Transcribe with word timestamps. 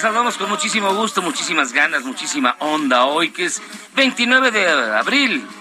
Saludamos 0.00 0.36
con 0.36 0.48
muchísimo 0.48 0.92
gusto, 0.94 1.22
muchísimas 1.22 1.72
ganas, 1.72 2.02
muchísima 2.04 2.56
onda 2.58 3.04
hoy, 3.04 3.30
que 3.30 3.44
es 3.44 3.62
29 3.94 4.50
de 4.50 4.68
abril. 4.96 5.46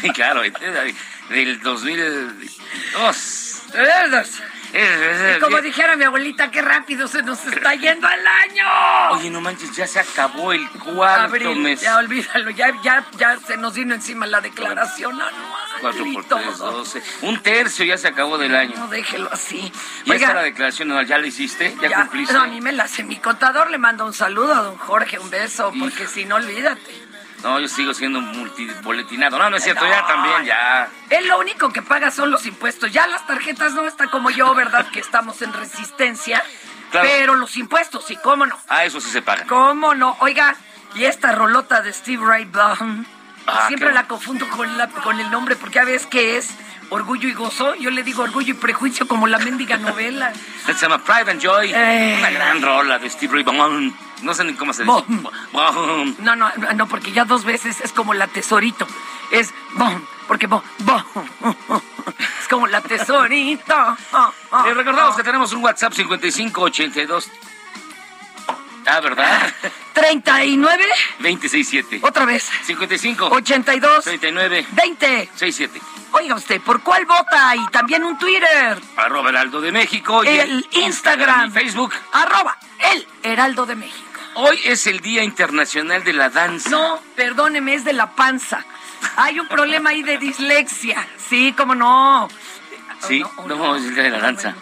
Sí, 0.00 0.10
claro, 0.10 0.42
del 0.42 1.60
2002. 1.62 3.62
Y 4.74 5.40
como 5.40 5.62
dijera 5.62 5.96
mi 5.96 6.04
abuelita, 6.04 6.50
qué 6.50 6.60
rápido 6.60 7.08
se 7.08 7.22
nos 7.22 7.42
está 7.46 7.74
yendo 7.74 8.06
el 8.06 8.26
año. 8.26 8.64
Oye, 9.12 9.30
no 9.30 9.40
manches, 9.40 9.74
ya 9.74 9.86
se 9.86 10.00
acabó 10.00 10.52
el 10.52 10.68
cuarto 10.70 11.24
Abril, 11.24 11.56
mes. 11.60 11.80
ya 11.80 11.96
olvídalo, 11.96 12.50
ya, 12.50 12.72
ya, 12.82 13.06
ya 13.16 13.38
se 13.38 13.56
nos 13.56 13.72
vino 13.72 13.94
encima 13.94 14.26
la 14.26 14.42
declaración 14.42 15.14
anual. 15.14 15.55
4 15.80 16.06
y 16.06 16.14
por 16.14 16.24
todo. 16.24 16.38
3, 16.40 16.58
12. 16.58 17.02
Un 17.22 17.42
tercio 17.42 17.84
ya 17.84 17.96
se 17.98 18.08
acabó 18.08 18.38
del 18.38 18.54
año. 18.54 18.74
No, 18.76 18.88
déjelo 18.88 19.28
así. 19.32 19.72
¿Ya 20.04 20.12
Oiga, 20.14 20.26
está 20.26 20.34
la 20.34 20.42
declaración 20.42 20.90
anual? 20.90 21.06
¿Ya 21.06 21.18
la 21.18 21.26
hiciste? 21.26 21.76
¿Ya, 21.80 21.88
ya- 21.88 21.96
cumpliste? 22.02 22.34
no, 22.34 22.42
a 22.42 22.46
mí 22.46 22.60
me 22.60 22.72
la 22.72 22.84
hace 22.84 23.02
mi 23.04 23.16
contador, 23.16 23.70
le 23.70 23.78
manda 23.78 24.04
un 24.04 24.12
saludo 24.14 24.54
a 24.54 24.62
don 24.62 24.76
Jorge, 24.76 25.18
un 25.18 25.30
beso, 25.30 25.72
porque 25.78 26.02
Hijo. 26.04 26.12
si 26.12 26.24
no, 26.24 26.36
olvídate. 26.36 27.04
No, 27.42 27.60
yo 27.60 27.68
sigo 27.68 27.92
siendo 27.94 28.20
multiboletinado. 28.20 29.38
No, 29.38 29.50
no 29.50 29.56
es 29.56 29.62
cierto, 29.62 29.86
ya 29.86 30.06
también, 30.06 30.44
ya. 30.44 30.88
Él 31.10 31.28
lo 31.28 31.38
único 31.38 31.72
que 31.72 31.82
paga 31.82 32.10
son 32.10 32.30
los 32.30 32.46
impuestos. 32.46 32.90
Ya 32.92 33.06
las 33.06 33.26
tarjetas 33.26 33.74
no 33.74 33.86
está 33.86 34.08
como 34.08 34.30
yo, 34.30 34.54
¿verdad? 34.54 34.86
Que 34.90 35.00
estamos 35.00 35.42
en 35.42 35.52
resistencia. 35.52 36.42
Claro. 36.90 37.08
Pero 37.08 37.34
los 37.34 37.56
impuestos, 37.56 38.04
sí, 38.06 38.16
cómo 38.22 38.46
no. 38.46 38.58
Ah, 38.68 38.84
eso 38.84 39.00
sí 39.00 39.10
se 39.10 39.20
paga. 39.22 39.44
¿Cómo 39.46 39.94
no? 39.94 40.16
Oiga, 40.20 40.56
y 40.94 41.04
esta 41.04 41.32
rolota 41.32 41.82
de 41.82 41.92
Steve 41.92 42.24
Ray 42.24 42.46
Vaughan, 42.46 43.06
Ah, 43.46 43.66
siempre 43.68 43.92
la 43.92 44.06
confundo 44.06 44.48
con, 44.48 44.76
la, 44.76 44.88
con 44.88 45.20
el 45.20 45.30
nombre 45.30 45.56
porque 45.56 45.78
a 45.78 45.84
veces 45.84 46.06
que 46.06 46.36
es 46.36 46.50
Orgullo 46.90 47.28
y 47.28 47.32
Gozo. 47.32 47.74
Yo 47.76 47.90
le 47.90 48.02
digo 48.02 48.22
Orgullo 48.22 48.52
y 48.52 48.56
Prejuicio 48.56 49.06
como 49.08 49.26
la 49.26 49.38
mendiga 49.38 49.76
novela. 49.76 50.32
Se 50.66 50.74
llama 50.74 50.98
Pride 50.98 51.30
and 51.30 51.40
Joy. 51.40 51.72
Eh. 51.72 52.16
Una 52.18 52.30
gran 52.30 52.62
rola 52.62 52.98
de 52.98 53.10
Steve 53.10 53.34
Ray 53.34 53.42
Vaughan. 53.42 53.94
No 54.22 54.34
sé 54.34 54.44
ni 54.44 54.54
cómo 54.54 54.72
se 54.72 54.84
dice. 54.84 55.04
No, 56.20 56.36
no, 56.36 56.52
no, 56.74 56.88
porque 56.88 57.12
ya 57.12 57.24
dos 57.24 57.44
veces 57.44 57.80
es 57.82 57.92
como 57.92 58.14
la 58.14 58.26
tesorito. 58.26 58.86
Es 59.30 59.52
bon, 59.74 60.06
porque 60.26 60.46
bon, 60.46 60.62
bon. 60.78 61.04
Es 62.40 62.48
como 62.48 62.68
la 62.68 62.80
tesorito. 62.80 63.74
Ah, 63.74 63.96
ah, 64.52 64.62
Les 64.64 64.76
recordamos 64.76 65.14
ah. 65.14 65.16
que 65.16 65.24
tenemos 65.24 65.52
un 65.52 65.62
WhatsApp 65.62 65.92
5582. 65.92 67.30
Ah, 68.86 69.00
¿verdad? 69.00 69.52
39, 70.10 70.84
267. 71.18 72.00
otra 72.02 72.24
vez. 72.24 72.48
55 72.64 73.26
82, 73.30 74.04
39 74.04 74.66
20. 74.72 75.30
67. 75.34 75.80
Oiga 76.12 76.34
usted, 76.36 76.60
¿por 76.60 76.82
cuál 76.82 77.04
vota? 77.04 77.54
Y 77.56 77.66
también 77.70 78.04
un 78.04 78.16
Twitter. 78.16 78.78
Arroba 78.96 79.30
Heraldo 79.30 79.60
de 79.60 79.72
México. 79.72 80.22
y 80.24 80.28
El 80.28 80.66
Instagram. 80.72 81.48
y 81.48 81.50
Facebook. 81.50 81.92
Arroba 82.12 82.56
el 82.92 83.06
Heraldo 83.22 83.66
de 83.66 83.74
México. 83.74 84.02
Hoy 84.34 84.60
es 84.64 84.86
el 84.86 85.00
Día 85.00 85.24
Internacional 85.24 86.04
de 86.04 86.12
la 86.12 86.28
Danza. 86.28 86.70
No, 86.70 87.00
perdóneme, 87.16 87.74
es 87.74 87.84
de 87.84 87.92
la 87.92 88.12
panza. 88.14 88.64
Hay 89.16 89.40
un 89.40 89.48
problema 89.48 89.90
ahí 89.90 90.02
de 90.02 90.18
dislexia. 90.18 91.06
Sí, 91.28 91.52
cómo 91.56 91.74
no. 91.74 92.28
Sí, 93.00 93.22
Oh, 93.36 93.46
no, 93.48 93.76
es 93.76 93.82
el 93.84 93.94
Día 93.94 94.04
de 94.04 94.10
la 94.10 94.18
Danza. 94.18 94.54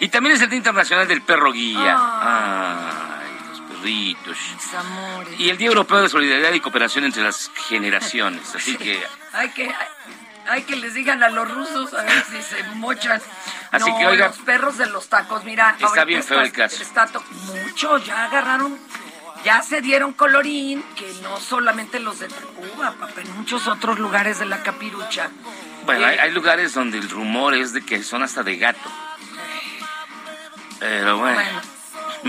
Y 0.00 0.08
también 0.08 0.36
es 0.36 0.42
el 0.42 0.48
Día 0.48 0.58
Internacional 0.58 1.06
del 1.08 1.22
Perro 1.22 1.52
Guía. 1.52 1.96
Ah. 1.98 3.12
Ay, 3.12 3.15
amores. 4.76 5.38
Y 5.40 5.50
el 5.50 5.58
Día 5.58 5.68
Europeo 5.68 6.02
de 6.02 6.08
Solidaridad 6.08 6.52
y 6.52 6.60
Cooperación 6.60 7.04
entre 7.04 7.22
las 7.22 7.50
Generaciones. 7.68 8.54
Así 8.54 8.76
que 8.76 9.02
Hay 9.32 9.50
que, 9.50 9.72
hay 10.48 10.62
que 10.62 10.76
les 10.76 10.94
digan 10.94 11.22
a 11.22 11.28
los 11.28 11.50
rusos 11.50 11.94
a 11.94 12.02
ver 12.02 12.24
si 12.30 12.42
se 12.42 12.62
mochan. 12.74 13.20
Así 13.70 13.90
no, 13.90 13.98
que, 13.98 14.06
oiga, 14.06 14.28
los 14.28 14.38
perros 14.38 14.78
de 14.78 14.86
los 14.86 15.08
tacos, 15.08 15.44
mira. 15.44 15.76
está 15.78 16.04
bien 16.04 16.22
feo 16.22 16.40
el 16.40 16.52
caso. 16.52 16.82
Está 16.82 17.08
mucho, 17.64 17.98
ya 17.98 18.24
agarraron, 18.26 18.78
ya 19.44 19.62
se 19.62 19.80
dieron 19.80 20.12
colorín, 20.12 20.82
que 20.96 21.12
no 21.22 21.38
solamente 21.38 22.00
los 22.00 22.18
de 22.20 22.28
Tacuba, 22.28 22.92
papá, 22.92 23.20
en 23.20 23.36
muchos 23.36 23.66
otros 23.68 23.98
lugares 23.98 24.38
de 24.38 24.46
la 24.46 24.62
capirucha. 24.62 25.28
Bueno, 25.84 26.02
Eh, 26.02 26.10
hay, 26.10 26.18
hay 26.18 26.30
lugares 26.32 26.74
donde 26.74 26.98
el 26.98 27.08
rumor 27.10 27.54
es 27.54 27.72
de 27.72 27.84
que 27.84 28.02
son 28.02 28.22
hasta 28.22 28.42
de 28.42 28.56
gato. 28.56 28.90
Pero 30.78 31.18
bueno, 31.18 31.36
Bueno. 31.36 31.60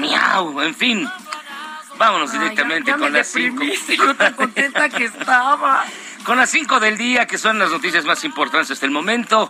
miau, 0.09 0.61
en 0.61 0.75
fin. 0.75 1.09
Vámonos 1.97 2.31
Ay, 2.33 2.39
directamente 2.39 2.91
ya- 2.91 2.97
ya 2.97 3.01
con 3.03 3.13
las 3.13 3.27
cinco. 3.27 3.59
deprimiste, 3.59 3.97
yo 3.97 4.15
tan 4.15 4.33
contenta 4.33 4.89
que 4.89 5.05
estaba. 5.05 5.85
Con 6.23 6.35
las 6.37 6.49
5 6.49 6.81
del 6.81 6.97
día, 6.97 7.25
que 7.25 7.37
son 7.37 7.57
las 7.57 7.69
noticias 7.71 8.03
más 8.03 8.25
importantes 8.25 8.71
hasta 8.71 8.85
el 8.85 8.91
momento. 8.91 9.49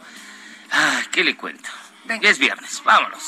Ah, 0.71 1.01
¿Qué 1.11 1.23
le 1.23 1.35
cuento? 1.35 1.69
Venga. 2.05 2.21
Ya 2.21 2.29
es 2.29 2.37
viernes, 2.37 2.83
vámonos. 2.85 3.23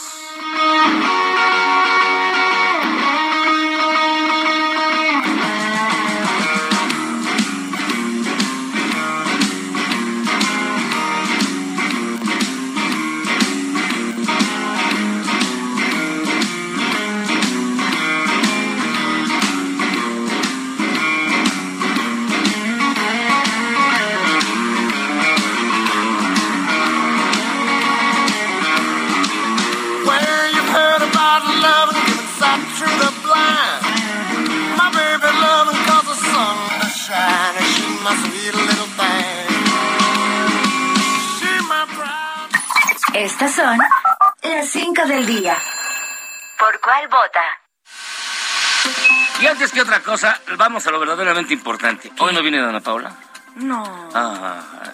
Que 49.80 49.84
otra 49.84 50.02
cosa, 50.02 50.42
vamos 50.58 50.86
a 50.86 50.92
lo 50.92 51.00
verdaderamente 51.00 51.54
importante. 51.54 52.12
Hoy 52.20 52.34
no 52.34 52.42
viene 52.42 52.60
Dana 52.60 52.82
Paula. 52.82 53.16
No. 53.56 54.10
Ay. 54.14 54.92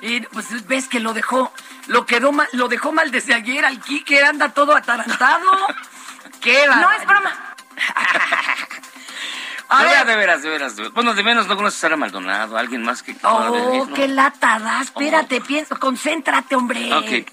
Y 0.00 0.20
pues 0.22 0.66
ves 0.66 0.88
que 0.88 0.98
lo 0.98 1.14
dejó, 1.14 1.52
lo 1.86 2.04
quedó 2.04 2.32
mal, 2.32 2.48
lo 2.52 2.66
dejó 2.66 2.90
mal 2.90 3.12
desde 3.12 3.34
ayer 3.34 3.64
al 3.64 3.80
Quique, 3.80 4.24
anda 4.24 4.48
todo 4.48 4.74
atarantado. 4.74 5.50
¿Qué 6.40 6.66
No 6.66 6.90
es 6.90 7.06
broma. 7.06 7.54
A 9.68 9.84
ver. 9.84 10.06
de 10.06 10.16
veras, 10.16 10.42
de 10.42 10.50
veras, 10.50 10.76
de 10.76 10.82
veras. 10.82 10.94
Bueno, 10.94 11.14
de 11.14 11.22
menos 11.22 11.46
no 11.46 11.56
conoces 11.56 11.78
a 11.78 11.82
Sara 11.82 11.96
Maldonado, 11.96 12.58
alguien 12.58 12.82
más 12.82 13.02
que... 13.02 13.16
Oh, 13.22 13.88
qué 13.94 14.06
lata 14.06 14.58
da. 14.58 14.82
Espérate, 14.82 15.40
pienso, 15.40 15.78
concéntrate, 15.78 16.56
hombre. 16.56 16.92
Ok. 16.92 17.26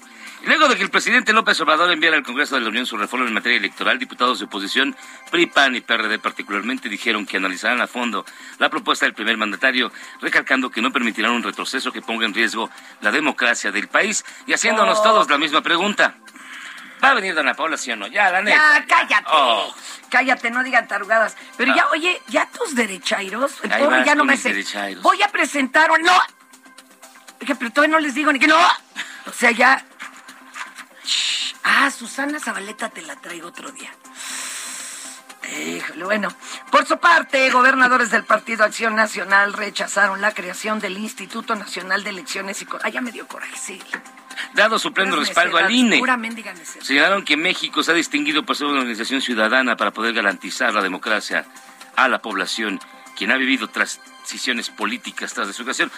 Luego 0.44 0.68
de 0.68 0.76
que 0.76 0.82
el 0.82 0.90
presidente 0.90 1.32
López 1.34 1.60
Obrador 1.60 1.90
enviara 1.92 2.16
al 2.16 2.22
Congreso 2.22 2.54
de 2.54 2.62
la 2.62 2.68
Unión 2.68 2.86
su 2.86 2.96
reforma 2.96 3.26
en 3.26 3.34
materia 3.34 3.58
electoral, 3.58 3.98
diputados 3.98 4.38
de 4.38 4.46
oposición, 4.46 4.96
PRI, 5.30 5.46
PAN 5.46 5.76
y 5.76 5.80
PRD 5.82 6.18
particularmente, 6.18 6.88
dijeron 6.88 7.26
que 7.26 7.36
analizarán 7.36 7.80
a 7.82 7.86
fondo 7.86 8.24
la 8.58 8.70
propuesta 8.70 9.04
del 9.04 9.14
primer 9.14 9.36
mandatario, 9.36 9.92
recalcando 10.20 10.70
que 10.70 10.80
no 10.80 10.92
permitirán 10.92 11.32
un 11.32 11.42
retroceso 11.42 11.92
que 11.92 12.00
ponga 12.00 12.24
en 12.24 12.32
riesgo 12.32 12.70
la 13.02 13.10
democracia 13.10 13.70
del 13.70 13.88
país 13.88 14.24
y 14.46 14.54
haciéndonos 14.54 14.98
Oh. 14.98 15.02
todos 15.02 15.28
la 15.30 15.36
misma 15.38 15.60
pregunta. 15.60 16.14
¿Va 17.04 17.10
a 17.10 17.14
venir 17.14 17.34
Dana 17.34 17.54
Paula, 17.54 17.76
sí 17.76 17.90
o 17.92 17.96
no? 17.96 18.06
Ya, 18.08 18.30
la 18.30 18.42
neta. 18.42 18.56
Ya, 18.80 18.86
cállate. 18.86 19.24
Oh. 19.30 19.74
Cállate, 20.10 20.50
no 20.50 20.62
digan 20.64 20.86
tarugadas. 20.88 21.36
Pero 21.56 21.74
ya, 21.74 21.82
Ah. 21.84 21.90
oye, 21.92 22.20
ya 22.28 22.46
tus 22.46 22.74
derechairos, 22.74 23.52
el 23.62 23.72
Ahí 23.72 23.82
pobre 23.84 23.98
vas 23.98 24.06
ya 24.06 24.14
no 24.14 24.24
me 24.24 24.36
sé. 24.36 24.64
Voy 25.02 25.22
a 25.22 25.28
presentar 25.28 25.90
un... 25.90 26.02
¡No! 26.02 26.12
Oye, 27.42 27.54
pero 27.54 27.70
todavía 27.70 27.96
no 27.96 28.00
les 28.00 28.14
digo 28.14 28.32
ni 28.32 28.38
que 28.38 28.46
no. 28.48 28.56
O 29.26 29.32
sea, 29.32 29.50
ya... 29.50 29.84
Ah, 31.64 31.90
Susana 31.90 32.40
Zabaleta 32.40 32.88
te 32.88 33.02
la 33.02 33.16
traigo 33.16 33.48
otro 33.48 33.70
día. 33.72 33.90
Híjole, 35.58 36.04
bueno. 36.04 36.28
Por 36.70 36.86
su 36.86 36.98
parte, 36.98 37.50
gobernadores 37.50 38.10
del 38.10 38.24
Partido 38.24 38.64
Acción 38.64 38.94
Nacional 38.94 39.52
rechazaron 39.52 40.20
la 40.20 40.32
creación 40.32 40.78
del 40.78 40.96
Instituto 40.98 41.56
Nacional 41.56 42.04
de 42.04 42.10
Elecciones 42.10 42.62
y... 42.62 42.66
Ah, 42.82 42.88
ya 42.88 43.00
me 43.00 43.10
dio 43.10 43.26
coraje, 43.26 43.56
sí. 43.56 43.80
Dado 44.54 44.78
su 44.78 44.92
pleno 44.92 45.16
respaldo 45.16 45.58
al 45.58 45.70
INE. 45.70 46.00
Señalaron 46.80 47.24
que 47.24 47.36
México 47.36 47.82
se 47.82 47.90
ha 47.90 47.94
distinguido 47.94 48.44
por 48.44 48.56
ser 48.56 48.68
una 48.68 48.80
organización 48.80 49.20
ciudadana 49.20 49.76
para 49.76 49.90
poder 49.90 50.14
garantizar 50.14 50.72
la 50.72 50.82
democracia 50.82 51.44
a 51.96 52.08
la 52.08 52.20
población, 52.20 52.80
quien 53.16 53.32
ha 53.32 53.36
vivido 53.36 53.68
transiciones 53.68 54.70
políticas 54.70 55.34
tras 55.34 55.48
de 55.48 55.52
su 55.52 55.64
creación. 55.64 55.90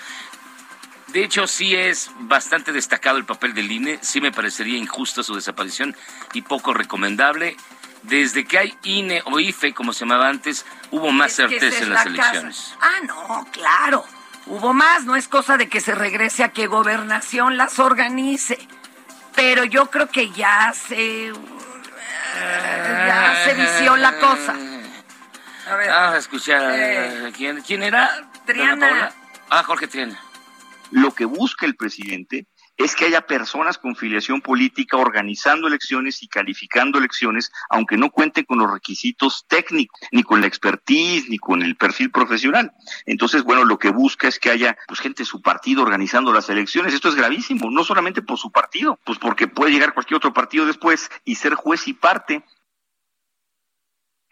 De 1.12 1.22
hecho, 1.24 1.46
sí 1.46 1.74
es 1.76 2.10
bastante 2.20 2.72
destacado 2.72 3.18
el 3.18 3.24
papel 3.26 3.52
del 3.54 3.70
INE, 3.70 3.98
sí 4.02 4.20
me 4.20 4.32
parecería 4.32 4.78
injusta 4.78 5.22
su 5.22 5.34
desaparición 5.34 5.94
y 6.32 6.42
poco 6.42 6.72
recomendable. 6.72 7.56
Desde 8.02 8.44
que 8.44 8.58
hay 8.58 8.74
INE 8.82 9.22
o 9.26 9.38
IFE, 9.38 9.74
como 9.74 9.92
se 9.92 10.00
llamaba 10.00 10.28
antes, 10.28 10.64
hubo 10.90 11.12
más 11.12 11.30
Es 11.32 11.36
certeza 11.36 11.84
en 11.84 11.90
las 11.90 12.04
la 12.06 12.16
casa. 12.16 12.30
elecciones. 12.30 12.74
Ah, 12.80 13.00
no, 13.06 13.46
claro. 13.52 14.04
Hubo 14.46 14.72
más, 14.72 15.04
no 15.04 15.14
es 15.14 15.28
cosa 15.28 15.56
de 15.56 15.68
que 15.68 15.80
se 15.80 15.94
regrese 15.94 16.42
a 16.42 16.48
que 16.48 16.66
gobernación 16.66 17.56
las 17.56 17.78
organice. 17.78 18.58
Pero 19.36 19.64
yo 19.64 19.88
creo 19.90 20.08
que 20.08 20.30
ya 20.30 20.72
se. 20.72 21.32
ya 23.06 23.42
se 23.44 23.54
vició 23.54 23.96
la 23.96 24.18
cosa. 24.18 24.54
A 25.70 25.76
ver. 25.76 25.90
Ah, 25.90 26.16
escuchar. 26.18 26.72
Eh. 26.74 27.32
¿quién, 27.36 27.60
¿Quién 27.62 27.82
era? 27.84 28.08
¿Dana 28.08 28.28
Triana. 28.46 29.12
Ah, 29.48 29.62
Jorge 29.62 29.86
Triana. 29.86 30.18
Lo 30.92 31.12
que 31.12 31.24
busca 31.24 31.66
el 31.66 31.74
presidente 31.74 32.46
es 32.76 32.94
que 32.94 33.06
haya 33.06 33.26
personas 33.26 33.78
con 33.78 33.96
filiación 33.96 34.40
política 34.40 34.96
organizando 34.96 35.68
elecciones 35.68 36.22
y 36.22 36.28
calificando 36.28 36.98
elecciones, 36.98 37.50
aunque 37.70 37.96
no 37.96 38.10
cuenten 38.10 38.44
con 38.44 38.58
los 38.58 38.70
requisitos 38.70 39.44
técnicos, 39.48 39.98
ni 40.10 40.22
con 40.22 40.40
la 40.40 40.46
expertise, 40.46 41.28
ni 41.28 41.38
con 41.38 41.62
el 41.62 41.76
perfil 41.76 42.10
profesional. 42.10 42.72
Entonces, 43.06 43.42
bueno, 43.42 43.64
lo 43.64 43.78
que 43.78 43.90
busca 43.90 44.28
es 44.28 44.38
que 44.38 44.50
haya 44.50 44.76
pues 44.86 45.00
gente 45.00 45.22
de 45.22 45.26
su 45.26 45.42
partido 45.42 45.82
organizando 45.82 46.32
las 46.32 46.48
elecciones. 46.50 46.94
Esto 46.94 47.08
es 47.08 47.14
gravísimo, 47.14 47.70
no 47.70 47.84
solamente 47.84 48.22
por 48.22 48.38
su 48.38 48.50
partido, 48.50 48.98
pues 49.04 49.18
porque 49.18 49.48
puede 49.48 49.72
llegar 49.72 49.94
cualquier 49.94 50.16
otro 50.16 50.32
partido 50.32 50.66
después 50.66 51.10
y 51.24 51.36
ser 51.36 51.54
juez 51.54 51.88
y 51.88 51.94
parte 51.94 52.44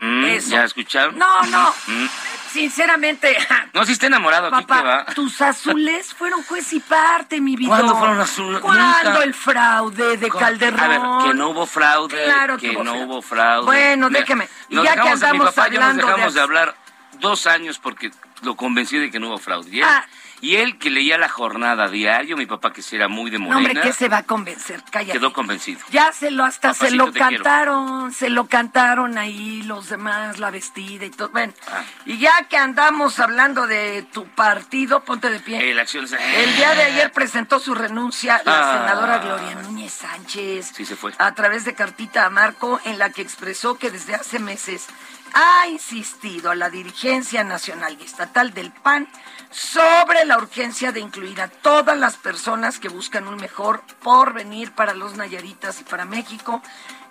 Mm. 0.01 0.39
¿Ya 0.49 0.65
escucharon? 0.65 1.19
No, 1.19 1.43
no. 1.43 1.75
Mm. 1.87 2.07
Sinceramente, 2.53 3.37
No, 3.73 3.85
si 3.85 3.93
está 3.93 4.07
enamorado 4.07 4.49
aquí, 4.49 4.65
¿qué 4.65 4.73
va? 4.73 5.05
papá, 5.05 5.15
tus 5.15 5.41
azules 5.41 6.13
furon 6.15 6.43
juez 6.45 6.73
y 6.73 6.81
parte, 6.81 7.41
mi 7.41 7.57
vida. 7.57 7.69
¿Cuándo 7.69 7.97
fueron 7.97 8.21
azules? 8.21 8.61
¿Cuándo 8.61 9.11
Nunca. 9.11 9.25
el 9.25 9.35
fraude 9.35 10.17
de 10.17 10.29
Calderón? 10.29 10.81
A 10.81 10.89
ver, 10.89 11.01
que 11.29 11.35
no 11.35 11.51
hubo 11.51 11.67
fraude, 11.67 12.25
Claro 12.25 12.57
que, 12.59 12.71
que 12.71 12.77
hubo 12.77 12.85
no 12.85 12.91
fraude. 12.93 13.07
hubo 13.07 13.23
fraude. 13.23 13.65
Bueno, 13.67 14.11
déjeme. 14.11 14.49
Y 14.69 14.77
ya 14.83 14.95
que 14.95 15.09
andamos 15.09 15.33
mi 15.33 15.39
papá 15.55 15.69
y 15.69 15.73
yo 15.75 15.81
nos 15.81 15.85
hablando 15.91 16.07
de 16.07 16.13
dejamos 16.13 16.35
de, 16.35 16.41
hablar 16.41 16.77
dos 17.21 17.47
años 17.47 17.79
porque 17.79 18.11
lo 18.43 18.57
convencí 18.57 18.99
de 18.99 19.11
que 19.11 19.21
no 19.21 19.29
hubo 19.29 19.39
fraude. 19.39 19.71
Y 19.71 19.79
él, 19.81 19.87
Ah. 19.89 20.05
Y 20.41 20.57
él 20.57 20.79
que 20.79 20.91
leía 20.91 21.19
la 21.19 21.29
jornada 21.29 21.89
diario, 21.89 22.37
mi 22.37 22.47
papá 22.47 22.73
que 22.73 22.83
sí 22.83 22.97
era 22.97 23.09
muy 23.09 23.31
de 23.31 23.39
No, 23.39 23.57
hombre, 23.57 23.75
¿qué 23.81 23.93
se 23.93 24.09
va 24.09 24.19
a 24.19 24.23
convencer? 24.23 24.83
Cállate. 24.91 25.19
quedó 25.19 25.33
convencido. 25.33 25.81
Ya 25.91 26.13
se 26.13 26.31
lo, 26.31 26.45
hasta 26.45 26.75
se 26.75 26.91
lo 26.91 27.13
quiero. 27.13 27.29
cantaron, 27.45 28.13
se 28.13 28.31
lo 28.31 28.47
cantaron 28.47 29.19
ahí 29.19 29.63
los 29.63 29.89
demás, 29.89 30.39
la 30.39 30.51
vestida 30.51 31.05
y 31.05 31.11
todo. 31.11 31.29
Bueno, 31.31 31.53
Ah. 31.71 31.83
y 32.07 32.19
ya 32.19 32.45
que 32.49 32.57
andamos 32.57 33.19
hablando 33.21 33.67
de 33.67 34.03
tu 34.13 34.27
partido, 34.27 35.05
ponte 35.05 35.31
de 35.31 35.41
pie. 35.41 35.71
Eh, 35.71 35.75
la 35.75 35.83
acción- 35.83 36.07
El 36.13 36.57
día 36.57 36.75
de 36.75 36.83
ayer 36.83 37.13
presentó 37.13 37.59
su 37.59 37.75
renuncia 37.75 38.41
la 38.45 38.61
Ah. 38.73 38.73
senadora 38.79 39.19
Gloria 39.19 39.55
Núñez 39.63 39.93
Sánchez. 39.93 40.73
Sí, 40.75 40.85
se 40.85 40.97
fue. 40.97 41.13
A 41.19 41.35
través 41.35 41.65
de 41.65 41.75
cartita 41.75 42.25
a 42.27 42.31
Marco, 42.31 42.81
en 42.85 42.99
la 42.99 43.11
que 43.11 43.23
expresó 43.23 43.77
que 43.79 43.91
desde 43.91 44.15
hace 44.15 44.39
meses 44.39 44.87
ha 45.35 45.69
insistido 45.69 46.51
a 46.51 46.55
la 46.55 46.71
dirigencia 46.71 47.45
nacional 47.45 47.97
y 48.01 48.05
estatal 48.05 48.53
del 48.53 48.73
PAN 48.73 49.09
sobre 49.51 50.25
la 50.25 50.39
urgencia 50.39 50.93
de 50.93 51.01
incluir 51.01 51.41
a 51.41 51.49
todas 51.49 51.99
las 51.99 52.17
personas 52.17 52.79
que 52.79 52.89
buscan 52.89 53.27
un 53.27 53.37
mejor 53.37 53.83
porvenir 54.03 54.73
para 54.73 54.95
los 54.95 55.17
Nayaritas 55.17 55.81
y 55.81 55.85
para 55.85 56.05
México 56.05 56.63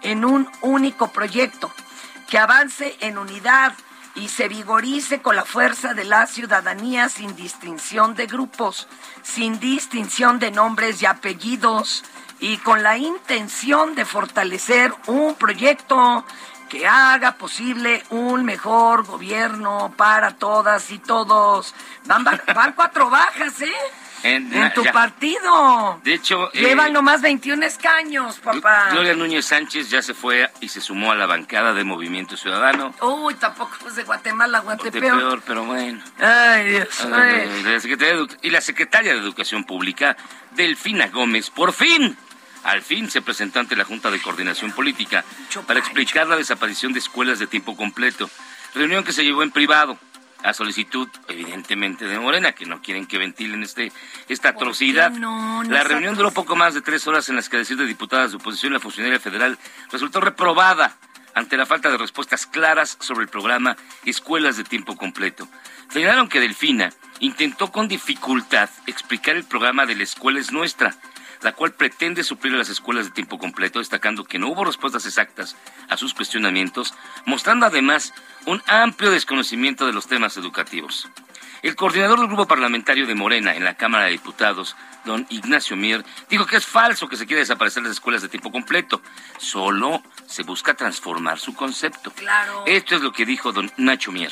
en 0.02 0.26
un 0.26 0.50
único 0.62 1.12
proyecto 1.12 1.72
que 2.30 2.38
avance 2.38 2.96
en 3.02 3.18
unidad 3.18 3.74
y 4.16 4.28
se 4.28 4.48
vigorice 4.48 5.22
con 5.22 5.36
la 5.36 5.46
fuerza 5.46 5.94
de 5.94 6.04
la 6.04 6.28
ciudadanía 6.28 7.10
sin 7.10 7.36
distinción 7.36 8.16
de 8.16 8.28
grupos, 8.28 8.88
sin 9.24 9.60
distinción 9.60 10.40
de 10.40 10.52
nombres 10.52 11.02
y 11.02 11.06
apellidos 11.06 12.04
y 12.40 12.58
con 12.58 12.84
la 12.84 12.98
intención 12.98 13.96
de 13.96 14.06
fortalecer 14.06 14.94
un 15.08 15.36
proyecto 15.36 16.26
que 16.70 16.88
haga 16.88 17.34
posible 17.34 18.04
un 18.12 18.46
mejor 18.46 19.06
gobierno 19.06 19.94
para 19.98 20.36
todas 20.38 20.92
y 20.92 21.00
todos. 21.00 21.74
Van, 22.06 22.24
van 22.24 22.74
cuatro 22.74 23.10
bajas, 23.10 23.60
¿eh? 23.62 23.74
En- 24.22 24.54
En 24.54 24.74
tu 24.74 24.84
ya. 24.84 24.92
partido. 24.92 26.02
De 26.04 26.14
hecho, 26.14 26.50
eh, 26.54 26.60
Llevan 26.62 26.92
nomás 26.92 27.22
21 27.22 27.64
escaños, 27.66 28.38
papá. 28.40 28.90
Gloria 28.92 29.14
Núñez 29.14 29.46
Sánchez 29.46 29.90
ya 29.90 30.02
se 30.02 30.14
fue 30.14 30.50
y 30.60 30.68
se 30.68 30.82
sumó 30.82 31.14
a 31.14 31.16
la 31.16 31.26
bancada 31.26 31.74
de 31.74 31.86
Movimiento 31.86 32.36
Ciudadano. 32.36 32.94
Uy, 33.02 33.36
tampoco 33.36 33.78
es 33.88 33.96
de 33.96 34.04
Guatemala, 34.04 34.60
Guatepeor. 34.60 35.18
peor, 35.18 35.42
pero 35.48 35.64
bueno. 35.64 36.02
Ay, 36.20 36.66
Dios. 36.66 36.88
Eh, 37.06 37.12
ay. 37.14 37.64
la 37.64 37.80
Secretaría 37.80 38.16
de 38.16 38.28
y 38.42 38.50
la 38.50 38.60
secretaria 38.60 39.14
de 39.14 39.20
Educación 39.20 39.64
Pública, 39.64 40.18
Delfina 40.52 41.08
Gómez, 41.08 41.50
por 41.50 41.72
fin, 41.72 42.18
al 42.64 42.82
fin 42.82 43.10
se 43.10 43.22
presentó 43.22 43.60
ante 43.60 43.76
la 43.76 43.86
Junta 43.86 44.12
de 44.12 44.22
Coordinación 44.22 44.72
Política 44.72 45.24
para 45.68 45.80
explicar 45.80 46.28
la 46.28 46.36
desaparición 46.36 46.94
de 46.94 47.00
escuelas 47.00 47.40
de 47.40 47.48
tiempo 47.48 47.76
completo. 47.76 48.30
Reunión 48.74 49.04
que 49.04 49.14
se 49.14 49.24
llevó 49.24 49.44
en 49.44 49.52
privado 49.52 49.98
a 50.44 50.54
solicitud, 50.54 51.10
evidentemente, 51.28 52.06
de 52.06 52.20
Morena, 52.20 52.54
que 52.54 52.66
no 52.66 52.82
quieren 52.82 53.06
que 53.08 53.18
ventilen 53.18 53.64
este, 53.64 53.92
esta 54.30 54.54
¿Por 54.54 54.60
qué 54.60 54.64
atrocidad. 54.66 55.12
no? 55.12 55.64
No 55.64 55.70
la 55.70 55.84
reunión 55.84 56.16
duró 56.16 56.32
poco 56.32 56.56
más 56.56 56.74
de 56.74 56.82
tres 56.82 57.08
horas 57.08 57.28
en 57.30 57.36
las 57.36 57.50
que, 57.50 57.58
a 57.58 57.60
decir 57.60 57.78
de 57.78 57.86
diputadas 57.86 58.32
de 58.32 58.38
oposición, 58.38 58.74
la 58.74 58.80
funcionaria 58.80 59.20
federal 59.20 59.58
resultó 59.92 60.22
reprobada 60.22 60.98
ante 61.34 61.58
la 61.58 61.66
falta 61.66 61.90
de 61.90 61.98
respuestas 61.98 62.46
claras 62.46 62.98
sobre 63.00 63.24
el 63.24 63.30
programa 63.30 63.78
Escuelas 64.06 64.58
de 64.58 64.64
Tiempo 64.64 64.96
Completo. 64.96 65.48
Señalaron 65.90 66.30
que 66.30 66.40
Delfina 66.40 66.92
intentó 67.20 67.72
con 67.72 67.88
dificultad 67.88 68.70
explicar 68.88 69.36
el 69.36 69.44
programa 69.44 69.86
de 69.86 69.96
la 69.96 70.04
escuela 70.04 70.40
es 70.40 70.52
nuestra, 70.52 70.96
la 71.42 71.54
cual 71.54 71.72
pretende 71.74 72.24
suplir 72.24 72.54
a 72.54 72.58
las 72.58 72.70
escuelas 72.70 73.06
de 73.06 73.12
tiempo 73.12 73.38
completo, 73.38 73.80
destacando 73.80 74.26
que 74.26 74.40
no 74.40 74.50
hubo 74.50 74.66
respuestas 74.66 75.06
exactas 75.06 75.56
a 75.88 75.98
sus 75.98 76.14
cuestionamientos, 76.14 76.94
mostrando 77.26 77.66
además 77.66 78.14
un 78.46 78.62
amplio 78.68 79.12
desconocimiento 79.12 79.86
de 79.86 79.94
los 79.94 80.08
temas 80.08 80.38
educativos. 80.38 81.08
El 81.62 81.76
coordinador 81.76 82.20
del 82.20 82.28
grupo 82.28 82.48
parlamentario 82.48 83.06
de 83.06 83.16
Morena 83.16 83.54
en 83.54 83.66
la 83.66 83.76
Cámara 83.76 84.06
de 84.06 84.12
Diputados, 84.12 84.78
don 85.04 85.26
Ignacio 85.30 85.76
Mier, 85.76 86.06
dijo 86.30 86.46
que 86.46 86.56
es 86.56 86.66
falso 86.66 87.10
que 87.10 87.18
se 87.18 87.26
quiera 87.26 87.42
desaparecer 87.42 87.84
las 87.84 87.94
escuelas 87.94 88.22
de 88.22 88.30
tiempo 88.30 88.52
completo. 88.52 89.02
Solo 89.38 90.02
se 90.26 90.44
busca 90.44 90.74
transformar 90.74 91.38
su 91.38 91.54
concepto. 91.54 92.12
Claro. 92.12 92.64
Esto 92.66 92.96
es 92.96 93.02
lo 93.02 93.12
que 93.12 93.26
dijo 93.26 93.52
don 93.52 93.70
Nacho 93.78 94.12
Mier. 94.12 94.32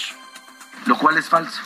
lo 0.85 0.97
cual 0.97 1.17
es 1.17 1.27
falso. 1.27 1.61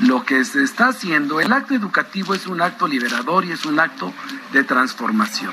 Lo 0.00 0.24
que 0.24 0.44
se 0.44 0.62
está 0.62 0.88
haciendo, 0.88 1.40
el 1.40 1.52
acto 1.52 1.74
educativo 1.74 2.32
es 2.32 2.46
un 2.46 2.60
acto 2.60 2.86
liberador 2.86 3.44
y 3.44 3.50
es 3.50 3.66
un 3.66 3.80
acto 3.80 4.12
de 4.52 4.62
transformación. 4.62 5.52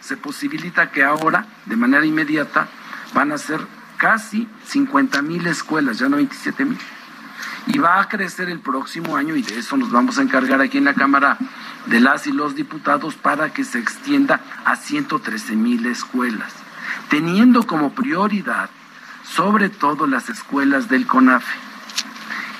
Se 0.00 0.16
posibilita 0.16 0.90
que 0.90 1.04
ahora, 1.04 1.46
de 1.66 1.76
manera 1.76 2.06
inmediata, 2.06 2.68
van 3.12 3.32
a 3.32 3.38
ser 3.38 3.60
casi 3.98 4.48
50 4.66 5.20
mil 5.22 5.46
escuelas, 5.46 5.98
ya 5.98 6.08
no 6.08 6.16
27 6.16 6.64
mil. 6.64 6.78
Y 7.66 7.78
va 7.78 8.00
a 8.00 8.08
crecer 8.08 8.48
el 8.48 8.60
próximo 8.60 9.16
año 9.16 9.36
y 9.36 9.42
de 9.42 9.58
eso 9.58 9.76
nos 9.76 9.90
vamos 9.90 10.18
a 10.18 10.22
encargar 10.22 10.60
aquí 10.62 10.78
en 10.78 10.84
la 10.84 10.94
Cámara 10.94 11.36
de 11.86 12.00
las 12.00 12.26
y 12.26 12.32
los 12.32 12.54
diputados 12.54 13.14
para 13.14 13.52
que 13.52 13.62
se 13.62 13.78
extienda 13.78 14.40
a 14.64 14.76
113 14.76 15.54
mil 15.54 15.84
escuelas, 15.86 16.52
teniendo 17.10 17.66
como 17.66 17.92
prioridad 17.92 18.70
sobre 19.22 19.68
todo 19.68 20.06
las 20.06 20.28
escuelas 20.28 20.88
del 20.88 21.06
CONAFE, 21.06 21.71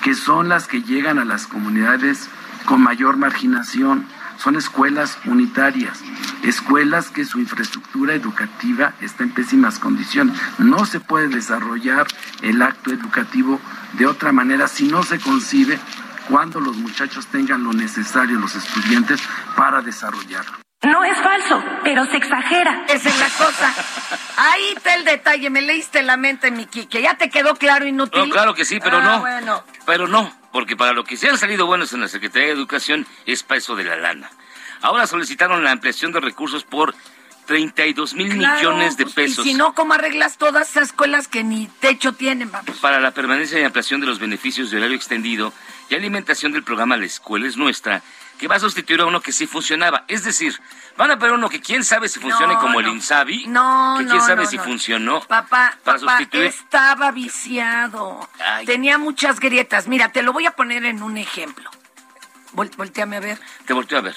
que 0.03 0.15
son 0.15 0.49
las 0.49 0.67
que 0.67 0.81
llegan 0.81 1.17
a 1.17 1.25
las 1.25 1.47
comunidades 1.47 2.27
con 2.65 2.81
mayor 2.81 3.15
marginación, 3.15 4.05
son 4.37 4.57
escuelas 4.57 5.17
unitarias, 5.25 5.99
escuelas 6.43 7.09
que 7.09 7.23
su 7.23 7.39
infraestructura 7.39 8.13
educativa 8.13 8.93
está 8.99 9.23
en 9.23 9.31
pésimas 9.31 9.79
condiciones. 9.79 10.37
No 10.57 10.85
se 10.85 10.99
puede 10.99 11.29
desarrollar 11.29 12.07
el 12.41 12.61
acto 12.61 12.91
educativo 12.91 13.61
de 13.93 14.05
otra 14.05 14.33
manera 14.33 14.67
si 14.67 14.87
no 14.87 15.03
se 15.03 15.19
concibe 15.19 15.79
cuando 16.29 16.59
los 16.59 16.75
muchachos 16.75 17.27
tengan 17.27 17.63
lo 17.63 17.71
necesario, 17.71 18.39
los 18.39 18.55
estudiantes, 18.55 19.21
para 19.55 19.81
desarrollarlo. 19.81 20.62
No 20.83 21.03
es 21.03 21.17
falso, 21.19 21.63
pero 21.83 22.05
se 22.05 22.17
exagera. 22.17 22.85
Esa 22.89 23.09
es 23.09 23.19
la 23.19 23.29
cosa. 23.29 23.73
Ahí 24.37 24.73
está 24.75 24.95
el 24.95 25.05
detalle, 25.05 25.49
me 25.49 25.61
leíste 25.61 26.03
la 26.03 26.17
mente, 26.17 26.51
mi 26.51 26.65
Quique. 26.65 27.01
¿Ya 27.01 27.15
te 27.15 27.29
quedó 27.29 27.55
claro 27.55 27.85
inútil? 27.87 28.19
No, 28.21 28.29
claro 28.29 28.53
que 28.53 28.65
sí, 28.65 28.79
pero 28.83 28.97
Ah, 28.97 29.01
no. 29.03 29.19
bueno. 29.21 29.63
Pero 29.85 30.07
no, 30.07 30.33
porque 30.51 30.75
para 30.75 30.91
lo 30.93 31.03
que 31.05 31.15
se 31.17 31.29
han 31.29 31.37
salido 31.37 31.65
buenos 31.65 31.93
en 31.93 32.01
la 32.01 32.07
Secretaría 32.09 32.47
de 32.49 32.53
Educación 32.53 33.07
es 33.25 33.43
para 33.43 33.59
eso 33.59 33.75
de 33.75 33.85
la 33.85 33.95
lana. 33.95 34.29
Ahora 34.81 35.07
solicitaron 35.07 35.63
la 35.63 35.71
ampliación 35.71 36.11
de 36.11 36.19
recursos 36.19 36.65
por 36.65 36.93
32 37.45 38.13
mil 38.15 38.37
Claro, 38.37 38.55
millones 38.55 38.97
de 38.97 39.03
pues, 39.03 39.15
pesos 39.15 39.45
Y 39.45 39.51
si 39.51 39.55
no, 39.55 39.73
¿cómo 39.73 39.93
arreglas 39.93 40.37
todas 40.37 40.69
esas 40.69 40.83
escuelas 40.89 41.27
que 41.27 41.43
ni 41.43 41.67
techo 41.67 42.13
tienen? 42.13 42.51
Vamos. 42.51 42.77
para 42.79 42.99
la 42.99 43.11
permanencia 43.11 43.59
y 43.59 43.63
ampliación 43.63 44.01
de 44.01 44.07
los 44.07 44.19
beneficios 44.19 44.71
de 44.71 44.77
horario 44.77 44.95
extendido 44.95 45.53
y 45.89 45.95
alimentación 45.95 46.51
del 46.53 46.63
programa 46.63 46.97
La 46.97 47.05
Escuela 47.05 47.47
es 47.47 47.55
Nuestra, 47.57 48.01
que 48.37 48.47
va 48.47 48.55
a 48.55 48.59
sustituir 48.59 49.01
a 49.01 49.05
uno 49.05 49.21
que 49.21 49.31
sí 49.31 49.47
funcionaba. 49.47 50.03
Es 50.07 50.23
decir, 50.23 50.59
van 50.97 51.11
a 51.11 51.17
poner 51.19 51.33
uno 51.35 51.49
que 51.49 51.61
quién 51.61 51.83
sabe 51.83 52.09
si 52.09 52.19
funcione 52.19 52.53
No, 52.55 52.59
como 52.59 52.79
el. 52.79 52.87
INSABI, 52.87 53.47
No, 53.47 53.95
que 53.99 54.05
quién 54.05 54.17
no, 54.17 54.25
sabe 54.25 54.45
si 54.47 54.57
no. 54.57 54.63
funcionó. 54.63 55.19
Papá, 55.21 55.77
para 55.83 55.97
papá, 55.99 56.17
sustituir. 56.17 56.45
estaba 56.45 57.11
viciado. 57.11 58.29
Ay. 58.43 58.65
Tenía 58.65 58.97
muchas 58.97 59.39
grietas. 59.39 59.87
Mira, 59.87 60.09
te 60.11 60.23
lo 60.23 60.33
voy 60.33 60.45
a 60.45 60.51
poner 60.51 60.85
en 60.85 61.03
un 61.03 61.17
ejemplo. 61.17 61.69
Vol- 62.53 62.75
volteame 62.77 63.17
a 63.17 63.19
ver. 63.19 63.39
Te 63.65 63.73
volteo 63.73 63.97
a 63.97 64.01
ver. 64.01 64.15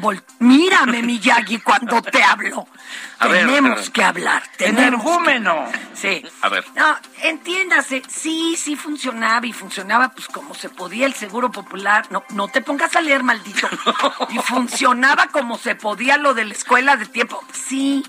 Vol- 0.00 0.22
Mírame, 0.38 1.02
Miyagi, 1.02 1.58
cuando 1.60 2.00
te 2.02 2.22
hablo. 2.22 2.66
A 3.20 3.28
ver, 3.28 3.46
tenemos 3.46 3.88
que 3.90 4.02
hablar. 4.04 4.42
Energúmeno. 4.58 5.66
que- 5.70 5.96
Sí. 6.22 6.28
A 6.42 6.48
ver. 6.48 6.64
No, 6.74 6.96
entiéndase, 7.22 8.02
sí, 8.08 8.56
sí 8.56 8.76
funcionaba 8.76 9.46
y 9.46 9.52
funcionaba 9.52 10.10
pues 10.10 10.26
como 10.28 10.54
se 10.54 10.68
podía 10.68 11.06
el 11.06 11.14
seguro 11.14 11.50
popular. 11.50 12.06
No, 12.10 12.24
no 12.30 12.48
te 12.48 12.60
pongas 12.60 12.94
a 12.96 13.00
leer, 13.00 13.22
maldito. 13.22 13.68
Y 14.30 14.38
funcionaba 14.38 15.28
como 15.28 15.56
se 15.58 15.74
podía 15.74 16.16
lo 16.18 16.34
de 16.34 16.44
la 16.44 16.52
escuela 16.54 16.96
de 16.96 17.06
tiempo. 17.06 17.42
Sí, 17.52 18.04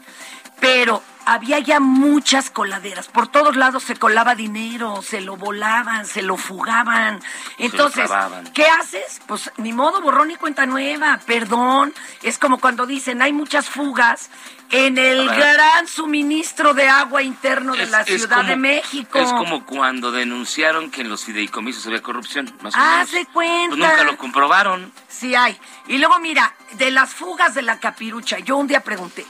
pero 0.60 1.02
había 1.26 1.60
ya 1.60 1.80
muchas 1.80 2.50
coladeras. 2.50 3.08
Por 3.08 3.28
todos 3.28 3.56
lados 3.56 3.84
se 3.84 3.96
colaba 3.96 4.36
dinero, 4.36 5.02
se 5.02 5.22
lo 5.22 5.36
volaban, 5.38 6.06
se 6.06 6.22
lo 6.22 6.38
fugaban. 6.38 7.20
Entonces. 7.58 8.10
¿qué 8.54 8.66
haces? 8.68 9.22
Pues 9.28 9.52
ni 9.58 9.74
modo, 9.74 10.02
borrón 10.02 10.32
y 10.32 10.36
cuenta 10.36 10.66
nueva, 10.66 11.20
perdón. 11.26 11.94
Es 12.24 12.38
como 12.38 12.60
cuando 12.60 12.86
dicen, 12.86 13.22
hay 13.22 13.34
muchas 13.34 13.70
fugas 13.70 14.30
en 14.72 14.98
el 14.98 15.28
gran 15.28 15.88
suministro 15.88 16.74
de 16.74 16.88
agua 16.88 17.22
interno 17.22 17.74
de 17.74 17.84
Es- 17.84 17.92
la 17.92 18.04
Ciudad 18.04 18.38
como- 18.38 18.50
de 18.50 18.56
México. 18.56 19.20
Es 19.20 19.30
como 19.32 19.66
cuando 19.66 20.12
denunciaron 20.12 20.90
que 20.92 21.02
en 21.02 21.10
los 21.10 21.24
fideicomisos 21.26 21.86
había 21.88 22.02
corrupción, 22.02 22.46
más 22.62 22.74
o 22.76 22.78
menos. 22.78 23.10
cuenta. 23.34 23.76
Pues 23.76 23.80
nunca 23.80 24.04
lo 24.04 24.18
comprobaron. 24.18 24.92
Sí 25.08 25.36
hay. 25.36 25.58
Y 25.88 25.98
luego 25.98 26.20
mira, 26.20 26.54
de 26.74 26.92
las 26.92 27.14
fugas 27.14 27.54
de 27.54 27.62
la 27.62 27.80
capirucha, 27.80 28.40
yo 28.40 28.58
un 28.58 28.68
día 28.68 28.82
pregunté, 28.82 29.26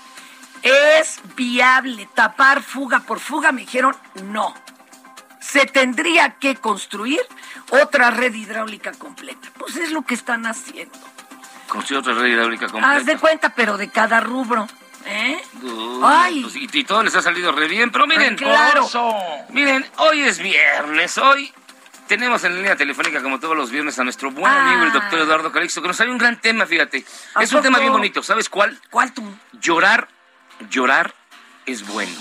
¿es 0.66 1.20
viable 1.36 2.10
tapar 2.14 2.62
fuga 2.62 3.00
por 3.02 3.20
fuga? 3.20 3.52
Me 3.54 3.62
dijeron, 3.62 3.96
no. 4.24 4.54
Se 5.40 5.66
tendría 5.66 6.32
que 6.40 6.56
construir 6.56 7.22
otra 7.70 8.10
red 8.12 8.34
hidráulica 8.34 8.92
completa. 8.94 9.48
Pues 9.58 9.76
es 9.78 9.92
lo 9.92 10.02
que 10.02 10.16
están 10.16 10.46
haciendo. 10.48 10.98
Construyó 11.68 12.00
otra 12.00 12.14
red 12.16 12.26
hidráulica 12.34 12.68
completa. 12.68 12.96
Haz 12.98 13.06
de 13.06 13.18
cuenta, 13.18 13.50
pero 13.56 13.78
de 13.78 13.90
cada 13.90 14.20
rubro. 14.22 14.68
¿Eh? 15.08 15.40
Uy, 15.62 16.02
Ay. 16.04 16.42
pues, 16.42 16.56
y, 16.56 16.68
y 16.74 16.84
todo 16.84 17.04
les 17.04 17.16
ha 17.16 17.22
salido 17.22 17.52
re 17.52 17.68
bien, 17.68 17.92
pero 17.92 18.08
miren, 18.08 18.36
Claro. 18.36 18.88
miren, 19.50 19.86
hoy 19.98 20.22
es 20.22 20.40
viernes, 20.40 21.20
hoy 21.20 21.54
tenemos 22.08 22.44
en 22.44 22.56
línea 22.56 22.76
telefónica, 22.76 23.22
como 23.22 23.40
todos 23.40 23.56
los 23.56 23.70
viernes, 23.70 24.00
a 24.00 24.04
nuestro 24.04 24.32
buen 24.32 24.52
Ah. 24.52 24.68
amigo 24.72 24.84
el 24.86 24.92
doctor 24.94 25.20
Eduardo 25.20 25.52
Calixto, 25.52 25.80
que 25.84 25.90
nos 25.90 25.98
trae 25.98 26.10
un 26.10 26.18
gran 26.18 26.42
tema, 26.42 26.66
fíjate. 26.66 27.06
¿A 27.36 27.44
Es 27.44 27.54
un 27.54 27.62
tema 27.62 27.78
bien 27.78 27.92
bonito, 27.92 28.24
¿sabes 28.24 28.50
cuál? 28.50 28.80
¿Cuál 28.90 29.14
tú? 29.14 29.24
Llorar, 29.62 30.08
llorar 30.70 31.14
es 31.66 31.88
bueno. 31.88 32.12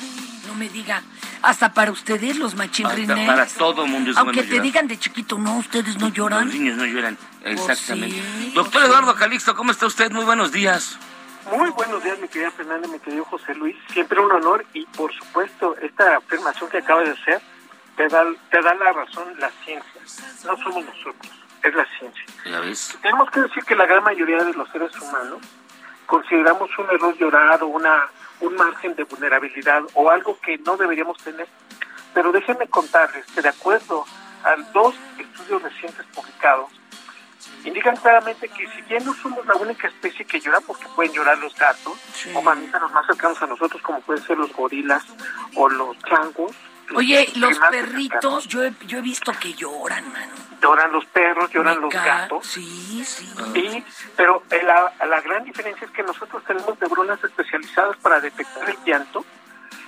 No 0.46 0.54
me 0.54 0.68
diga. 0.68 1.02
Hasta 1.42 1.74
para 1.74 1.90
ustedes, 1.90 2.36
los 2.38 2.52
Hasta 2.52 2.64
machirrines. 2.66 3.26
para 3.26 3.46
todo 3.46 3.86
mundo 3.86 4.10
es 4.12 4.16
Aunque 4.16 4.36
bueno 4.36 4.42
te 4.48 4.54
llorar. 4.56 4.62
digan 4.62 4.88
de 4.88 4.98
chiquito, 4.98 5.36
no, 5.38 5.58
ustedes 5.58 5.98
no 5.98 6.08
lloran. 6.08 6.46
Los 6.46 6.54
niños 6.54 6.76
no 6.78 6.86
lloran, 6.86 7.18
exactamente. 7.42 8.16
sí, 8.16 8.52
doctor. 8.54 8.82
Eduardo 8.84 9.14
Calixto, 9.14 9.54
¿cómo 9.54 9.70
está 9.70 9.86
usted? 9.86 10.10
Muy 10.10 10.24
buenos 10.24 10.52
días. 10.52 10.98
Muy 11.54 11.68
buenos 11.70 12.02
días, 12.02 12.18
mi 12.20 12.28
querida 12.28 12.50
Fernanda, 12.52 12.88
mi 12.88 12.98
querido 12.98 13.24
José 13.26 13.54
Luis. 13.54 13.76
Siempre 13.92 14.18
un 14.18 14.32
honor 14.32 14.64
y, 14.72 14.86
por 14.86 15.12
supuesto, 15.12 15.76
esta 15.82 16.16
afirmación 16.16 16.70
que 16.70 16.78
acabas 16.78 17.04
de 17.04 17.10
hacer 17.12 17.42
te 17.96 18.08
da, 18.08 18.24
te 18.50 18.62
da 18.62 18.74
la 18.74 18.92
razón 18.92 19.24
la 19.38 19.50
ciencia. 19.64 20.00
No 20.46 20.56
somos 20.62 20.82
nosotros, 20.86 21.32
es 21.62 21.74
la 21.74 21.86
ciencia. 21.98 22.60
Ves. 22.60 22.96
Tenemos 23.02 23.30
que 23.30 23.40
decir 23.42 23.62
que 23.64 23.76
la 23.76 23.84
gran 23.84 24.02
mayoría 24.02 24.42
de 24.42 24.54
los 24.54 24.66
seres 24.70 24.90
humanos 24.98 25.40
consideramos 26.06 26.70
un 26.78 26.86
error 26.86 27.14
llorar 27.18 27.62
o 27.62 27.66
una, 27.66 28.04
un 28.40 28.54
margen 28.56 28.94
de 28.94 29.04
vulnerabilidad 29.04 29.82
o 29.94 30.10
algo 30.10 30.38
que 30.40 30.58
no 30.58 30.76
deberíamos 30.76 31.18
tener. 31.18 31.48
Pero 32.12 32.32
déjenme 32.32 32.68
contarles 32.68 33.26
que 33.26 33.42
de 33.42 33.48
acuerdo 33.48 34.04
a 34.44 34.56
dos 34.72 34.94
estudios 35.18 35.62
recientes 35.62 36.04
publicados, 36.14 36.70
indican 37.64 37.96
claramente 37.96 38.48
que 38.48 38.66
si 38.68 38.82
bien 38.82 39.04
no 39.04 39.14
somos 39.14 39.44
la 39.46 39.54
única 39.54 39.88
especie 39.88 40.24
que 40.24 40.40
llora, 40.40 40.60
porque 40.60 40.86
pueden 40.94 41.12
llorar 41.12 41.38
los 41.38 41.54
gatos 41.54 41.98
o 42.34 42.42
mamíferos 42.42 42.92
más 42.92 43.06
cercanos 43.06 43.40
a 43.42 43.46
nosotros, 43.46 43.80
como 43.82 44.00
pueden 44.00 44.22
ser 44.24 44.38
los 44.38 44.52
gorilas 44.52 45.04
o 45.56 45.68
los 45.68 45.98
changos. 46.00 46.52
Oye, 46.94 47.32
los 47.36 47.58
perritos, 47.58 48.46
yo 48.48 48.64
he, 48.64 48.72
yo 48.86 48.98
he 48.98 49.02
visto 49.02 49.32
que 49.40 49.54
lloran, 49.54 50.12
mano. 50.12 50.32
Lloran 50.60 50.92
los 50.92 51.04
perros, 51.06 51.50
lloran 51.50 51.80
los 51.80 51.92
gatos. 51.92 52.46
Sí, 52.46 53.04
sí. 53.04 53.28
Y, 53.54 53.84
pero 54.16 54.42
eh, 54.50 54.62
la, 54.64 54.92
la 55.06 55.20
gran 55.20 55.44
diferencia 55.44 55.86
es 55.86 55.92
que 55.92 56.02
nosotros 56.02 56.42
tenemos 56.44 56.80
neuronas 56.80 57.22
especializadas 57.22 57.96
para 57.98 58.20
detectar 58.20 58.68
el 58.68 58.76
llanto 58.84 59.24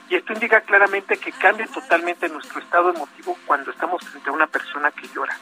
y 0.09 0.15
esto 0.15 0.33
indica 0.33 0.61
claramente 0.61 1.17
que 1.17 1.33
cambia 1.33 1.67
totalmente 1.67 2.29
nuestro 2.29 2.61
estado 2.61 2.91
emotivo 2.91 3.37
cuando 3.45 3.71
estamos 3.71 4.03
frente 4.07 4.31
a 4.31 4.33
una 4.33 4.47
persona 4.47 4.91
que 4.93 5.09
llora. 5.09 5.37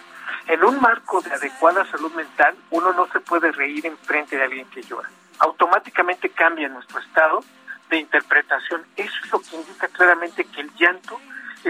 En 0.46 0.64
un 0.64 0.80
marco 0.80 1.20
de 1.20 1.32
adecuada 1.32 1.84
salud 1.90 2.12
mental, 2.12 2.54
uno 2.70 2.92
no 2.92 3.06
se 3.08 3.20
puede 3.20 3.52
reír 3.52 3.84
en 3.86 3.96
frente 3.98 4.36
de 4.36 4.44
alguien 4.44 4.66
que 4.70 4.82
llora. 4.82 5.08
Automáticamente 5.38 6.30
cambia 6.30 6.68
nuestro 6.68 7.00
estado 7.00 7.44
de 7.90 7.98
interpretación. 7.98 8.84
Eso 8.96 9.14
es 9.24 9.32
lo 9.32 9.40
que 9.40 9.56
indica 9.56 9.88
claramente 9.88 10.44
que 10.44 10.62
el 10.62 10.74
llanto 10.74 11.20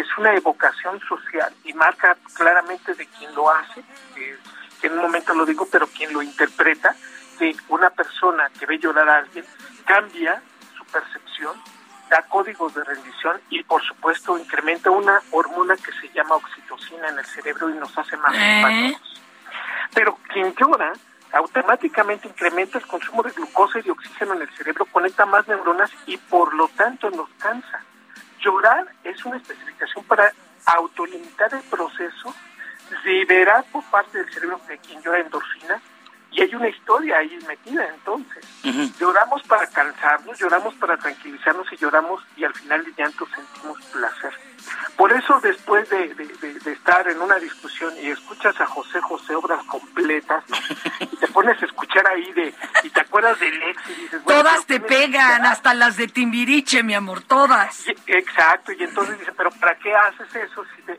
es 0.01 0.07
una 0.19 0.35
evocación 0.35 1.01
social 1.01 1.53
y 1.65 1.73
marca 1.73 2.17
claramente 2.35 2.95
de 2.95 3.07
quien 3.07 3.35
lo 3.35 3.51
hace, 3.51 3.81
eh, 4.17 4.39
que 4.81 4.87
en 4.89 4.95
un 4.95 5.03
momento 5.03 5.35
lo 5.35 5.45
digo, 5.47 5.67
pero 5.71 5.87
quien 5.87 6.13
lo 6.13 6.23
interpreta, 6.23 6.95
que 7.39 7.57
una 7.69 7.91
persona 7.91 8.51
que 8.59 8.67
ve 8.67 8.79
llorar 8.79 9.09
a 9.09 9.19
alguien 9.19 9.45
cambia 9.85 10.43
su 10.77 10.85
percepción, 10.87 11.61
da 12.09 12.23
códigos 12.23 12.75
de 12.75 12.85
rendición 12.85 13.41
y 13.51 13.63
por 13.63 13.83
supuesto 13.83 14.39
incrementa 14.39 14.91
una 14.91 15.21
hormona 15.31 15.77
que 15.77 15.93
se 15.93 16.13
llama 16.13 16.37
oxitocina 16.37 17.09
en 17.09 17.19
el 17.19 17.25
cerebro 17.25 17.71
y 17.71 17.75
nos 17.75 17.97
hace 17.97 18.17
más 18.17 18.35
¿Eh? 18.35 18.57
empáticos. 18.57 19.23
Pero 19.95 20.19
quien 20.33 20.55
llora 20.55 20.93
automáticamente 21.33 22.29
incrementa 22.29 22.79
el 22.79 22.87
consumo 22.87 23.23
de 23.23 23.31
glucosa 23.31 23.79
y 23.79 23.83
de 23.83 23.91
oxígeno 23.91 24.35
en 24.35 24.43
el 24.43 24.51
cerebro, 24.51 24.87
conecta 24.87 25.27
más 25.27 25.47
neuronas 25.49 25.91
y 26.07 26.17
por 26.17 26.55
lo 26.55 26.69
tanto 26.69 27.11
nos 27.11 27.29
cansa. 27.39 27.83
Llorar 28.45 28.87
es 29.03 29.25
una 29.25 29.39
especificación 29.39 30.05
para 30.05 30.31
autolimitar 30.67 31.55
el 31.55 31.63
proceso, 31.63 32.35
liberar 33.03 33.65
por 33.73 33.83
parte 33.85 34.19
del 34.19 34.31
cerebro 34.33 34.61
de 34.69 34.77
quien 34.79 35.01
llora 35.03 35.21
endorfina 35.21 35.81
Y 36.31 36.43
hay 36.43 36.55
una 36.55 36.69
historia 36.69 37.19
ahí 37.19 37.39
metida 37.49 37.89
entonces. 37.89 38.45
Lloramos 39.01 39.43
para 39.45 39.67
cansarnos, 39.69 40.39
lloramos 40.39 40.75
para 40.75 40.99
tranquilizarnos 40.99 41.73
y 41.73 41.77
lloramos 41.77 42.23
y 42.37 42.45
al 42.45 42.53
final 42.53 42.85
del 42.85 42.95
llanto 42.95 43.27
sentimos 43.35 43.81
placer. 43.87 44.35
Por 44.97 45.13
eso 45.13 45.41
después 45.41 45.89
de, 45.91 46.15
de- 46.15 46.27
de- 46.27 46.59
de 46.61 46.73
estar 46.73 47.07
en 47.09 47.21
una 47.21 47.37
discusión 47.37 47.93
y 48.01 48.11
escuchas 48.11 48.59
a 48.61 48.67
José 48.67 49.01
José 49.01 49.35
obras 49.35 49.63
completas 49.65 50.45
¿no? 50.49 50.57
y 51.01 51.17
te 51.17 51.29
pones 51.29 51.61
a 51.63 51.67
escuchar 51.67 52.07
ahí 52.07 52.33
de 52.33 52.55
y 52.83 52.91
te 52.91 53.01
acuerdas 53.01 53.39
del 53.41 53.55
ex 53.63 53.83
y 53.91 53.95
dices 54.03 54.25
bueno, 54.25 54.43
Todas 54.43 54.67
te 54.67 54.81
¿qué 54.81 54.87
pegan, 54.87 55.45
hasta 55.47 55.75
las 55.75 55.97
de 55.97 56.09
Timbiriche, 56.09 56.83
mi 56.83 56.95
amor, 56.95 57.23
todas. 57.23 57.87
Y- 57.89 57.95
Exacto, 58.07 58.73
y 58.73 58.83
entonces 58.85 59.19
dice, 59.19 59.33
pero 59.37 59.51
¿para 59.53 59.77
qué 59.77 59.95
haces 59.95 60.35
eso? 60.35 60.65
Si 60.77 60.83
te... 60.83 60.99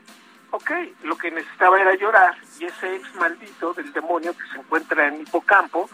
Ok, 0.52 0.72
lo 1.04 1.18
que 1.18 1.32
necesitaba 1.32 1.80
era 1.80 1.96
llorar 1.96 2.36
y 2.60 2.66
ese 2.66 2.96
ex 2.96 3.14
maldito 3.16 3.74
del 3.74 3.92
demonio 3.92 4.34
que 4.38 4.48
se 4.54 4.58
encuentra 4.60 5.08
en 5.08 5.22
hipocampo 5.22 5.90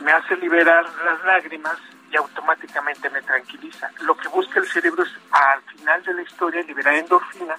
me 0.00 0.12
hace 0.12 0.36
liberar 0.36 0.84
las 1.04 1.24
lágrimas 1.24 1.76
y 2.12 2.16
automáticamente 2.16 3.08
me 3.10 3.22
tranquiliza. 3.22 3.90
Lo 4.00 4.14
que 4.16 4.28
busca 4.28 4.60
el 4.60 4.68
cerebro 4.68 5.02
es 5.02 5.10
al 5.30 5.62
final 5.62 6.02
de 6.02 6.14
la 6.14 6.22
historia 6.22 6.62
liberar 6.62 6.94
endorfina 6.94 7.56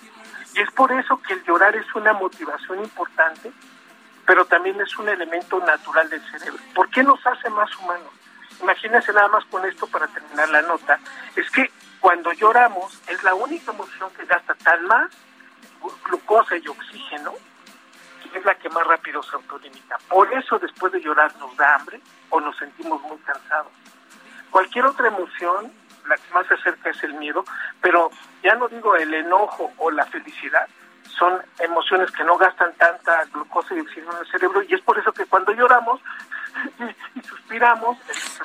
y 0.54 0.62
es 0.62 0.72
por 0.72 0.92
eso 0.92 1.20
que 1.22 1.34
el 1.34 1.44
llorar 1.44 1.76
es 1.76 1.94
una 1.96 2.14
motivación 2.14 2.80
importante, 2.80 3.52
pero 4.26 4.46
también 4.46 4.80
es 4.80 4.96
un 4.98 5.10
elemento 5.10 5.60
natural 5.60 6.08
del 6.10 6.22
cerebro. 6.32 6.62
¿Por 6.76 6.90
qué 6.90 7.02
nos 7.02 7.26
hace 7.26 7.50
más 7.50 7.76
humanos? 7.78 8.12
Imagínense 8.62 9.12
nada 9.12 9.28
más 9.30 9.44
con 9.46 9.66
esto 9.66 9.88
para 9.88 10.08
terminar 10.08 10.48
la 10.50 10.62
nota, 10.62 11.00
es 11.36 11.50
que 11.50 11.72
cuando 12.00 12.32
lloramos 12.34 13.02
es 13.08 13.24
la 13.24 13.34
única 13.34 13.72
emoción 13.72 14.12
que 14.16 14.26
gasta 14.26 14.54
tan 14.56 14.86
más 14.86 15.12
glucosa 16.06 16.56
y 16.58 16.68
oxígeno, 16.68 17.34
es 18.34 18.46
la 18.46 18.56
que 18.56 18.70
más 18.70 18.86
rápido 18.86 19.22
se 19.24 19.36
autolimita. 19.36 19.98
Por 20.10 20.32
eso 20.34 20.60
después 20.60 20.94
de 20.94 21.02
llorar 21.02 21.36
nos 21.38 21.56
da 21.58 21.76
hambre 21.76 22.00
o 22.30 22.40
nos 22.40 22.56
sentimos 22.58 23.02
muy 23.02 23.18
cansados. 23.20 23.72
Cualquier 24.54 24.86
otra 24.86 25.08
emoción, 25.08 25.74
la 26.08 26.16
que 26.16 26.32
más 26.32 26.46
se 26.46 26.54
acerca 26.54 26.92
es 26.92 27.04
el 27.04 27.16
miedo, 27.16 27.44
pero 27.82 28.12
ya 28.44 28.54
no 28.54 28.68
digo 28.68 28.96
el 28.96 29.12
enojo 29.12 29.74
o 29.80 29.90
la 29.90 30.06
felicidad, 30.06 30.68
son 31.18 31.42
emociones 31.58 32.12
que 32.12 32.24
no 32.24 32.38
gastan 32.38 32.72
tanta 32.76 33.24
glucosa 33.34 33.74
y 33.74 33.80
oxígeno 33.80 34.12
en 34.14 34.20
el 34.20 34.32
cerebro 34.32 34.62
y 34.62 34.76
es 34.76 34.82
por 34.82 35.00
eso 35.00 35.12
que 35.12 35.26
cuando 35.26 35.54
lloramos 35.54 36.00
y, 37.16 37.22
suspiramos, 37.22 37.98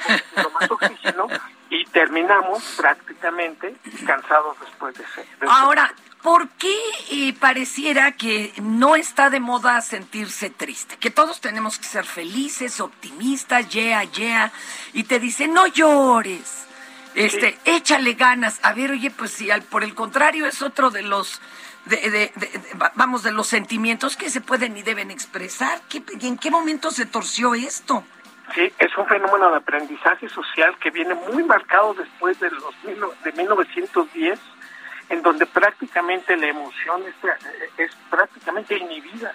estamos 0.08 0.52
más 0.54 0.70
oxígeno 0.70 1.26
y 1.68 1.84
terminamos 1.86 2.62
prácticamente 2.78 3.76
cansados 4.06 4.58
después 4.60 4.96
de 4.96 5.04
ese- 5.04 5.28
Ahora, 5.46 5.92
¿por 6.22 6.48
qué 6.50 6.74
eh, 7.10 7.34
pareciera 7.38 8.12
que 8.12 8.52
no 8.62 8.96
está 8.96 9.30
de 9.30 9.40
moda 9.40 9.80
sentirse 9.80 10.50
triste? 10.50 10.96
Que 10.98 11.10
todos 11.10 11.40
tenemos 11.40 11.78
que 11.78 11.84
ser 11.86 12.04
felices, 12.04 12.80
optimistas, 12.80 13.68
yeah, 13.68 14.02
yeah, 14.04 14.52
y 14.92 15.04
te 15.04 15.18
dicen, 15.20 15.52
no 15.54 15.66
llores, 15.66 16.66
este, 17.14 17.58
échale 17.64 18.14
ganas. 18.14 18.60
A 18.62 18.72
ver, 18.72 18.90
oye, 18.92 19.10
pues 19.10 19.32
si 19.32 19.50
al, 19.50 19.62
por 19.62 19.82
el 19.84 19.94
contrario 19.94 20.46
es 20.46 20.62
otro 20.62 20.90
de 20.90 21.02
los, 21.02 21.40
de, 21.86 21.96
de- 21.96 22.10
de- 22.10 22.58
de- 22.58 22.74
va- 22.74 22.92
vamos, 22.94 23.22
de 23.22 23.32
los 23.32 23.46
sentimientos 23.46 24.16
que 24.16 24.30
se 24.30 24.40
pueden 24.40 24.76
y 24.76 24.82
deben 24.82 25.10
expresar. 25.10 25.80
¿Qué, 25.88 26.02
¿En 26.20 26.36
qué 26.38 26.50
momento 26.50 26.90
se 26.90 27.06
torció 27.06 27.54
esto? 27.54 28.04
Sí, 28.54 28.72
es 28.78 28.96
un 28.96 29.06
fenómeno 29.06 29.50
de 29.50 29.58
aprendizaje 29.58 30.26
social 30.30 30.74
que 30.78 30.90
viene 30.90 31.14
muy 31.14 31.42
marcado 31.44 31.92
después 31.94 32.40
de 32.40 32.50
los 32.50 32.74
de 33.22 33.32
1910, 33.32 34.38
en 35.08 35.22
donde 35.22 35.46
prácticamente 35.46 36.36
la 36.36 36.46
emoción 36.48 37.02
es, 37.06 37.14
es 37.78 37.90
prácticamente 38.10 38.76
inhibida. 38.76 39.32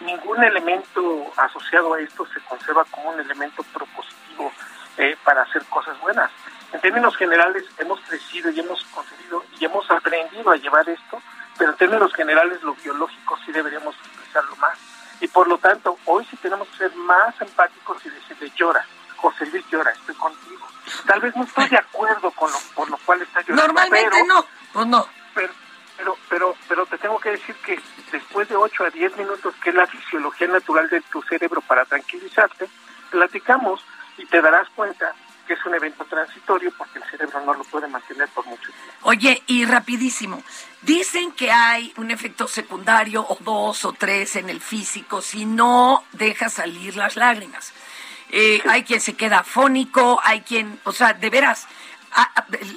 Ningún 0.00 0.42
elemento 0.42 1.32
asociado 1.36 1.94
a 1.94 2.00
esto 2.00 2.26
se 2.26 2.40
conserva 2.40 2.84
como 2.90 3.10
un 3.10 3.20
elemento 3.20 3.62
propositivo 3.72 4.52
eh, 4.98 5.16
para 5.24 5.42
hacer 5.42 5.64
cosas 5.66 5.98
buenas. 6.00 6.30
En 6.72 6.80
términos 6.80 7.16
generales, 7.16 7.64
hemos 7.78 8.00
crecido 8.00 8.50
y 8.50 8.60
hemos 8.60 8.82
conseguido 8.84 9.44
y 9.58 9.64
hemos 9.64 9.88
aprendido 9.90 10.50
a 10.50 10.56
llevar 10.56 10.88
esto, 10.88 11.22
pero 11.58 11.70
en 11.70 11.76
términos 11.76 12.12
generales, 12.14 12.62
lo 12.62 12.74
biológico 12.74 13.38
sí 13.44 13.52
deberíamos 13.52 13.94
expresarlo 13.96 14.56
más. 14.56 14.78
Y 15.20 15.28
por 15.28 15.46
lo 15.46 15.58
tanto, 15.58 15.96
hoy 16.06 16.26
sí 16.30 16.36
tenemos 16.38 16.66
que 16.68 16.78
ser 16.78 16.96
más 16.96 17.40
empáticos 17.40 18.04
y 18.04 18.08
decirle, 18.10 18.50
llora, 18.56 18.84
José 19.16 19.46
Luis 19.46 19.64
llora, 19.70 19.92
estoy 19.92 20.16
contigo. 20.16 20.66
Tal 21.06 21.20
vez 21.20 21.36
no 21.36 21.44
estoy 21.44 21.68
de 21.68 21.76
acuerdo 21.78 22.30
con 22.32 22.50
lo, 22.50 22.58
por 22.74 22.90
lo 22.90 22.96
cual 22.98 23.22
está 23.22 23.40
llorando. 23.42 23.66
Normalmente 23.66 24.08
pero- 24.10 24.26
no, 24.26 24.44
pues 24.72 24.86
no. 24.86 25.06
pero, 25.34 25.52
pero, 25.96 26.16
pero, 26.28 26.56
pero 26.68 26.86
te 26.86 26.98
tengo 26.98 27.18
que 27.18 27.30
decir 27.30 27.54
que 27.56 27.80
después 28.10 28.48
de 28.48 28.56
8 28.56 28.84
a 28.84 28.90
10 28.90 29.16
minutos, 29.16 29.54
que 29.62 29.70
es 29.70 29.76
la 29.76 29.86
fisiología 29.86 30.48
natural 30.48 30.88
de 30.88 31.00
tu 31.02 31.22
cerebro 31.22 31.60
para 31.62 31.84
tranquilizarte, 31.84 32.68
platicamos 33.10 33.84
y 34.18 34.26
te 34.26 34.40
darás 34.40 34.68
cuenta 34.70 35.14
que 35.46 35.54
es 35.54 35.66
un 35.66 35.74
evento 35.74 36.04
transitorio 36.04 36.72
porque 36.78 36.98
el 37.00 37.04
cerebro 37.10 37.40
no 37.44 37.54
lo 37.54 37.64
puede 37.64 37.88
mantener 37.88 38.28
por 38.28 38.46
mucho 38.46 38.70
tiempo. 38.70 38.92
Oye, 39.02 39.42
y 39.48 39.64
rapidísimo, 39.64 40.42
dicen 40.82 41.32
que 41.32 41.50
hay 41.50 41.92
un 41.96 42.10
efecto 42.10 42.46
secundario 42.46 43.26
o 43.28 43.36
dos 43.40 43.84
o 43.84 43.92
tres 43.92 44.36
en 44.36 44.48
el 44.48 44.60
físico 44.60 45.20
si 45.20 45.44
no 45.44 46.04
deja 46.12 46.48
salir 46.48 46.96
las 46.96 47.16
lágrimas. 47.16 47.72
Eh, 48.30 48.62
Hay 48.68 48.84
quien 48.84 49.00
se 49.00 49.14
queda 49.14 49.40
afónico, 49.40 50.20
hay 50.24 50.40
quien, 50.40 50.80
o 50.84 50.92
sea, 50.92 51.12
de 51.12 51.28
veras, 51.28 51.66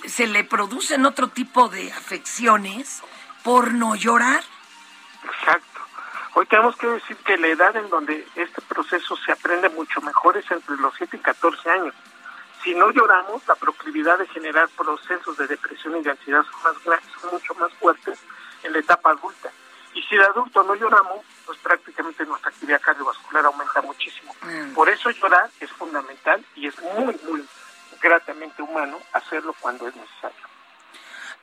se 0.08 0.28
le 0.28 0.44
producen 0.44 1.06
otro 1.06 1.30
tipo 1.30 1.70
de 1.70 1.92
afecciones 1.92 3.02
por 3.44 3.74
no 3.74 3.96
llorar. 3.96 4.44
Exacto. 5.24 5.82
Hoy 6.34 6.46
tenemos 6.48 6.76
que 6.76 6.88
decir 6.88 7.16
que 7.18 7.38
la 7.38 7.48
edad 7.48 7.76
en 7.76 7.90
donde 7.90 8.28
este 8.36 8.62
proceso 8.62 9.16
se 9.18 9.32
aprende 9.32 9.70
mucho 9.70 10.02
mejor 10.02 10.38
es 10.38 10.50
entre 10.52 10.76
los 10.78 10.94
7 10.98 11.18
y 11.18 11.20
14 11.20 11.70
años. 11.70 11.96
Si 12.64 12.74
no 12.74 12.92
lloramos, 12.92 13.48
la 13.48 13.56
proclividad 13.56 14.18
de 14.18 14.28
generar 14.28 14.68
procesos 14.70 15.38
de 15.38 15.48
depresión 15.48 15.96
y 15.98 16.02
de 16.02 16.12
ansiedad 16.12 16.44
son, 16.44 16.64
más 16.64 16.84
grandes, 16.84 17.10
son 17.22 17.32
mucho 17.32 17.54
más 17.56 17.72
fuertes 17.74 18.20
en 18.64 18.74
la 18.74 18.80
etapa 18.80 19.12
adulta. 19.12 19.52
Y 19.94 20.02
si 20.04 20.18
de 20.18 20.26
adulto 20.26 20.64
no 20.64 20.76
lloramos, 20.76 21.24
pues 21.46 21.58
prácticamente 21.60 22.26
nuestra 22.26 22.50
actividad 22.50 22.82
cardiovascular 22.82 23.46
aumenta 23.46 23.82
muchísimo. 23.82 24.36
Por 24.74 24.90
eso 24.90 25.10
llorar 25.12 25.50
es 25.60 25.72
fundamental 25.72 26.44
y 26.56 26.68
es 26.68 26.78
muy, 26.82 27.18
muy 27.30 27.46
gratamente 28.02 28.62
humano 28.62 29.00
hacerlo 29.14 29.56
cuando 29.60 29.88
es 29.88 29.96
necesario. 29.96 30.38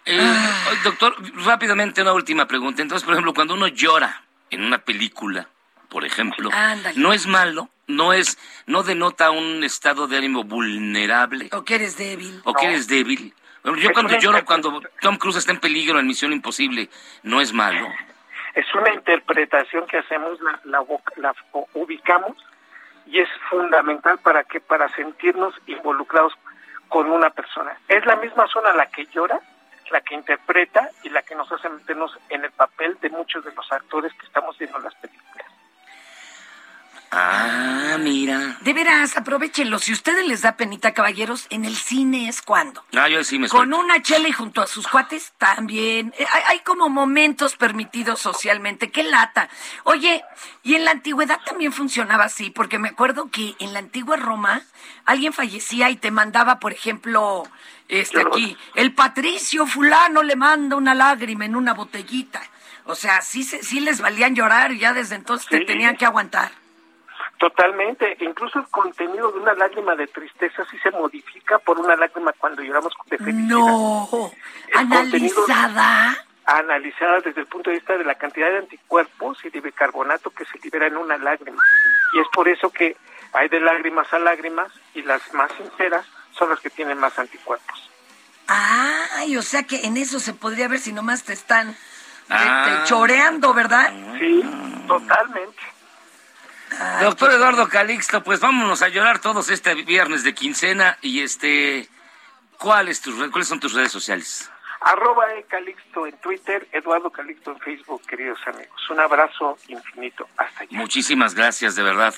Eh, 0.05 0.35
doctor, 0.83 1.15
rápidamente 1.45 2.03
una 2.03 2.13
última 2.13 2.47
pregunta. 2.47 2.83
Entonces, 2.83 3.05
por 3.05 3.15
ejemplo, 3.15 3.35
cuando 3.35 3.55
uno 3.55 3.69
llora 3.69 4.23
en 4.51 4.65
una 4.65 4.79
película, 4.79 5.49
por 5.89 6.05
ejemplo, 6.05 6.51
Ándale. 6.53 6.99
no 6.99 7.13
es 7.13 7.27
malo, 7.27 7.69
no 7.87 8.13
es, 8.13 8.39
no 8.67 8.83
denota 8.83 9.31
un 9.31 9.63
estado 9.63 10.09
de 10.09 10.17
ánimo 10.17 10.43
vulnerable 10.45 11.49
O 11.53 11.65
que 11.65 11.77
eres 11.77 11.97
débil. 11.97 12.41
o 12.45 12.53
que 12.55 12.67
eres 12.67 12.89
débil. 12.89 13.35
Bueno, 13.63 13.79
yo 13.79 13.89
Es 13.91 13.95
cuando 13.95 14.19
lloro, 14.19 14.45
cuando 14.45 14.83
Tom 15.01 15.17
Cruise 15.19 15.37
está 15.37 15.53
en 15.53 15.61
peligro 15.61 16.01
en 16.01 16.07
Misión 16.09 16.33
Imposible, 16.33 16.91
no 17.23 17.41
es 17.41 17.53
malo. 17.53 17.87
es 18.55 18.67
una 18.75 18.93
interpretación 18.93 19.87
que 19.87 19.99
hacemos, 19.99 20.41
la, 20.41 20.61
la, 20.65 20.85
la 21.17 21.35
ubicamos 21.75 22.37
y 23.07 23.21
es 23.21 23.29
fundamental 23.51 24.19
para 24.19 24.43
que 24.45 24.61
para 24.61 24.89
sentirnos 24.97 25.55
involucrados 25.67 26.33
con 26.93 27.11
una 27.11 27.31
persona. 27.31 27.75
Es 27.89 28.05
la 28.05 28.17
misma 28.17 28.47
zona 28.49 28.75
la 28.75 28.85
que 28.85 29.07
llora, 29.07 29.41
la 29.91 30.03
que 30.03 30.15
interpreta 30.15 30.91
y 31.03 31.09
la 31.09 31.23
que 31.23 31.35
nos 31.35 31.51
hace 31.51 31.71
meternos 31.71 32.19
en 32.29 32.45
el 32.45 32.51
papel 32.51 32.99
de 33.01 33.09
muchos 33.09 33.43
de 33.47 33.53
los 33.55 33.73
actores 33.73 34.13
que 34.13 34.27
estamos 34.27 34.59
viendo 34.59 34.77
en 34.77 34.85
las 34.85 34.95
películas. 34.97 35.47
Ah, 37.15 37.99
mira. 38.01 38.57
De 38.63 38.73
veras, 38.73 39.19
aprovechenlo. 39.19 39.79
Si 39.79 39.91
a 39.91 39.95
ustedes 39.95 40.27
les 40.27 40.41
da 40.41 40.57
penita, 40.57 40.95
caballeros, 40.95 41.47
en 41.51 41.67
el 41.67 41.77
cine 41.77 42.27
es 42.27 42.41
cuando. 42.41 42.83
Ah, 42.97 43.07
yo 43.07 43.23
sí 43.23 43.39
me 43.39 43.49
Con 43.51 43.69
suelto. 43.69 43.79
una 43.85 44.01
chela 44.01 44.29
y 44.29 44.33
junto 44.33 44.63
a 44.63 44.67
sus 44.67 44.89
cuates 44.89 45.33
también. 45.37 46.15
Eh, 46.19 46.25
Hay, 46.33 46.43
hay 46.49 46.61
como 46.61 46.89
momentos 46.89 47.57
permitidos 47.57 48.19
socialmente. 48.19 48.91
¡Qué 48.91 49.03
lata! 49.03 49.51
Oye, 49.85 50.25
y 50.63 50.75
en 50.75 50.87
la 50.87 50.93
antigüedad 50.93 51.39
también 51.45 51.73
funcionaba 51.75 52.25
así, 52.25 52.49
porque 52.49 52.79
me 52.79 52.89
acuerdo 52.89 53.31
que 53.31 53.57
en 53.59 53.75
la 53.75 53.81
antigua 53.81 54.17
Roma 54.17 54.63
alguien 55.05 55.35
fallecía 55.35 55.91
y 55.91 55.97
te 55.97 56.11
mandaba, 56.11 56.61
por 56.61 56.73
ejemplo, 56.73 57.43
este 57.89 58.23
aquí, 58.23 58.57
el 58.75 58.95
patricio 58.95 59.67
fulano 59.67 60.23
le 60.23 60.35
manda 60.37 60.77
una 60.77 60.95
lágrima 60.95 61.45
en 61.45 61.57
una 61.57 61.75
botellita. 61.75 62.41
O 62.87 62.95
sea, 62.95 63.21
sí, 63.21 63.45
se- 63.45 63.63
sí 63.63 63.81
les 63.81 64.01
valían 64.01 64.35
llorar 64.35 64.73
y 64.73 64.79
ya 64.79 64.95
desde 64.95 65.15
entonces 65.17 65.47
te 65.49 65.61
tenían 65.67 65.99
que 65.99 66.07
aguantar. 66.07 66.53
Totalmente, 67.47 68.17
incluso 68.21 68.61
el 68.61 68.69
contenido 68.69 69.33
de 69.33 69.41
una 69.41 69.53
lágrima 69.55 69.97
de 69.97 70.07
tristeza 70.07 70.65
sí 70.71 70.79
se 70.79 70.93
modifica 70.93 71.59
por 71.59 71.77
una 71.77 71.97
lágrima 71.97 72.33
cuando 72.39 72.63
lloramos 72.63 72.93
de 73.11 73.19
felicidad. 73.19 73.47
No, 73.49 74.31
El 74.69 74.89
contenido- 74.89 75.45
analizada. 75.49 76.25
analizada 76.45 77.19
desde 77.19 77.41
el 77.41 77.49
punto 77.49 77.71
de 77.71 77.79
vista 77.79 77.99
de 77.99 78.05
la 78.05 78.15
cantidad 78.15 78.49
de 78.49 78.59
anticuerpos 78.59 79.45
y 79.45 79.51
de 79.51 79.61
bicarbonato 79.61 80.31
que 80.31 80.45
se 80.45 80.57
libera 80.63 80.87
en 80.87 80.97
una 80.97 81.19
lágrima. 81.19 81.61
Y 82.15 82.21
es 82.21 82.29
por 82.33 82.49
eso 82.49 82.71
que 82.71 82.97
hay 83.33 83.49
de 83.49 83.59
lágrimas 83.59 84.07
a 84.13 84.21
lágrimas 84.21 84.71
y 84.95 85.03
las 85.03 85.35
más 85.35 85.51
sinceras 85.57 86.07
son 86.39 86.49
las 86.49 86.61
que 86.61 86.71
tienen 86.71 86.99
más 86.99 87.19
anticuerpos. 87.19 87.91
Ay, 88.47 89.37
o 89.37 89.43
sea 89.43 89.65
que 89.65 89.85
en 89.85 89.97
eso 89.97 90.21
se 90.21 90.33
podría 90.33 90.69
ver 90.69 90.79
si 90.79 90.93
nomás 90.93 91.25
te 91.25 91.33
están 91.33 91.73
te- 91.73 91.79
Ah. 92.31 92.83
te 92.85 92.89
choreando, 92.89 93.53
¿verdad? 93.53 93.93
Sí, 94.21 94.43
totalmente. 94.87 95.59
Doctor 97.01 97.33
Eduardo 97.33 97.69
Calixto, 97.69 98.23
pues 98.23 98.41
vámonos 98.41 98.83
a 98.83 98.89
llorar 98.89 99.19
todos 99.21 99.51
este 99.51 99.75
viernes 99.75 100.25
de 100.25 100.35
quincena 100.35 100.99
y 101.03 101.21
este, 101.21 101.89
¿cuáles, 102.59 103.01
tus, 103.01 103.19
red- 103.19 103.31
¿cuáles 103.31 103.49
son 103.49 103.61
tus 103.61 103.73
redes 103.75 103.93
sociales? 103.93 104.51
Arroba 104.81 105.33
E 105.35 105.45
Calixto 105.45 106.07
en 106.07 106.17
Twitter, 106.19 106.67
Eduardo 106.73 107.11
Calixto 107.11 107.53
en 107.53 107.61
Facebook, 107.61 108.03
queridos 108.07 108.39
amigos. 108.47 108.91
Un 108.91 109.01
abrazo 109.01 109.57
infinito. 109.69 110.29
Hasta 110.37 110.63
allá. 110.65 110.77
Muchísimas 110.77 111.35
gracias, 111.35 111.77
de 111.77 111.83
verdad. 111.83 112.15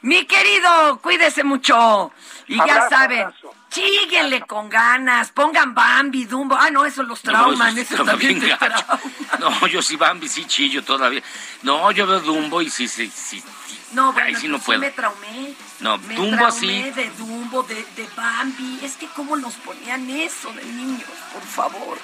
Mi 0.00 0.24
querido, 0.26 0.98
cuídese 1.02 1.42
mucho. 1.44 2.12
Y 2.46 2.56
ya 2.56 2.88
saben, 2.88 3.20
abrazo. 3.24 3.54
Síguenle 3.76 4.40
con 4.42 4.68
ganas, 4.68 5.30
pongan 5.30 5.74
Bambi, 5.74 6.24
Dumbo. 6.24 6.56
Ah, 6.56 6.70
no, 6.70 6.84
eso 6.84 7.02
los 7.02 7.20
trauman, 7.22 7.74
No, 7.74 7.80
eso 7.80 7.94
está 7.94 8.04
también 8.04 8.40
te. 8.40 8.56
No, 9.38 9.66
yo 9.66 9.82
sí 9.82 9.96
Bambi, 9.96 10.28
sí 10.28 10.44
chillo 10.46 10.82
todavía. 10.82 11.22
No, 11.62 11.90
yo 11.92 12.06
veo 12.06 12.20
Dumbo 12.20 12.62
y 12.62 12.70
sí, 12.70 12.88
sí, 12.88 13.10
sí. 13.14 13.42
No, 13.92 14.12
bueno, 14.12 14.26
Ahí 14.28 14.34
sí 14.34 14.48
no 14.48 14.58
puedo. 14.58 14.80
me 14.80 14.90
traumé. 14.90 15.54
No, 15.80 15.98
Me 15.98 16.14
Dumbo 16.16 16.36
traumé 16.36 16.84
sí. 16.84 16.90
de 16.90 17.10
Dumbo, 17.10 17.62
de, 17.64 17.74
de 17.96 18.08
Bambi. 18.16 18.80
Es 18.82 18.96
que 18.96 19.06
cómo 19.08 19.36
nos 19.36 19.54
ponían 19.54 20.08
eso 20.10 20.52
de 20.52 20.64
niños, 20.64 21.08
por 21.32 21.42
favor. 21.42 21.98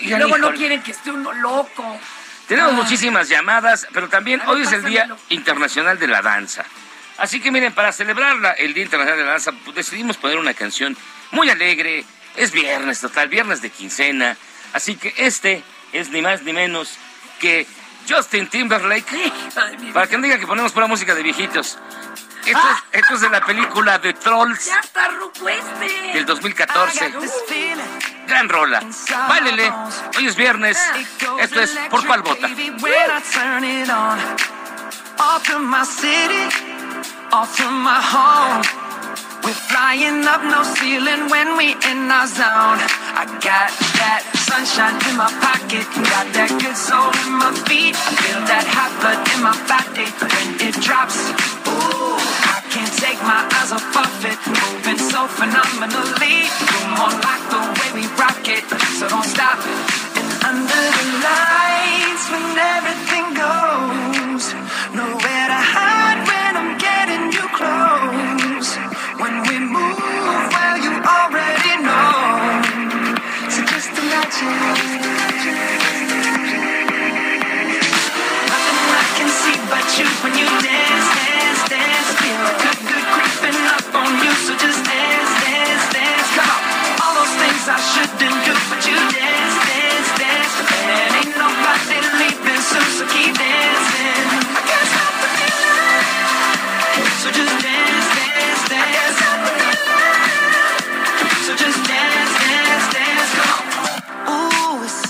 y 0.00 0.08
luego 0.10 0.38
no 0.38 0.52
quieren 0.52 0.82
que 0.82 0.92
esté 0.92 1.10
uno 1.10 1.32
loco. 1.32 1.98
Tenemos 2.46 2.72
Ah. 2.72 2.76
muchísimas 2.76 3.28
llamadas, 3.28 3.88
pero 3.92 4.08
también 4.08 4.38
ver, 4.40 4.48
hoy 4.48 4.62
es 4.62 4.72
el 4.72 4.84
Día. 4.84 5.16
Internacional 5.30 5.98
de 5.98 6.06
la 6.06 6.22
Danza. 6.22 6.64
Así 7.18 7.40
que 7.40 7.50
miren, 7.50 7.72
para 7.72 7.92
celebrar 7.92 8.36
la- 8.36 8.52
el 8.52 8.74
Día 8.74 8.84
Internacional 8.84 9.18
de 9.18 9.24
la 9.24 9.30
Danza, 9.32 9.52
pues, 9.64 9.74
decidimos 9.76 10.16
poner 10.16 10.38
una 10.38 10.54
canción 10.54 10.96
muy 11.30 11.48
alegre. 11.50 12.04
Es 12.36 12.52
viernes, 12.52 13.00
total, 13.00 13.28
viernes 13.28 13.62
de 13.62 13.70
quincena. 13.70 14.36
Así 14.74 14.96
que 14.96 15.14
este 15.16 15.62
es 15.92 16.10
ni 16.10 16.20
más 16.20 16.42
ni 16.42 16.52
menos 16.52 16.98
que 17.40 17.66
Justin 18.08 18.48
Timberlake. 18.48 19.32
Para 19.94 20.06
que 20.06 20.16
no 20.18 20.22
digan 20.24 20.38
que 20.38 20.46
ponemos 20.46 20.72
pura 20.72 20.86
música 20.86 21.14
de 21.14 21.22
viejitos. 21.22 21.78
Esto, 22.44 22.60
Ah. 22.62 22.84
es, 22.92 23.00
esto 23.00 23.14
es 23.14 23.20
de 23.22 23.30
la 23.30 23.40
película 23.40 23.98
de 23.98 24.12
Trolls 24.12 24.66
Ya 24.66 24.78
está 24.78 25.08
ruco 25.08 25.48
este. 25.48 26.12
del 26.12 26.26
2014. 26.26 27.12
Gran 28.28 28.48
rola. 28.48 28.82
Báilele. 29.28 29.72
Hoy 30.16 30.26
es 30.26 30.36
viernes. 30.36 30.78
Esto 31.40 31.60
es 31.60 31.70
¿Por 31.90 32.06
cuál 32.06 32.22
off 37.32 37.56
from 37.56 37.82
my 37.82 37.98
home. 37.98 38.62
We're 39.42 39.62
flying 39.70 40.26
up 40.26 40.42
no 40.42 40.62
ceiling 40.62 41.30
when 41.30 41.56
we 41.56 41.74
in 41.86 42.10
our 42.10 42.26
zone. 42.26 42.82
I 43.14 43.24
got 43.38 43.70
that 43.98 44.22
sunshine 44.42 44.98
in 45.06 45.14
my 45.16 45.30
pocket, 45.38 45.86
got 46.10 46.26
that 46.34 46.50
good 46.58 46.74
soul 46.74 47.14
in 47.26 47.38
my 47.38 47.54
feet. 47.66 47.94
Feel 47.94 48.42
that 48.50 48.66
hot 48.66 48.90
blood 48.98 49.22
in 49.32 49.40
my 49.42 49.54
body 49.70 50.06
when 50.18 50.46
it 50.66 50.74
drops. 50.82 51.18
Ooh, 51.70 52.18
I 52.18 52.58
can't 52.74 52.94
take 52.98 53.20
my 53.22 53.46
eyes 53.58 53.70
off 53.70 53.86
of 53.86 54.12
it, 54.26 54.38
moving 54.46 54.98
so 54.98 55.30
phenomenally. 55.30 56.46
You're 56.46 56.90
more 56.98 57.14
like 57.22 57.44
the 57.50 57.62
way 57.62 58.02
we 58.02 58.04
rock 58.18 58.42
it, 58.50 58.66
so 58.98 59.06
don't 59.06 59.26
stop. 59.26 59.58
And 60.18 60.28
under 60.42 60.82
the 60.90 61.04
lights, 61.22 62.24
when 62.34 62.46
everything 62.54 63.26
goes, 63.34 64.05
but 79.70 79.88
you 79.98 80.04
when 80.22 80.36
you 80.36 80.44
dance, 80.60 81.08
dance, 81.16 81.62
dance. 81.72 82.08
Feel 82.20 82.44
good, 82.60 82.78
good 82.84 83.06
creeping 83.16 83.58
up 83.72 83.94
on 83.94 84.12
you. 84.22 84.32
So 84.44 84.52
just 84.56 84.75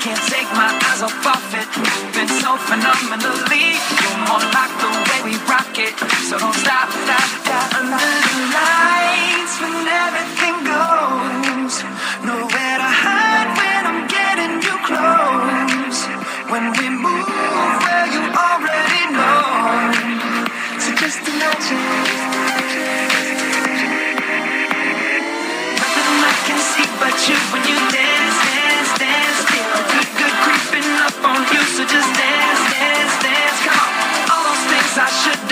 can't 0.00 0.24
take 0.28 0.50
my 0.52 0.68
eyes 0.88 1.02
off 1.02 1.26
of 1.26 1.54
it, 1.54 1.68
moving 1.76 2.30
so 2.42 2.56
phenomenally. 2.68 3.66
You're 4.00 4.20
more 4.28 4.44
like 4.56 4.74
the 4.82 4.90
way 5.06 5.18
we 5.28 5.34
rock 5.48 5.72
it, 5.78 5.94
so 6.28 6.38
don't 6.38 6.54
stop, 6.54 6.88
stop, 6.90 7.28
stop. 7.42 7.74
Under 7.78 7.96
the 7.96 8.34
lights, 8.56 9.54
when 9.60 9.88
everything 9.88 10.56
goes, 10.64 11.55
just 31.96 32.14
dance, 32.14 32.62
dance, 32.72 33.22
dance. 33.24 33.58
Come 33.64 33.78
on. 33.80 33.92
All 34.30 34.44
those 34.44 34.64
things 34.68 34.98
I 34.98 35.08
shouldn't 35.08 35.45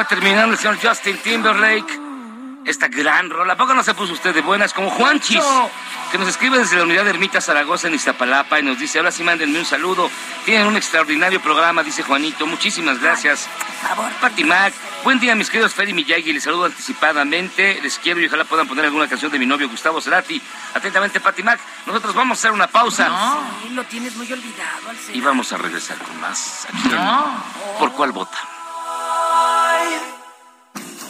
está 0.00 0.14
terminando 0.14 0.52
el 0.52 0.58
señor 0.58 0.78
Justin 0.80 1.18
Timberlake. 1.18 2.06
Esta 2.64 2.86
gran 2.86 3.30
rola. 3.30 3.54
¿A 3.54 3.56
poco 3.56 3.74
no 3.74 3.82
se 3.82 3.94
puso 3.94 4.12
usted 4.12 4.32
de 4.34 4.42
buenas 4.42 4.72
como 4.72 4.90
Juanchis? 4.90 5.38
No. 5.38 5.70
que 6.12 6.18
nos 6.18 6.28
escribe 6.28 6.58
desde 6.58 6.76
la 6.76 6.84
unidad 6.84 7.02
de 7.04 7.10
Ermita 7.10 7.40
Zaragoza 7.40 7.88
en 7.88 7.94
Iztapalapa 7.94 8.60
y 8.60 8.62
nos 8.62 8.78
dice, 8.78 8.98
ahora 8.98 9.10
sí 9.10 9.24
mándenme 9.24 9.58
un 9.58 9.64
saludo. 9.64 10.08
Tienen 10.44 10.66
un 10.68 10.76
extraordinario 10.76 11.40
programa, 11.40 11.82
dice 11.82 12.02
Juanito. 12.04 12.46
Muchísimas 12.46 13.00
gracias. 13.00 13.48
Por 13.80 13.88
favor. 13.88 14.12
Pati 14.20 14.44
Mac, 14.44 14.72
buen 15.02 15.18
día 15.18 15.34
mis 15.34 15.50
queridos 15.50 15.74
Fer 15.74 15.88
y 15.88 15.94
Miyagi, 15.94 16.32
les 16.32 16.44
saludo 16.44 16.66
anticipadamente, 16.66 17.80
les 17.82 17.98
quiero 17.98 18.20
y 18.20 18.26
ojalá 18.26 18.44
puedan 18.44 18.68
poner 18.68 18.84
alguna 18.84 19.08
canción 19.08 19.32
de 19.32 19.38
mi 19.38 19.46
novio 19.46 19.68
Gustavo 19.68 20.00
Cerati. 20.00 20.40
Atentamente 20.74 21.18
Pati 21.20 21.42
Mac, 21.42 21.58
nosotros 21.86 22.14
vamos 22.14 22.38
a 22.38 22.40
hacer 22.40 22.52
una 22.52 22.66
pausa 22.68 23.08
Sí, 23.62 23.70
lo 23.70 23.82
tienes 23.84 24.14
muy 24.16 24.30
olvidado, 24.32 24.90
Alcina. 24.90 25.16
y 25.16 25.20
vamos 25.22 25.52
a 25.52 25.56
regresar 25.58 25.96
con 25.98 26.20
más. 26.20 26.66
Aquí 26.68 26.88
en 26.88 26.94
No. 26.94 27.44
¿Por 27.78 27.92
cuál 27.92 28.12
vota? 28.12 28.38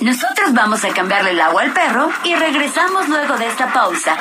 Nosotros 0.01 0.55
vamos 0.55 0.85
a 0.85 0.95
cambiarle 0.95 1.33
el 1.33 1.41
agua 1.41 1.62
al 1.62 1.75
perro 1.75 2.11
y 2.25 2.35
regresamos 2.35 3.09
luego 3.09 3.37
de 3.37 3.47
esta 3.47 3.73
pausa. 3.73 4.17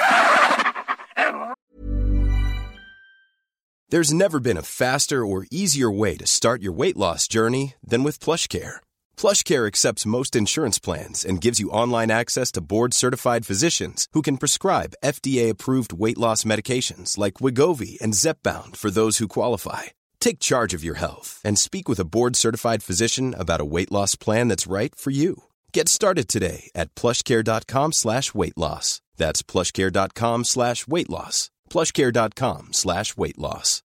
There's 3.90 4.14
never 4.14 4.42
been 4.42 4.58
a 4.58 4.64
faster 4.64 5.26
or 5.26 5.48
easier 5.50 5.90
way 5.90 6.18
to 6.18 6.28
start 6.28 6.62
your 6.62 6.74
weight 6.74 6.98
loss 6.98 7.26
journey 7.26 7.76
than 7.82 8.04
with 8.04 8.20
PlushCare. 8.20 8.82
PlushCare 9.16 9.66
accepts 9.66 10.06
most 10.06 10.36
insurance 10.36 10.78
plans 10.78 11.24
and 11.24 11.40
gives 11.40 11.62
you 11.62 11.70
online 11.70 12.12
access 12.12 12.52
to 12.52 12.62
board-certified 12.74 13.46
physicians 13.46 14.08
who 14.12 14.22
can 14.22 14.38
prescribe 14.38 14.98
FDA-approved 15.02 15.94
weight 15.94 16.18
loss 16.18 16.44
medications 16.44 17.18
like 17.18 17.36
Wigovi 17.36 17.98
and 18.02 18.14
Zepbound 18.14 18.76
for 18.76 18.92
those 18.92 19.20
who 19.20 19.28
qualify. 19.30 19.84
Take 20.28 20.40
charge 20.40 20.74
of 20.74 20.84
your 20.84 20.96
health 20.96 21.40
and 21.46 21.58
speak 21.58 21.88
with 21.88 22.02
a 22.02 22.10
board-certified 22.16 22.84
physician 22.84 23.34
about 23.40 23.62
a 23.62 23.70
weight 23.74 23.94
loss 23.94 24.16
plan 24.16 24.50
that's 24.50 24.68
right 24.68 24.94
for 24.94 25.10
you. 25.10 25.44
Get 25.72 25.88
started 25.88 26.28
today 26.28 26.70
at 26.76 26.94
plushcare.com 26.96 27.94
slash 27.94 28.34
weight 28.36 28.58
loss. 28.58 29.00
That's 29.16 29.42
plushcare.com 29.42 30.44
slash 30.44 30.86
weight 30.86 31.10
loss. 31.10 31.50
plushcare.com 31.70 32.74
slash 32.74 33.16
weight 33.16 33.38
loss. 33.38 33.84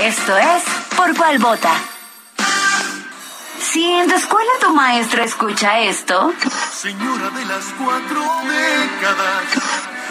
Esto 0.00 0.34
es 0.34 0.62
Por 0.96 1.12
cuál 1.14 1.38
vota. 1.38 1.74
Si 3.60 3.84
en 3.84 4.08
tu 4.08 4.14
escuela 4.14 4.52
tu 4.60 4.72
maestra 4.72 5.24
escucha 5.24 5.80
esto, 5.80 6.32
Señora 6.72 7.28
de 7.28 7.44
las 7.44 7.66
cuatro 7.76 8.22
décadas. 8.48 9.85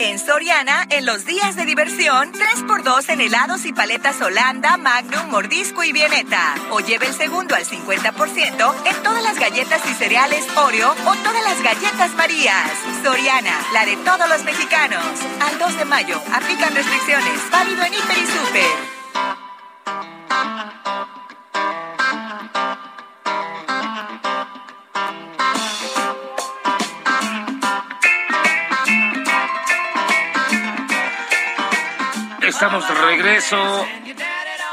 En 0.00 0.20
Soriana, 0.20 0.86
en 0.90 1.06
los 1.06 1.24
días 1.26 1.56
de 1.56 1.64
diversión, 1.64 2.32
3x2 2.32 3.08
en 3.08 3.20
helados 3.20 3.64
y 3.64 3.72
paletas 3.72 4.20
Holanda, 4.20 4.76
Magnum, 4.76 5.28
Mordisco 5.28 5.82
y 5.82 5.90
Vieneta. 5.92 6.54
O 6.70 6.78
lleve 6.78 7.06
el 7.06 7.14
segundo 7.14 7.56
al 7.56 7.64
50% 7.64 8.74
en 8.86 9.02
todas 9.02 9.24
las 9.24 9.40
galletas 9.40 9.82
y 9.90 9.94
cereales 9.94 10.46
Oreo 10.56 10.92
o 10.92 11.14
todas 11.16 11.42
las 11.42 11.60
galletas 11.62 12.14
Marías. 12.14 12.70
Soriana, 13.02 13.58
la 13.72 13.84
de 13.86 13.96
todos 13.96 14.28
los 14.28 14.44
mexicanos. 14.44 15.02
Al 15.40 15.58
2 15.58 15.78
de 15.78 15.84
mayo, 15.84 16.22
aplican 16.32 16.74
restricciones. 16.74 17.50
Válido 17.50 17.82
en 17.82 17.94
Hiper 17.94 18.18
y 18.18 18.26
Super. 18.26 18.98
Estamos 32.58 32.88
de 32.88 32.94
regreso 32.94 33.86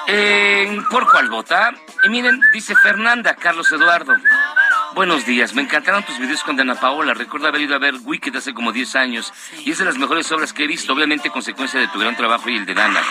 en 0.07 0.83
Por 0.85 1.07
cuál 1.07 1.29
vota. 1.29 1.71
Y 2.03 2.09
miren, 2.09 2.41
dice 2.51 2.73
Fernanda, 2.75 3.35
Carlos 3.35 3.71
Eduardo. 3.71 4.15
Buenos 4.95 5.23
días, 5.27 5.53
me 5.53 5.61
encantaron 5.61 6.01
tus 6.01 6.17
videos 6.17 6.41
con 6.41 6.55
Dana 6.55 6.73
Paola. 6.73 7.13
Recuerdo 7.13 7.47
haber 7.47 7.61
ido 7.61 7.75
a 7.75 7.77
ver 7.77 7.93
Wicked 8.03 8.35
hace 8.35 8.55
como 8.55 8.71
10 8.71 8.95
años 8.95 9.31
y 9.63 9.69
es 9.69 9.77
de 9.77 9.85
las 9.85 9.99
mejores 9.99 10.31
obras 10.31 10.51
que 10.51 10.63
he 10.63 10.67
visto, 10.67 10.93
obviamente 10.93 11.29
consecuencia 11.29 11.79
de 11.79 11.87
tu 11.89 11.99
gran 11.99 12.17
trabajo 12.17 12.49
y 12.49 12.57
el 12.57 12.65
de 12.65 12.73
Dana. 12.73 13.01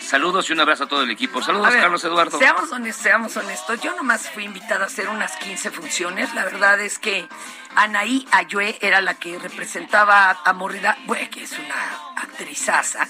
Saludos 0.00 0.50
y 0.50 0.52
un 0.52 0.58
abrazo 0.58 0.84
a 0.84 0.88
todo 0.88 1.04
el 1.04 1.10
equipo. 1.10 1.40
Saludos, 1.40 1.72
ver, 1.72 1.82
Carlos 1.82 2.02
Eduardo. 2.02 2.38
Seamos 2.38 2.72
honestos, 2.72 3.02
seamos 3.04 3.36
honestos. 3.36 3.80
Yo 3.82 3.94
nomás 3.94 4.28
fui 4.28 4.44
invitada 4.44 4.82
a 4.82 4.86
hacer 4.88 5.08
unas 5.08 5.36
15 5.36 5.70
funciones. 5.70 6.34
La 6.34 6.44
verdad 6.44 6.80
es 6.80 6.98
que 6.98 7.28
Anaí 7.76 8.26
Ayue 8.32 8.78
era 8.80 9.00
la 9.00 9.14
que 9.14 9.38
representaba 9.38 10.38
a 10.44 10.52
Morrida, 10.54 10.98
bueno, 11.06 11.30
que 11.30 11.44
es 11.44 11.52
una 11.52 11.76
actrizaza. 12.16 13.08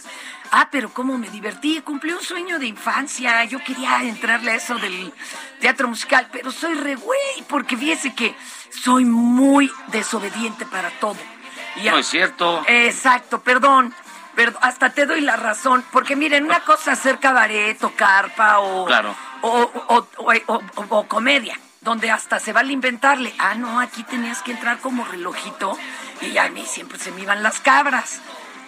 Ah, 0.55 0.69
pero 0.71 0.93
cómo 0.93 1.17
me 1.17 1.31
divertí, 1.31 1.81
cumplí 1.81 2.12
un 2.12 2.23
sueño 2.23 2.59
de 2.59 2.67
infancia. 2.67 3.43
Yo 3.45 3.59
quería 3.65 4.03
entrarle 4.03 4.51
a 4.51 4.55
eso 4.57 4.77
del 4.77 5.11
teatro 5.61 5.88
musical, 5.88 6.29
pero 6.31 6.53
soy 6.53 6.75
re 6.75 6.95
güey, 6.95 7.43
porque 7.49 7.75
fíjese 7.77 8.15
que 8.15 8.37
soy 8.71 9.07
muy 9.07 9.73
desobediente 9.88 10.67
para 10.67 10.91
todo. 11.01 11.17
Y 11.77 11.88
a- 11.88 11.93
No 11.93 11.99
es 11.99 12.07
cierto. 12.07 12.62
Exacto, 12.69 13.41
perdón. 13.41 13.95
Perdón, 14.35 14.59
hasta 14.62 14.91
te 14.91 15.07
doy 15.07 15.21
la 15.23 15.37
razón, 15.37 15.85
porque 15.91 16.17
miren, 16.17 16.45
una 16.45 16.61
cosa 16.61 16.93
es 16.93 16.99
hacer 17.01 17.19
cabaret 17.19 17.83
o 17.85 17.91
carpa 17.95 18.61
o, 18.61 18.85
Claro. 18.87 19.15
o, 19.43 19.49
o- 19.88 20.09
o- 20.17 20.35
o- 20.47 20.62
o- 20.77 20.87
o 20.99 21.09
comedia, 21.09 21.59
donde 21.81 22.11
hasta 22.11 22.41
se 22.41 22.53
vale 22.53 22.73
inventarle. 22.75 23.35
Ah, 23.38 23.55
no, 23.55 23.81
aquí 23.81 24.03
tenías 24.05 24.43
que 24.43 24.53
entrar 24.53 24.79
como 24.81 25.05
relojito 25.05 25.79
y 26.23 26.37
a 26.38 26.49
mí 26.51 26.65
siempre 26.67 26.99
se 26.99 27.11
me 27.12 27.23
iban 27.23 27.43
las 27.43 27.61
cabras. 27.61 28.21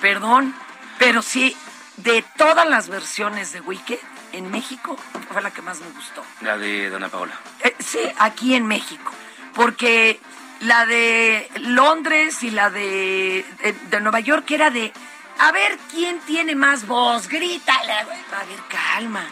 Perdón, 0.03 0.55
pero 0.99 1.23
sí, 1.23 1.57
de 1.96 2.24
todas 2.37 2.68
las 2.68 2.88
versiones 2.88 3.52
de 3.52 3.61
Wicked 3.61 3.98
en 4.33 4.50
México, 4.50 4.96
fue 5.33 5.42
la 5.42 5.50
que 5.52 5.62
más 5.62 5.80
me 5.80 5.88
gustó. 5.90 6.24
La 6.40 6.57
de 6.57 6.90
Dana 6.90 7.09
Paola. 7.09 7.35
Eh, 7.61 7.74
sí, 7.78 8.00
aquí 8.18 8.54
en 8.54 8.66
México. 8.66 9.12
Porque 9.54 10.20
la 10.61 10.87
de 10.87 11.48
Londres 11.61 12.42
y 12.42 12.50
la 12.50 12.70
de, 12.70 13.44
de, 13.62 13.72
de 13.72 14.00
Nueva 14.00 14.20
York 14.20 14.50
era 14.50 14.70
de, 14.70 14.92
a 15.38 15.52
ver 15.52 15.78
quién 15.90 16.18
tiene 16.20 16.54
más 16.54 16.87
voz, 16.87 17.28
grítale. 17.28 17.92
A 17.92 18.04
ver, 18.44 18.61
calma. 18.68 19.24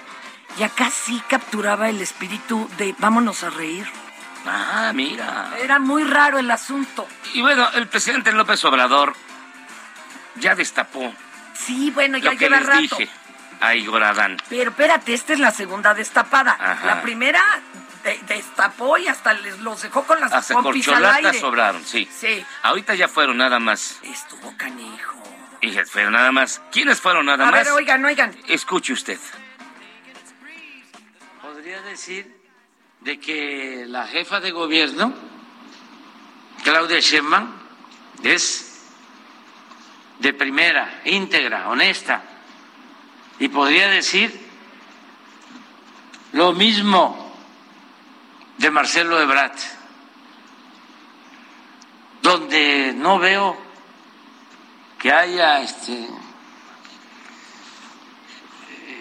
Y 0.59 0.63
acá 0.63 0.91
sí 0.91 1.23
capturaba 1.29 1.89
el 1.89 2.01
espíritu 2.01 2.69
de 2.77 2.95
vámonos 2.99 3.43
a 3.43 3.51
reír. 3.51 3.87
Ah, 4.47 4.93
mira. 4.95 5.55
Era 5.61 5.79
muy 5.79 6.05
raro 6.05 6.39
el 6.39 6.51
asunto. 6.51 7.07
Y 7.35 7.43
bueno, 7.43 7.69
el 7.75 7.89
presidente 7.89 8.33
López 8.33 8.65
Obrador 8.65 9.15
ya 10.37 10.55
destapó 10.55 11.13
Sí, 11.67 11.91
bueno, 11.91 12.19
ya 12.19 12.33
lo 12.33 12.39
que 12.39 12.45
lleva 12.45 12.59
les 12.59 12.67
rato. 12.67 12.81
dije 12.81 13.09
a 13.61 13.75
Igor 13.75 14.03
Adán. 14.03 14.37
Pero 14.49 14.71
espérate, 14.71 15.15
esta 15.15 15.33
es 15.33 15.39
la 15.39 15.51
segunda 15.53 15.95
destapada. 15.95 16.57
Ajá. 16.59 16.87
La 16.87 17.03
primera 17.03 17.43
de- 18.03 18.19
destapó 18.27 18.99
y 18.99 19.07
hasta 19.07 19.33
les 19.35 19.59
los 19.61 19.83
dejó 19.83 20.05
con 20.05 20.21
las 20.21 20.33
Hasta 20.33 20.55
pompis 20.55 20.89
al 20.89 20.95
corcholatas 20.95 21.25
aire. 21.27 21.41
sobraron, 21.41 21.85
sí. 21.85 22.09
Sí. 22.19 22.45
Ahorita 22.63 22.95
ya 22.95 23.07
fueron 23.09 23.37
nada 23.37 23.61
más. 23.61 24.01
Estuvo 24.03 24.57
canijo. 24.57 25.23
Y 25.61 25.71
ya 25.71 25.85
fueron 25.87 26.15
nada 26.15 26.33
más. 26.33 26.61
¿Quiénes 26.73 27.01
fueron 27.01 27.27
nada 27.27 27.47
A 27.47 27.51
más? 27.53 27.65
ver, 27.65 27.73
oigan, 27.75 28.05
oigan. 28.05 28.37
Escuche 28.49 28.93
usted. 28.93 29.19
Podría 31.41 31.81
decir 31.83 32.35
de 33.01 33.21
que 33.21 33.85
la 33.87 34.07
jefa 34.07 34.41
de 34.41 34.51
gobierno, 34.51 35.15
Claudia 36.65 36.99
Sheinbaum, 37.01 37.53
es 38.25 38.72
de 40.23 40.33
primera, 40.33 41.01
íntegra, 41.05 41.69
honesta. 41.69 42.23
Y 43.41 43.49
podría 43.49 43.89
decir 43.89 44.33
lo 46.33 46.53
mismo 46.53 47.35
de 48.57 48.71
Marcelo 48.71 49.21
Ebrard, 49.21 49.59
donde 52.23 52.95
no 52.95 53.19
veo 53.19 53.61
que 55.01 55.13
haya 55.13 55.61
este, 55.61 56.09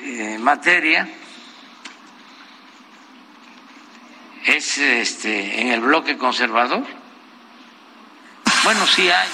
eh, 0.04 0.38
materia 0.40 1.08
es 4.44 4.78
este 4.80 5.62
en 5.62 5.68
el 5.68 5.82
bloque 5.82 6.18
conservador 6.18 7.01
Bueno, 8.64 8.86
sí 8.86 9.10
hay. 9.10 9.28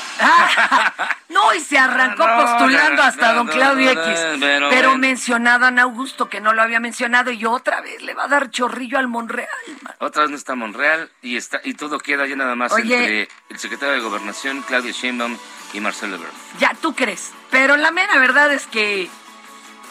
no, 1.30 1.54
y 1.54 1.60
se 1.60 1.78
arrancó 1.78 2.26
No, 2.28 2.38
postulando 2.38 3.02
no, 3.02 3.04
hasta 3.04 3.28
no, 3.30 3.36
don 3.36 3.48
Claudio 3.48 3.92
X. 3.92 4.20
pero 4.40 4.70
pero 4.70 4.90
bueno. 4.90 4.98
mencionado 4.98 5.66
a 5.66 5.68
Ana 5.70 5.84
Augusto, 5.84 6.30
que 6.30 6.40
no 6.40 6.54
lo 6.54 6.62
había 6.62 6.80
mencionado, 6.80 7.32
y 7.32 7.46
otra 7.46 7.82
vez 7.82 8.02
le 8.02 8.14
va 8.14 8.24
a 8.26 8.28
dar 8.28 8.50
chorrillo 8.50 8.98
al 8.98 9.08
Monreal. 9.08 9.50
man. 9.82 9.96
Otra 10.00 10.22
vez 10.24 10.32
no 10.32 10.38
está 10.38 10.56
Monreal 10.56 11.12
y 11.22 11.36
está 11.38 11.60
y 11.64 11.74
todo 11.74 12.00
queda 12.00 12.26
ya 12.26 12.36
nada 12.36 12.56
más 12.56 12.72
Oye. 12.72 12.96
entre 12.98 13.30
el 13.50 13.60
secretario 13.60 13.96
de 13.96 14.02
Gobernación, 14.02 14.62
Claudio 14.62 14.92
Sheinbaum, 14.94 15.38
y 15.74 15.80
Marcelo 15.82 16.16
Ebrard. 16.16 16.32
Ya 16.60 16.74
tú 16.82 16.96
crees. 16.96 17.32
Pero 17.52 17.76
la 17.78 17.92
mera 17.92 18.18
verdad 18.20 18.52
es 18.54 18.66
que 18.68 19.10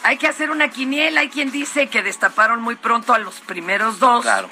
hay 0.03 0.17
que 0.17 0.27
hacer 0.27 0.49
una 0.51 0.69
quiniela. 0.69 1.21
Hay 1.21 1.29
quien 1.29 1.51
dice 1.51 1.87
que 1.87 2.01
destaparon 2.01 2.61
muy 2.61 2.75
pronto 2.75 3.13
a 3.13 3.19
los 3.19 3.39
primeros 3.41 3.99
dos. 3.99 4.23
Claro, 4.23 4.49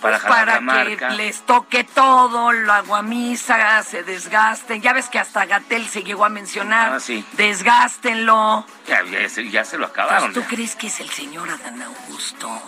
para 0.00 0.18
pues, 0.18 0.32
para 0.66 0.84
que 0.96 1.10
les 1.16 1.40
toque 1.46 1.84
todo, 1.84 2.52
la 2.52 2.80
guamisa, 2.82 3.82
se 3.82 4.02
desgasten. 4.02 4.80
Ya 4.82 4.92
ves 4.92 5.08
que 5.08 5.18
hasta 5.18 5.46
Gatel 5.46 5.86
se 5.88 6.02
llegó 6.02 6.24
a 6.24 6.28
mencionar. 6.28 6.92
Ah, 6.94 7.00
sí. 7.00 7.24
Desgástenlo. 7.32 8.66
Ya, 8.86 9.02
ya 9.04 9.28
se- 9.28 9.48
ya 9.50 9.64
se 9.64 9.78
lo 9.78 9.88
Pues, 9.88 9.98
acabaron. 9.98 10.32
¿Tú 10.32 10.40
ya. 10.42 10.46
crees 10.48 10.76
que 10.76 10.86
es 10.88 11.00
el 11.00 11.10
señor 11.10 11.48
Adán 11.50 11.82
Augusto? 11.82 12.62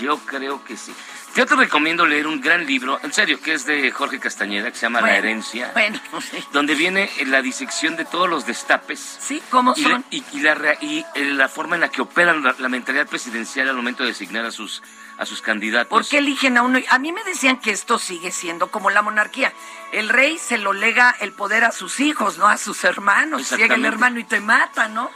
Yo 0.00 0.18
creo 0.18 0.62
que 0.64 0.76
sí. 0.76 0.94
Yo 1.34 1.46
te 1.46 1.54
recomiendo 1.54 2.04
leer 2.06 2.26
un 2.26 2.40
gran 2.40 2.66
libro, 2.66 2.98
en 3.02 3.12
serio, 3.12 3.40
que 3.40 3.54
es 3.54 3.64
de 3.66 3.90
Jorge 3.90 4.18
Castañeda, 4.18 4.70
que 4.70 4.76
se 4.76 4.82
llama 4.86 5.00
La 5.02 5.16
herencia. 5.16 5.70
Bueno, 5.74 5.98
sí. 6.30 6.42
donde 6.52 6.74
viene 6.74 7.10
la 7.26 7.40
disección 7.42 7.96
de 7.96 8.04
todos 8.04 8.28
los 8.28 8.46
destapes. 8.46 9.18
Sí, 9.20 9.42
¿cómo 9.50 9.72
y 9.76 9.82
son? 9.82 9.92
la- 9.92 10.02
Y, 10.10 10.24
y 10.32 10.40
la, 10.40 10.54
rea- 10.54 10.78
y, 10.80 11.04
eh, 11.14 11.24
la 11.24 11.48
forma 11.48 11.76
en 11.76 11.82
la 11.82 11.88
que 11.90 12.02
operan 12.02 12.42
la, 12.42 12.54
la 12.58 12.68
mentalidad 12.68 13.06
presidencial 13.06 13.68
al 13.68 13.76
momento 13.76 14.02
de 14.02 14.10
designar 14.10 14.44
a 14.46 14.50
sus, 14.50 14.82
a 15.18 15.26
sus 15.26 15.40
candidatos. 15.42 15.88
¿Por 15.88 16.06
qué 16.06 16.18
eligen 16.18 16.56
a 16.58 16.62
uno? 16.62 16.78
A 16.90 16.98
mí 16.98 17.12
me 17.12 17.24
decían 17.24 17.58
que 17.58 17.70
esto 17.70 17.98
sigue 17.98 18.30
siendo 18.30 18.70
como 18.70 18.90
la 18.90 19.02
monarquía. 19.02 19.52
El 19.92 20.08
rey 20.08 20.38
se 20.38 20.58
lo 20.58 20.72
lega 20.72 21.14
el 21.20 21.32
poder 21.32 21.64
a 21.64 21.72
sus 21.72 22.00
hijos, 22.00 22.38
no 22.38 22.46
a 22.46 22.56
sus 22.58 22.84
hermanos. 22.84 23.50
Llega 23.52 23.74
el 23.76 23.84
hermano 23.84 24.18
y 24.20 24.24
te 24.24 24.40
mata, 24.40 24.88
¿no? 24.88 25.10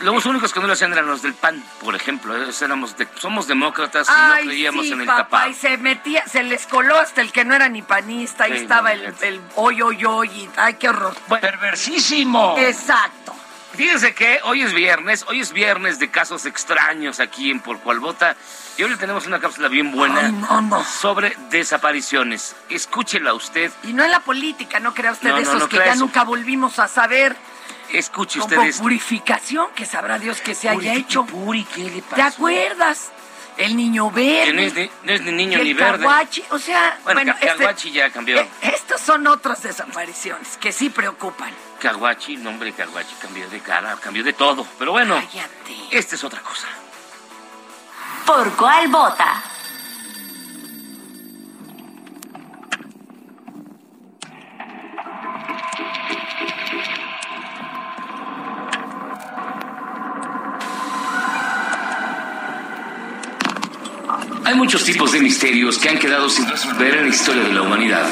Los 0.00 0.26
únicos 0.26 0.52
que 0.52 0.60
no 0.60 0.68
lo 0.68 0.74
hacían 0.74 0.92
eran 0.92 1.06
los 1.06 1.22
del 1.22 1.34
PAN, 1.34 1.60
por 1.80 1.96
ejemplo. 1.96 2.32
Éramos 2.36 2.96
de- 2.96 3.08
somos 3.18 3.48
demócratas 3.48 4.06
y 4.08 4.12
Ay, 4.14 4.44
no 4.44 4.50
creíamos 4.50 4.86
sí, 4.86 4.92
en 4.92 5.00
el 5.00 5.06
papá, 5.06 5.22
tapado. 5.24 5.50
y 5.50 5.54
se 5.54 5.76
metía, 5.76 6.24
se 6.28 6.44
les 6.44 6.68
coló 6.68 6.96
hasta 7.00 7.20
el 7.20 7.32
que 7.32 7.44
no 7.44 7.52
era 7.56 7.68
ni 7.68 7.82
panista, 7.82 8.44
ahí 8.44 8.52
Sí, 8.52 8.58
estaba 8.58 8.94
no, 8.94 9.02
el, 9.02 9.14
el 9.22 9.40
hoy, 9.56 9.82
hoy, 9.82 10.04
hoy, 10.04 10.28
y 10.28 10.48
ay, 10.56 10.74
qué 10.74 10.88
horror. 10.90 11.16
Perversísimo. 11.40 12.54
Exacto. 12.58 13.34
Fíjense 13.74 14.14
que 14.14 14.40
hoy 14.44 14.62
es 14.62 14.72
viernes, 14.72 15.24
hoy 15.28 15.40
es 15.40 15.52
viernes 15.52 15.98
de 15.98 16.10
casos 16.10 16.46
extraños 16.46 17.18
aquí 17.20 17.50
en 17.50 17.60
Por 17.60 17.78
Cual 17.80 17.98
Vota. 18.00 18.36
Y 18.78 18.84
hoy 18.84 18.90
le 18.90 18.96
tenemos 18.96 19.26
una 19.26 19.40
cápsula 19.40 19.66
bien 19.68 19.90
buena 19.90 20.20
Ay, 20.20 20.30
no, 20.32 20.62
no. 20.62 20.84
sobre 20.84 21.36
desapariciones. 21.50 22.54
Escúchela 22.70 23.34
usted, 23.34 23.72
Y 23.82 23.92
no 23.92 24.04
en 24.04 24.10
la 24.12 24.20
política, 24.20 24.78
no 24.78 24.94
crea 24.94 25.10
usted 25.12 25.30
No, 25.30 25.36
de 25.36 25.42
esos 25.42 25.66
que 25.68 25.76
ya 25.78 25.86
eso. 25.86 25.96
nunca 26.04 26.22
volvimos 26.22 26.78
a 26.78 26.86
saber. 26.86 27.36
escuche 27.92 28.38
usted 28.38 28.56
Como 28.56 28.70
purificación, 28.72 29.66
que 29.74 29.84
sabrá 29.84 30.18
Dios 30.20 30.40
que 30.40 30.54
se 30.54 30.68
haya 30.68 30.94
hecho. 30.94 31.26
Puri, 31.26 31.64
¿qué 31.64 31.84
le 31.84 32.02
¿Te 32.02 32.02
pasó? 32.02 32.22
acuerdas? 32.22 33.10
El 33.56 33.76
niño 33.76 34.12
verde. 34.12 34.44
Que 34.44 34.52
no 34.52 34.60
es 34.60 34.74
ni, 34.74 34.90
no 35.02 35.12
es 35.12 35.20
ni 35.22 35.32
niño 35.32 35.58
ni 35.58 35.70
el 35.70 35.74
verde. 35.74 35.98
caguachi, 36.04 36.44
o 36.50 36.58
sea, 36.60 36.96
Bueno, 37.02 37.20
bueno, 37.34 37.34
este- 37.40 37.90
ya 37.90 38.10
cambió. 38.10 38.38
eh, 38.38 38.48
estas 38.62 39.00
son 39.00 39.26
otras 39.26 39.60
desapariciones 39.64 40.56
que 40.58 40.70
sí 40.70 40.90
preocupan. 40.90 41.50
Caguachi, 41.80 42.36
nombre 42.36 42.72
Caguachi, 42.72 43.14
cambió 43.20 43.48
de 43.50 43.58
cara, 43.58 43.96
cambió 44.00 44.22
de 44.22 44.32
todo. 44.34 44.64
Pero 44.78 44.92
bueno, 44.92 45.20
esta 45.90 46.14
es 46.14 46.22
otra 46.22 46.40
cosa. 46.42 46.68
¿Por 48.28 48.54
cuál 48.56 48.88
vota? 48.88 49.42
Hay 64.44 64.54
muchos 64.56 64.84
tipos 64.84 65.12
de 65.12 65.20
misterios 65.20 65.78
que 65.78 65.88
han 65.88 65.98
quedado 65.98 66.28
sin 66.28 66.46
resolver 66.46 66.96
en 66.96 67.04
la 67.04 67.08
historia 67.08 67.44
de 67.44 67.54
la 67.54 67.62
humanidad. 67.62 68.06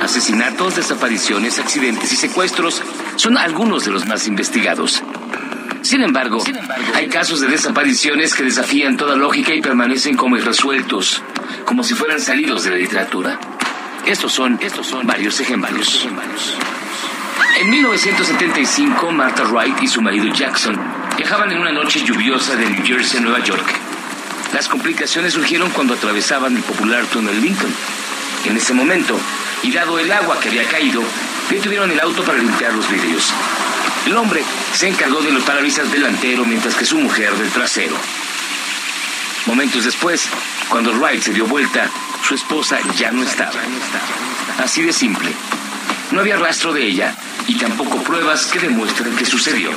Asesinatos, 0.00 0.76
desapariciones, 0.76 1.58
accidentes 1.58 2.12
y 2.12 2.16
secuestros 2.16 2.80
son 3.16 3.36
algunos 3.36 3.84
de 3.84 3.90
los 3.90 4.06
más 4.06 4.28
investigados. 4.28 5.02
Sin 5.82 6.02
embargo, 6.02 6.42
hay 6.94 7.08
casos 7.08 7.40
de 7.40 7.48
desapariciones 7.48 8.34
que 8.34 8.44
desafían 8.44 8.96
toda 8.96 9.16
lógica 9.16 9.54
y 9.54 9.60
permanecen 9.60 10.16
como 10.16 10.36
irresueltos, 10.36 11.22
como 11.64 11.82
si 11.82 11.94
fueran 11.94 12.20
salidos 12.20 12.64
de 12.64 12.70
la 12.70 12.76
literatura. 12.76 13.38
Estos 14.06 14.32
son, 14.32 14.58
estos 14.60 14.86
son 14.86 15.06
varios 15.06 15.40
ejemplos. 15.40 16.06
En 17.60 17.70
1975, 17.70 19.12
Martha 19.12 19.44
Wright 19.44 19.82
y 19.82 19.88
su 19.88 20.00
marido 20.00 20.32
Jackson 20.32 20.78
viajaban 21.16 21.52
en 21.52 21.58
una 21.58 21.72
noche 21.72 22.02
lluviosa 22.04 22.56
de 22.56 22.66
New 22.66 22.84
Jersey 22.84 23.18
a 23.18 23.22
Nueva 23.22 23.40
York. 23.40 23.66
Las 24.54 24.68
complicaciones 24.68 25.34
surgieron 25.34 25.70
cuando 25.70 25.94
atravesaban 25.94 26.56
el 26.56 26.62
popular 26.62 27.04
túnel 27.06 27.40
Lincoln. 27.40 27.72
En 28.46 28.56
ese 28.56 28.72
momento, 28.72 29.18
y 29.62 29.70
dado 29.72 29.98
el 29.98 30.10
agua 30.10 30.40
que 30.40 30.48
había 30.48 30.64
caído, 30.64 31.02
detuvieron 31.50 31.90
el 31.90 32.00
auto 32.00 32.22
para 32.24 32.38
limpiar 32.38 32.72
los 32.72 32.90
vidrios. 32.90 33.32
El 34.06 34.16
hombre 34.16 34.42
se 34.72 34.88
encargó 34.88 35.20
de 35.20 35.32
los 35.32 35.42
parabrisas 35.44 35.90
delantero 35.92 36.44
mientras 36.44 36.74
que 36.74 36.84
su 36.84 36.98
mujer 36.98 37.32
del 37.34 37.50
trasero. 37.50 37.96
Momentos 39.46 39.84
después, 39.84 40.28
cuando 40.68 40.92
Wright 40.92 41.22
se 41.22 41.32
dio 41.32 41.46
vuelta, 41.46 41.88
su 42.26 42.34
esposa 42.34 42.78
ya 42.96 43.10
no 43.10 43.22
estaba. 43.22 43.60
Así 44.62 44.82
de 44.82 44.92
simple. 44.92 45.30
No 46.12 46.20
había 46.20 46.36
rastro 46.36 46.72
de 46.72 46.86
ella 46.86 47.14
y 47.46 47.54
tampoco 47.54 48.02
pruebas 48.02 48.46
que 48.46 48.58
demuestren 48.58 49.14
que 49.16 49.24
sucedió. 49.24 49.70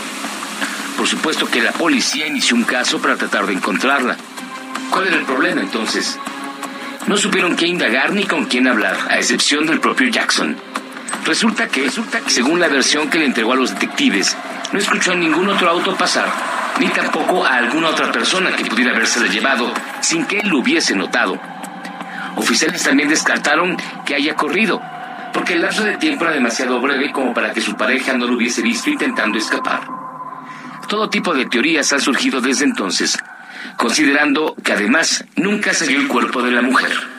Por 0.97 1.07
supuesto 1.07 1.47
que 1.47 1.61
la 1.61 1.71
policía 1.71 2.27
inició 2.27 2.55
un 2.55 2.63
caso 2.63 3.01
para 3.01 3.15
tratar 3.17 3.45
de 3.45 3.53
encontrarla. 3.53 4.17
¿Cuál 4.89 5.07
era 5.07 5.17
el 5.17 5.25
problema 5.25 5.61
entonces? 5.61 6.19
No 7.07 7.17
supieron 7.17 7.55
qué 7.55 7.67
indagar 7.67 8.13
ni 8.13 8.25
con 8.25 8.45
quién 8.45 8.67
hablar, 8.67 8.97
a 9.09 9.17
excepción 9.17 9.65
del 9.65 9.79
propio 9.79 10.07
Jackson. 10.09 10.55
Resulta 11.25 11.67
que, 11.69 11.89
según 12.27 12.59
la 12.59 12.67
versión 12.67 13.09
que 13.09 13.17
le 13.17 13.25
entregó 13.25 13.53
a 13.53 13.55
los 13.55 13.73
detectives, 13.73 14.35
no 14.73 14.79
escuchó 14.79 15.13
a 15.13 15.15
ningún 15.15 15.47
otro 15.47 15.69
auto 15.69 15.95
pasar, 15.95 16.27
ni 16.79 16.87
tampoco 16.87 17.45
a 17.45 17.55
alguna 17.55 17.89
otra 17.89 18.11
persona 18.11 18.53
que 18.55 18.65
pudiera 18.65 18.91
habérsela 18.91 19.27
llevado 19.27 19.73
sin 20.01 20.25
que 20.25 20.39
él 20.39 20.49
lo 20.49 20.59
hubiese 20.59 20.95
notado. 20.95 21.39
Oficiales 22.35 22.83
también 22.83 23.07
descartaron 23.07 23.77
que 24.05 24.15
haya 24.15 24.35
corrido, 24.35 24.81
porque 25.33 25.53
el 25.53 25.61
lapso 25.61 25.83
de 25.83 25.97
tiempo 25.97 26.25
era 26.25 26.33
demasiado 26.33 26.81
breve 26.81 27.11
como 27.11 27.33
para 27.33 27.53
que 27.53 27.61
su 27.61 27.75
pareja 27.75 28.13
no 28.13 28.25
lo 28.25 28.35
hubiese 28.35 28.61
visto 28.61 28.89
intentando 28.89 29.37
escapar. 29.37 29.87
Todo 30.89 31.09
tipo 31.09 31.33
de 31.33 31.45
teorías 31.45 31.93
han 31.93 32.01
surgido 32.01 32.41
desde 32.41 32.65
entonces, 32.65 33.17
considerando 33.77 34.55
que 34.61 34.73
además 34.73 35.23
nunca 35.37 35.73
se 35.73 35.87
vio 35.87 36.01
el 36.01 36.07
cuerpo 36.09 36.41
de 36.41 36.51
la 36.51 36.61
mujer. 36.61 37.12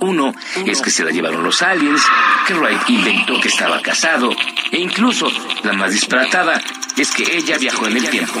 Uno 0.00 0.34
es 0.66 0.80
que 0.80 0.90
se 0.90 1.04
la 1.04 1.10
llevaron 1.10 1.42
los 1.42 1.62
aliens, 1.62 2.02
que 2.46 2.54
Wright 2.54 2.88
inventó 2.88 3.40
que 3.40 3.48
estaba 3.48 3.80
casado, 3.80 4.30
e 4.70 4.78
incluso 4.78 5.30
la 5.62 5.72
más 5.74 5.92
disparatada 5.92 6.60
es 6.96 7.10
que 7.12 7.36
ella 7.36 7.58
viajó 7.58 7.86
en 7.86 7.98
el 7.98 8.08
tiempo. 8.08 8.40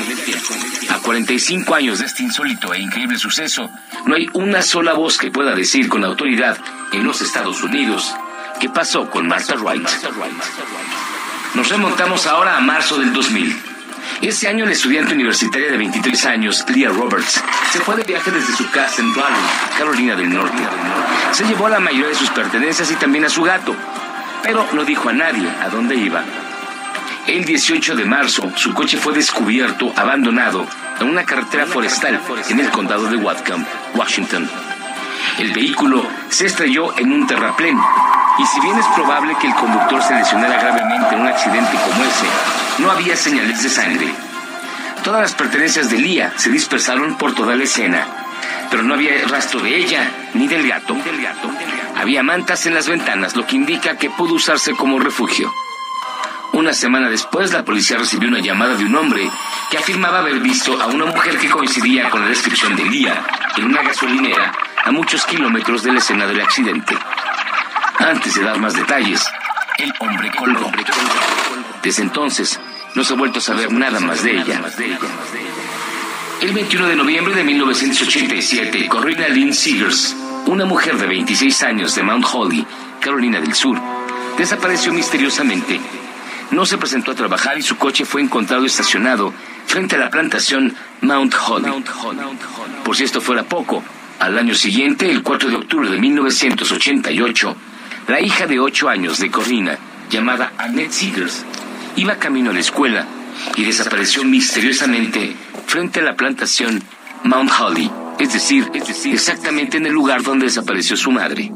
A 0.88 0.98
45 0.98 1.74
años 1.74 1.98
de 1.98 2.06
este 2.06 2.22
insólito 2.22 2.72
e 2.72 2.80
increíble 2.80 3.18
suceso, 3.18 3.70
no 4.06 4.14
hay 4.14 4.28
una 4.32 4.62
sola 4.62 4.94
voz 4.94 5.18
que 5.18 5.30
pueda 5.30 5.54
decir 5.54 5.88
con 5.88 6.04
autoridad 6.04 6.58
en 6.92 7.04
los 7.04 7.20
Estados 7.20 7.62
Unidos 7.62 8.14
qué 8.58 8.68
pasó 8.68 9.10
con 9.10 9.28
Martha 9.28 9.54
Wright. 9.56 9.88
Nos 11.54 11.68
remontamos 11.68 12.26
ahora 12.26 12.56
a 12.56 12.60
marzo 12.60 12.98
del 12.98 13.12
2000. 13.12 13.79
Ese 14.22 14.48
año 14.48 14.66
la 14.66 14.72
estudiante 14.72 15.14
universitaria 15.14 15.70
de 15.70 15.78
23 15.78 16.26
años, 16.26 16.64
Leah 16.68 16.90
Roberts, 16.90 17.42
se 17.72 17.80
fue 17.80 17.96
de 17.96 18.02
viaje 18.02 18.30
desde 18.30 18.52
su 18.54 18.70
casa 18.70 19.00
en 19.00 19.14
Raleigh, 19.14 19.78
Carolina 19.78 20.14
del 20.14 20.32
Norte. 20.32 20.62
Se 21.32 21.44
llevó 21.44 21.66
a 21.66 21.70
la 21.70 21.80
mayoría 21.80 22.08
de 22.08 22.14
sus 22.14 22.30
pertenencias 22.30 22.90
y 22.90 22.96
también 22.96 23.24
a 23.24 23.30
su 23.30 23.42
gato, 23.42 23.74
pero 24.42 24.66
no 24.72 24.84
dijo 24.84 25.08
a 25.08 25.12
nadie 25.12 25.48
a 25.62 25.68
dónde 25.68 25.96
iba. 25.96 26.22
El 27.26 27.44
18 27.44 27.96
de 27.96 28.04
marzo, 28.04 28.50
su 28.56 28.74
coche 28.74 28.98
fue 28.98 29.14
descubierto 29.14 29.92
abandonado 29.96 30.66
en 31.00 31.08
una 31.08 31.24
carretera 31.24 31.66
forestal 31.66 32.20
en 32.48 32.60
el 32.60 32.70
condado 32.70 33.06
de 33.06 33.16
Whatcom, 33.16 33.64
Washington. 33.94 34.48
El 35.38 35.52
vehículo 35.52 36.06
se 36.28 36.46
estrelló 36.46 36.96
en 36.98 37.12
un 37.12 37.26
terraplén 37.26 37.78
y 38.38 38.46
si 38.46 38.60
bien 38.60 38.78
es 38.78 38.86
probable 38.94 39.36
que 39.40 39.46
el 39.46 39.54
conductor 39.54 40.02
se 40.02 40.14
lesionara 40.14 40.60
gravemente 40.60 41.14
en 41.14 41.20
un 41.20 41.26
accidente 41.26 41.76
como 41.88 42.04
ese, 42.04 42.26
no 42.78 42.90
había 42.90 43.16
señales 43.16 43.62
de 43.62 43.68
sangre. 43.68 44.14
Todas 45.02 45.22
las 45.22 45.34
pertenencias 45.34 45.90
de 45.90 45.98
Lía 45.98 46.32
se 46.36 46.50
dispersaron 46.50 47.16
por 47.16 47.34
toda 47.34 47.56
la 47.56 47.64
escena, 47.64 48.06
pero 48.70 48.82
no 48.82 48.94
había 48.94 49.26
rastro 49.26 49.60
de 49.60 49.76
ella 49.76 50.10
ni 50.34 50.46
del 50.46 50.68
gato. 50.68 50.96
Había 51.96 52.22
mantas 52.22 52.66
en 52.66 52.74
las 52.74 52.88
ventanas, 52.88 53.36
lo 53.36 53.46
que 53.46 53.56
indica 53.56 53.96
que 53.96 54.10
pudo 54.10 54.34
usarse 54.34 54.72
como 54.72 54.98
refugio. 54.98 55.52
Una 56.52 56.72
semana 56.72 57.08
después, 57.08 57.52
la 57.52 57.64
policía 57.64 57.98
recibió 57.98 58.28
una 58.28 58.40
llamada 58.40 58.74
de 58.74 58.84
un 58.84 58.96
hombre 58.96 59.30
que 59.70 59.78
afirmaba 59.78 60.18
haber 60.18 60.40
visto 60.40 60.80
a 60.80 60.86
una 60.86 61.06
mujer 61.06 61.38
que 61.38 61.48
coincidía 61.48 62.10
con 62.10 62.22
la 62.22 62.28
descripción 62.28 62.74
de 62.74 62.84
Lía 62.84 63.22
en 63.56 63.64
una 63.64 63.82
gasolinera 63.82 64.52
a 64.84 64.90
muchos 64.90 65.24
kilómetros 65.26 65.82
de 65.82 65.92
la 65.92 65.98
escena 65.98 66.26
del 66.26 66.40
accidente. 66.40 66.96
Antes 68.00 68.34
de 68.34 68.42
dar 68.42 68.58
más 68.58 68.74
detalles, 68.74 69.22
el 69.78 69.92
hombre 69.98 70.30
colgó. 70.36 70.72
Desde 71.82 72.02
entonces, 72.02 72.58
no 72.94 73.04
se 73.04 73.12
ha 73.12 73.16
vuelto 73.16 73.38
a 73.38 73.42
saber 73.42 73.70
nada 73.72 74.00
más 74.00 74.22
de 74.24 74.38
ella. 74.38 74.62
El 76.40 76.52
21 76.52 76.88
de 76.88 76.96
noviembre 76.96 77.34
de 77.34 77.44
1987, 77.44 78.88
Corrina 78.88 79.28
Lynn 79.28 79.52
Seegers, 79.52 80.16
una 80.46 80.64
mujer 80.64 80.96
de 80.96 81.06
26 81.06 81.62
años 81.62 81.94
de 81.94 82.02
Mount 82.02 82.24
Holly, 82.32 82.66
Carolina 83.00 83.38
del 83.38 83.54
Sur, 83.54 83.78
desapareció 84.38 84.94
misteriosamente. 84.94 85.78
No 86.50 86.64
se 86.64 86.78
presentó 86.78 87.10
a 87.10 87.14
trabajar 87.14 87.58
y 87.58 87.62
su 87.62 87.76
coche 87.76 88.06
fue 88.06 88.22
encontrado 88.22 88.64
estacionado 88.64 89.34
frente 89.66 89.96
a 89.96 89.98
la 89.98 90.10
plantación 90.10 90.74
Mount 91.02 91.34
Holly. 91.46 91.70
Por 92.82 92.96
si 92.96 93.04
esto 93.04 93.20
fuera 93.20 93.42
poco, 93.42 93.84
al 94.18 94.38
año 94.38 94.54
siguiente, 94.54 95.10
el 95.10 95.22
4 95.22 95.50
de 95.50 95.56
octubre 95.56 95.90
de 95.90 95.98
1988, 95.98 97.56
la 98.10 98.20
hija 98.20 98.48
de 98.48 98.58
8 98.58 98.88
años 98.88 99.20
de 99.20 99.30
Corrina, 99.30 99.78
llamada 100.10 100.52
Annette 100.58 100.90
Seegers, 100.90 101.44
iba 101.94 102.16
camino 102.16 102.50
a 102.50 102.52
la 102.52 102.58
escuela 102.58 103.06
y 103.54 103.62
desapareció 103.62 104.24
misteriosamente 104.24 105.36
frente 105.66 106.00
a 106.00 106.02
la 106.02 106.16
plantación 106.16 106.82
Mount 107.22 107.52
Holly, 107.56 107.88
es 108.18 108.32
decir, 108.32 108.68
es 108.74 108.88
decir, 108.88 109.14
exactamente 109.14 109.76
en 109.76 109.86
el 109.86 109.92
lugar 109.92 110.24
donde 110.24 110.46
desapareció 110.46 110.96
su 110.96 111.12
madre. 111.12 111.52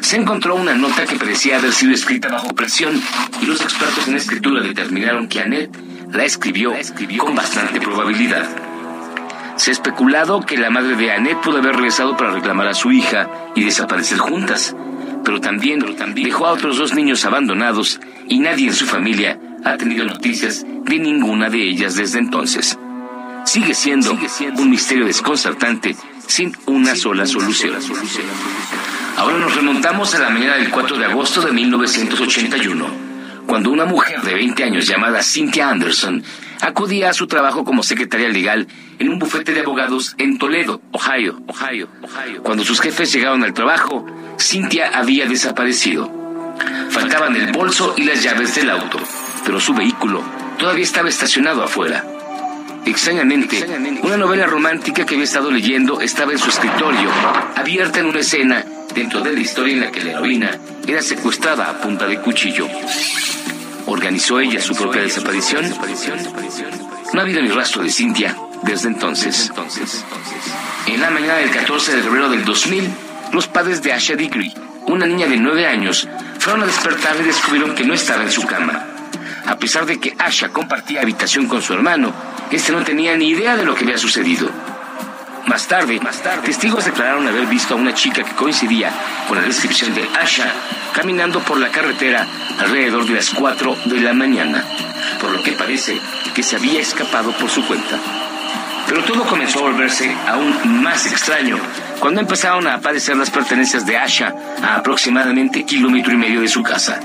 Se 0.00 0.16
encontró 0.16 0.54
una 0.54 0.72
nota 0.72 1.04
que 1.04 1.16
parecía 1.16 1.58
haber 1.58 1.72
sido 1.72 1.92
escrita 1.92 2.28
bajo 2.28 2.54
presión 2.54 2.98
y 3.42 3.44
los 3.44 3.60
expertos 3.60 4.08
en 4.08 4.16
escritura 4.16 4.62
determinaron 4.62 5.28
que 5.28 5.40
Annette 5.40 5.76
la 6.10 6.24
escribió 6.24 6.72
con 7.18 7.34
bastante 7.34 7.82
probabilidad. 7.82 8.48
Se 9.56 9.72
ha 9.72 9.72
especulado 9.72 10.40
que 10.40 10.56
la 10.56 10.70
madre 10.70 10.96
de 10.96 11.12
Annette 11.12 11.42
pudo 11.42 11.58
haber 11.58 11.76
regresado 11.76 12.16
para 12.16 12.30
reclamar 12.30 12.66
a 12.68 12.72
su 12.72 12.92
hija 12.92 13.28
y 13.54 13.62
desaparecer 13.62 14.16
juntas, 14.16 14.74
pero 15.30 15.40
también, 15.40 15.78
pero 15.78 15.94
también 15.94 16.26
dejó 16.26 16.48
a 16.48 16.50
otros 16.50 16.76
dos 16.76 16.92
niños 16.92 17.24
abandonados 17.24 18.00
y 18.28 18.40
nadie 18.40 18.66
en 18.66 18.74
su 18.74 18.84
familia 18.84 19.38
ha 19.64 19.76
tenido 19.76 20.04
noticias 20.04 20.66
de 20.66 20.98
ninguna 20.98 21.48
de 21.48 21.70
ellas 21.70 21.94
desde 21.94 22.18
entonces. 22.18 22.76
Sigue 23.44 23.72
siendo, 23.74 24.18
un 24.58 24.70
misterio 24.70 25.06
desconcertante 25.06 25.94
sin 26.26 26.52
una 26.66 26.96
sola 26.96 27.26
solución. 27.26 27.76
Ahora 29.16 29.38
nos 29.38 29.54
remontamos 29.54 30.12
a 30.16 30.18
la 30.18 30.30
mañana 30.30 30.56
del 30.56 30.68
4 30.68 30.98
de 30.98 31.04
agosto 31.04 31.42
de 31.42 31.52
1981, 31.52 32.86
cuando 33.46 33.70
una 33.70 33.84
mujer 33.84 34.22
de 34.22 34.34
20 34.34 34.64
años 34.64 34.88
llamada 34.88 35.22
Cynthia 35.22 35.70
Anderson 35.70 36.24
acudía 36.62 37.10
a 37.10 37.12
su 37.12 37.26
trabajo 37.26 37.64
como 37.64 37.82
secretaria 37.82 38.28
legal 38.28 38.66
en 38.98 39.08
un 39.08 39.18
bufete 39.18 39.52
de 39.52 39.60
abogados 39.60 40.14
en 40.18 40.38
Toledo, 40.38 40.80
Ohio, 40.92 41.40
Ohio, 41.46 41.88
Ohio. 42.02 42.42
Cuando 42.42 42.64
sus 42.64 42.80
jefes 42.80 43.12
llegaron 43.12 43.44
al 43.44 43.54
trabajo, 43.54 44.06
Cynthia 44.38 44.90
había 44.94 45.26
desaparecido. 45.26 46.10
Faltaban 46.90 47.36
el 47.36 47.52
bolso 47.52 47.94
y 47.96 48.04
las 48.04 48.22
llaves 48.22 48.54
del 48.54 48.70
auto, 48.70 48.98
pero 49.44 49.60
su 49.60 49.74
vehículo 49.74 50.22
todavía 50.58 50.84
estaba 50.84 51.08
estacionado 51.08 51.62
afuera. 51.62 52.04
Extrañamente, 52.84 53.66
una 54.02 54.16
novela 54.16 54.46
romántica 54.46 55.04
que 55.04 55.14
había 55.14 55.24
estado 55.24 55.50
leyendo 55.50 56.00
estaba 56.00 56.32
en 56.32 56.38
su 56.38 56.48
escritorio, 56.48 57.10
abierta 57.54 58.00
en 58.00 58.06
una 58.06 58.20
escena 58.20 58.64
dentro 58.94 59.20
de 59.20 59.32
la 59.32 59.40
historia 59.40 59.74
en 59.74 59.80
la 59.80 59.92
que 59.92 60.02
la 60.02 60.12
heroína 60.12 60.58
era 60.86 61.02
secuestrada 61.02 61.68
a 61.70 61.80
punta 61.80 62.06
de 62.06 62.20
cuchillo. 62.20 62.66
¿Organizó 63.90 64.38
ella 64.38 64.60
su 64.60 64.72
propia 64.76 65.02
desaparición? 65.02 65.68
No 67.12 67.18
ha 67.18 67.22
habido 67.24 67.42
ni 67.42 67.48
rastro 67.48 67.82
de 67.82 67.90
Cynthia 67.90 68.36
desde 68.62 68.86
entonces. 68.86 69.50
En 70.86 71.00
la 71.00 71.10
mañana 71.10 71.38
del 71.38 71.50
14 71.50 71.96
de 71.96 72.02
febrero 72.02 72.30
del 72.30 72.44
2000, 72.44 72.88
los 73.32 73.48
padres 73.48 73.82
de 73.82 73.92
Asha 73.92 74.14
Degree, 74.14 74.54
una 74.86 75.06
niña 75.06 75.26
de 75.26 75.36
9 75.36 75.66
años, 75.66 76.08
fueron 76.38 76.62
a 76.62 76.66
despertar 76.66 77.16
y 77.20 77.24
descubrieron 77.24 77.74
que 77.74 77.82
no 77.82 77.92
estaba 77.92 78.22
en 78.22 78.30
su 78.30 78.46
cama. 78.46 78.86
A 79.46 79.56
pesar 79.56 79.86
de 79.86 79.98
que 79.98 80.14
Asha 80.20 80.50
compartía 80.50 81.02
habitación 81.02 81.48
con 81.48 81.60
su 81.60 81.74
hermano, 81.74 82.12
este 82.52 82.70
no 82.70 82.84
tenía 82.84 83.16
ni 83.16 83.30
idea 83.30 83.56
de 83.56 83.64
lo 83.64 83.74
que 83.74 83.82
había 83.82 83.98
sucedido. 83.98 84.48
Más 85.50 85.66
tarde, 85.66 85.98
más 85.98 86.22
tarde, 86.22 86.42
testigos 86.42 86.84
declararon 86.84 87.26
haber 87.26 87.46
visto 87.46 87.74
a 87.74 87.76
una 87.76 87.92
chica 87.92 88.22
que 88.22 88.36
coincidía 88.36 88.92
con 89.26 89.36
la 89.36 89.42
descripción 89.42 89.92
de 89.96 90.08
Asha 90.16 90.46
caminando 90.94 91.40
por 91.40 91.58
la 91.58 91.72
carretera 91.72 92.24
alrededor 92.60 93.04
de 93.04 93.14
las 93.14 93.30
4 93.30 93.76
de 93.86 94.00
la 94.00 94.14
mañana, 94.14 94.64
por 95.20 95.32
lo 95.32 95.42
que 95.42 95.50
parece 95.50 95.98
que 96.36 96.44
se 96.44 96.54
había 96.54 96.80
escapado 96.80 97.32
por 97.32 97.50
su 97.50 97.66
cuenta. 97.66 97.98
Pero 98.86 99.02
todo 99.02 99.24
comenzó 99.24 99.58
a 99.58 99.62
volverse 99.62 100.16
aún 100.28 100.82
más 100.84 101.06
extraño 101.06 101.58
cuando 101.98 102.20
empezaron 102.20 102.68
a 102.68 102.74
aparecer 102.74 103.16
las 103.16 103.32
pertenencias 103.32 103.84
de 103.84 103.96
Asha 103.96 104.32
a 104.62 104.76
aproximadamente 104.76 105.64
kilómetro 105.64 106.12
y 106.12 106.16
medio 106.16 106.42
de 106.42 106.48
su 106.48 106.62
casa. 106.62 107.00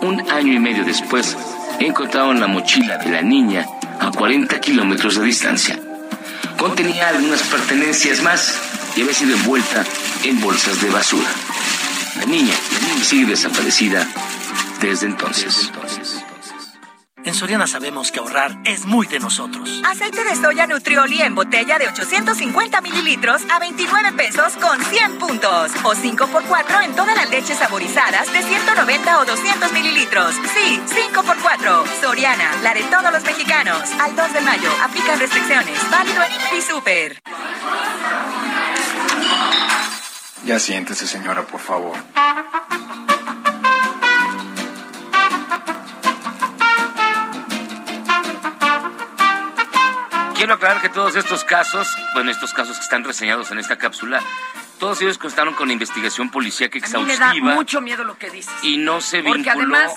Un 0.00 0.30
año 0.30 0.52
y 0.52 0.60
medio 0.60 0.84
después, 0.84 1.36
encontraron 1.80 2.38
la 2.38 2.46
mochila 2.46 2.98
de 2.98 3.10
la 3.10 3.22
niña 3.22 3.66
a 3.98 4.12
40 4.12 4.60
kilómetros 4.60 5.16
de 5.16 5.24
distancia. 5.24 5.80
Contenía 6.58 7.08
algunas 7.08 7.42
pertenencias 7.42 8.22
más 8.22 8.58
y 8.96 9.02
había 9.02 9.14
sido 9.14 9.34
envuelta 9.34 9.84
en 10.24 10.40
bolsas 10.40 10.80
de 10.80 10.90
basura. 10.90 11.28
La 12.18 12.26
niña, 12.26 12.54
la 12.72 12.88
niña 12.88 13.04
sigue 13.04 13.26
desaparecida 13.26 14.06
desde 14.80 15.06
entonces. 15.06 15.70
En 17.24 17.34
Soriana 17.34 17.66
sabemos 17.66 18.10
que 18.10 18.18
ahorrar 18.18 18.58
es 18.64 18.84
muy 18.84 19.06
de 19.06 19.20
nosotros. 19.20 19.80
Aceite 19.84 20.24
de 20.24 20.34
soya 20.34 20.66
Nutrioli 20.66 21.22
en 21.22 21.34
botella 21.34 21.78
de 21.78 21.86
850 21.86 22.80
mililitros 22.80 23.42
a 23.48 23.60
29 23.60 24.12
pesos 24.12 24.54
con 24.56 24.82
100 24.82 25.18
puntos. 25.18 25.70
O 25.84 25.94
5 25.94 26.26
por 26.26 26.42
4 26.44 26.80
en 26.80 26.96
todas 26.96 27.14
las 27.14 27.30
leches 27.30 27.58
saborizadas 27.58 28.32
de 28.32 28.42
190 28.42 29.20
o 29.20 29.24
200 29.24 29.72
mililitros. 29.72 30.34
Sí, 30.52 30.80
5 30.86 31.22
por 31.22 31.38
4 31.40 31.84
Soriana, 32.00 32.50
la 32.62 32.74
de 32.74 32.82
todos 32.84 33.12
los 33.12 33.22
mexicanos. 33.22 33.90
Al 34.00 34.16
2 34.16 34.32
de 34.32 34.40
mayo, 34.40 34.70
aplican 34.82 35.18
restricciones. 35.20 35.78
Válido 35.90 36.22
en 36.24 36.58
y 36.58 36.62
Super. 36.62 37.22
Ya 40.44 40.58
siéntese, 40.58 41.06
señora, 41.06 41.46
por 41.46 41.60
favor. 41.60 41.96
Quiero 50.34 50.54
aclarar 50.54 50.80
que 50.82 50.88
todos 50.88 51.14
estos 51.14 51.44
casos, 51.44 51.86
bueno, 52.14 52.30
estos 52.30 52.52
casos 52.52 52.76
que 52.76 52.82
están 52.82 53.04
reseñados 53.04 53.50
en 53.52 53.58
esta 53.58 53.76
cápsula, 53.78 54.20
todos 54.80 55.00
ellos 55.02 55.18
constaron 55.18 55.54
con 55.54 55.70
investigación 55.70 56.30
policíaca 56.30 56.78
A 56.78 56.82
mí 56.98 57.04
me 57.04 57.12
exhaustiva 57.14 57.48
da 57.50 57.54
mucho 57.54 57.80
miedo 57.80 58.02
lo 58.04 58.18
que 58.18 58.30
dices. 58.30 58.52
y 58.62 58.76
no 58.78 59.00
se 59.00 59.22
vinculó 59.22 59.76
además- 59.76 59.92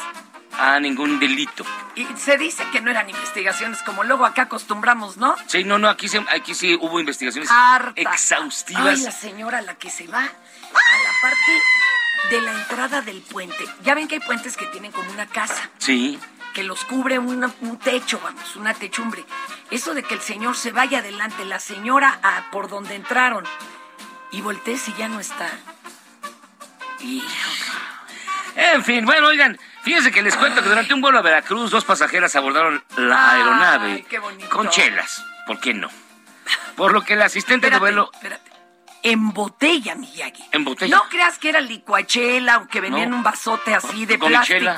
a 0.57 0.79
ningún 0.79 1.19
delito. 1.19 1.65
Y 1.95 2.05
se 2.15 2.37
dice 2.37 2.63
que 2.71 2.79
no 2.79 2.89
eran 2.91 3.09
investigaciones 3.09 3.81
como 3.81 4.03
luego 4.05 4.25
acá 4.25 4.43
acostumbramos, 4.43 5.17
¿no? 5.17 5.35
Sí, 5.47 5.63
no, 5.65 5.77
no, 5.79 5.89
aquí, 5.89 6.07
se- 6.07 6.23
aquí 6.31 6.53
sí 6.53 6.75
hubo 6.79 6.99
investigaciones 6.99 7.49
Harta. 7.51 7.99
exhaustivas. 7.99 8.85
Ay, 8.99 9.03
la 9.03 9.11
señora 9.11 9.61
la 9.61 9.75
que 9.75 9.89
se 9.89 10.07
va 10.07 10.21
a 10.21 10.23
la 10.23 11.11
parte 11.21 12.29
de 12.35 12.41
la 12.41 12.51
entrada 12.53 13.01
del 13.01 13.21
puente. 13.21 13.65
Ya 13.83 13.95
ven 13.95 14.07
que 14.07 14.15
hay 14.15 14.21
puentes 14.21 14.55
que 14.55 14.65
tienen 14.67 14.91
como 14.93 15.09
una 15.11 15.25
casa, 15.27 15.69
Sí, 15.77 16.17
que 16.55 16.63
los 16.63 16.85
cubre 16.85 17.19
una- 17.19 17.51
un 17.59 17.77
techo, 17.77 18.19
vamos, 18.23 18.55
una 18.55 18.73
techumbre. 18.73 19.25
Eso 19.71 19.93
de 19.93 20.03
que 20.03 20.13
el 20.15 20.21
señor 20.21 20.55
se 20.55 20.71
vaya 20.71 20.99
adelante, 20.99 21.43
la 21.43 21.59
señora 21.59 22.17
a 22.23 22.49
por 22.49 22.69
donde 22.69 22.95
entraron, 22.95 23.43
y 24.31 24.39
voltee 24.41 24.77
si 24.77 24.93
ya 24.93 25.09
no 25.09 25.19
está. 25.19 25.49
En 28.55 28.83
fin, 28.85 29.05
bueno, 29.05 29.27
oigan, 29.27 29.59
fíjense 29.83 30.11
que 30.11 30.21
les 30.23 30.35
cuento 30.37 30.63
que 30.63 30.69
durante 30.69 30.93
un 30.93 31.01
vuelo 31.01 31.19
a 31.19 31.21
Veracruz, 31.21 31.71
dos 31.71 31.83
pasajeras 31.83 32.35
abordaron 32.37 32.81
la 32.95 33.31
Ay, 33.31 33.41
aeronave 33.41 34.05
qué 34.09 34.19
bonito. 34.19 34.49
con 34.49 34.69
chelas. 34.69 35.23
¿Por 35.45 35.59
qué 35.59 35.73
no? 35.73 35.89
Por 36.77 36.93
lo 36.93 37.01
que 37.01 37.13
el 37.13 37.21
asistente 37.21 37.69
de 37.69 37.77
vuelo 37.79 38.11
En 39.03 39.33
botella, 39.33 39.93
Miyagi. 39.95 40.43
en 40.53 40.63
botella. 40.63 40.95
No 40.95 41.03
creas 41.09 41.37
que 41.37 41.49
era 41.49 41.59
licuachela 41.61 42.57
o 42.59 42.67
que 42.67 42.79
venía 42.81 42.99
No. 42.99 43.03
en 43.05 43.13
un 43.15 43.23
vasote 43.23 43.75
así 43.75 44.05
de 44.05 44.17
Con 44.17 44.33
chela. 44.41 44.75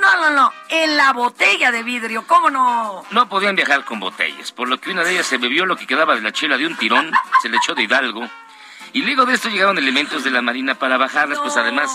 No, 0.00 0.16
no, 0.20 0.30
no. 0.30 0.52
En 0.68 0.96
la 0.96 1.12
botella 1.12 1.70
de 1.70 1.82
vidrio, 1.82 2.26
¿cómo 2.26 2.50
no? 2.50 3.04
No 3.10 3.28
podían 3.28 3.54
viajar 3.56 3.84
con 3.84 4.00
botellas, 4.00 4.50
por 4.52 4.68
lo 4.68 4.80
que 4.80 4.90
una 4.90 5.04
de 5.04 5.12
ellas 5.12 5.26
se 5.26 5.38
bebió 5.38 5.66
lo 5.66 5.76
que 5.76 5.86
quedaba 5.86 6.14
de 6.14 6.22
la 6.22 6.32
chela 6.32 6.56
de 6.56 6.66
un 6.66 6.76
tirón, 6.76 7.12
se 7.42 7.48
le 7.48 7.56
echó 7.58 7.74
de 7.74 7.82
Hidalgo. 7.84 8.28
Y 8.94 9.02
luego 9.02 9.24
de 9.24 9.34
esto 9.34 9.48
llegaron 9.48 9.78
elementos 9.78 10.22
de 10.24 10.30
la 10.30 10.42
Marina 10.42 10.74
para 10.74 10.98
bajarlas, 10.98 11.38
pues 11.38 11.56
además, 11.56 11.90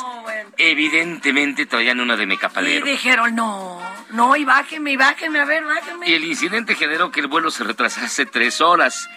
evidentemente 0.57 1.65
traían 1.65 1.99
una 1.99 2.15
de 2.15 2.23
Y 2.23 2.27
mecapalero. 2.27 2.85
dijeron, 2.85 3.35
no, 3.35 3.79
no, 4.11 4.35
y 4.35 4.45
bájeme, 4.45 4.91
y 4.93 4.97
bájeme, 4.97 5.39
a 5.39 5.45
ver, 5.45 5.63
bájeme. 5.63 6.09
Y 6.09 6.13
el 6.13 6.23
incidente 6.25 6.75
generó 6.75 7.11
que 7.11 7.19
el 7.19 7.27
vuelo 7.27 7.51
se 7.51 7.63
retrasase 7.63 8.25
tres 8.25 8.61
horas. 8.61 9.09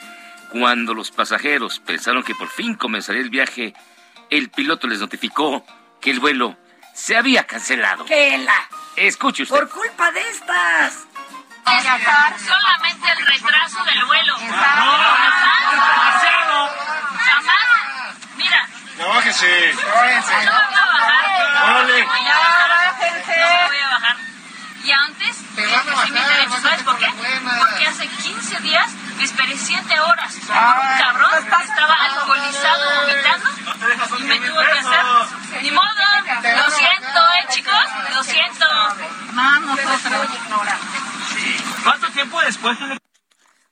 Cuando 0.51 0.95
los 0.95 1.11
pasajeros 1.11 1.79
pensaron 1.81 2.23
que 2.23 2.35
por 2.35 2.49
fin 2.49 2.75
comenzaría 2.75 3.23
el 3.23 3.31
viaje, 3.31 3.73
el 4.31 4.51
piloto 4.51 4.87
les 4.89 4.99
notificó 5.01 5.65
que 6.01 6.11
el 6.11 6.19
vuelo 6.21 6.57
se 7.01 7.17
había 7.17 7.47
cancelado. 7.47 8.05
¡Quela! 8.05 8.69
Escuche 8.97 9.45
usted. 9.45 9.57
Por 9.57 9.69
culpa 9.71 10.13
de 10.13 10.21
estas. 10.29 11.07
Estar 11.67 12.39
solamente 12.39 13.11
el 13.11 13.27
retraso 13.27 13.85
del 13.85 14.05
vuelo. 14.05 14.35
Ah, 14.39 14.75
no, 14.77 14.93
demasiado. 15.95 16.69
Jamás. 17.19 18.17
Mira. 18.37 18.69
No, 18.99 19.09
bájese. 19.09 19.73
No, 19.75 19.83
bájense. 19.95 20.45
No, 20.45 20.53
no, 20.53 20.59
no, 21.63 21.87
voy 21.87 22.27
a 23.79 23.89
bajar. 23.89 24.17
Y 24.85 24.93
antes, 24.93 25.37
Te 25.55 25.67
van 25.67 25.75
a 25.75 25.79
eh, 25.79 25.85
pues 25.85 26.13
bajar, 26.13 26.61
¿sabes 26.63 26.83
por 26.83 26.99
qué? 26.99 27.07
Porque 27.07 27.87
hace 27.87 28.09
15 28.09 28.61
días 28.61 28.91
Órale. 29.25 30.29
Ya. 30.49 30.99
cabrón, 30.99 31.31
estaba 31.63 31.95
alcoholizado, 31.95 33.01
vomitando, 33.01 34.19
y 34.19 34.23
me 34.25 34.39
tuvo 34.39 34.61
que 34.61 34.79
hacer. 34.79 35.63
Ni 35.63 35.71
modo, 35.71 35.87
lo 35.87 36.71
siento, 36.71 37.21
¿eh, 37.39 37.47
chicos? 37.51 37.85
Lo 38.15 38.23
siento. 38.25 38.67
Vamos, 39.33 39.81
¿Cuánto 41.85 42.09
tiempo 42.11 42.41
después? 42.43 42.79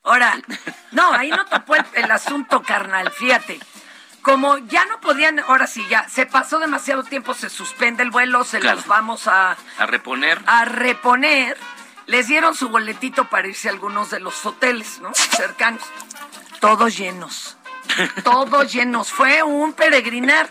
Ahora, 0.05 0.39
no, 0.93 1.13
ahí 1.13 1.31
no 1.31 1.45
tapó 1.47 1.75
el, 1.77 1.85
el 1.95 2.11
asunto, 2.11 2.63
carnal, 2.63 3.11
fíjate. 3.11 3.59
Como 4.23 4.59
ya 4.59 4.85
no 4.87 5.01
podían, 5.01 5.39
ahora 5.41 5.67
sí, 5.67 5.87
ya 5.89 6.09
se 6.09 6.27
pasó 6.27 6.59
demasiado 6.59 7.03
tiempo, 7.03 7.35
se 7.35 7.49
suspende 7.51 8.03
el 8.03 8.11
vuelo, 8.11 8.45
se 8.45 8.59
Claro. 8.59 8.77
los 8.77 8.87
vamos 8.87 9.27
a, 9.29 9.57
A 9.79 9.87
reponer. 9.87 10.41
a 10.47 10.65
reponer. 10.65 11.57
Les 12.09 12.27
dieron 12.27 12.55
su 12.55 12.71
boletito 12.71 13.29
para 13.29 13.47
irse 13.49 13.69
a 13.69 13.73
algunos 13.73 14.11
de 14.11 14.19
los 14.19 14.45
hoteles, 14.45 14.99
¿no? 15.01 15.13
Cercanos. 15.15 15.83
Todos 16.59 16.97
llenos. 16.97 17.57
Todos 18.25 18.73
llenos. 18.73 19.13
Fue 19.13 19.43
un 19.43 19.75
peregrinar. 19.75 20.49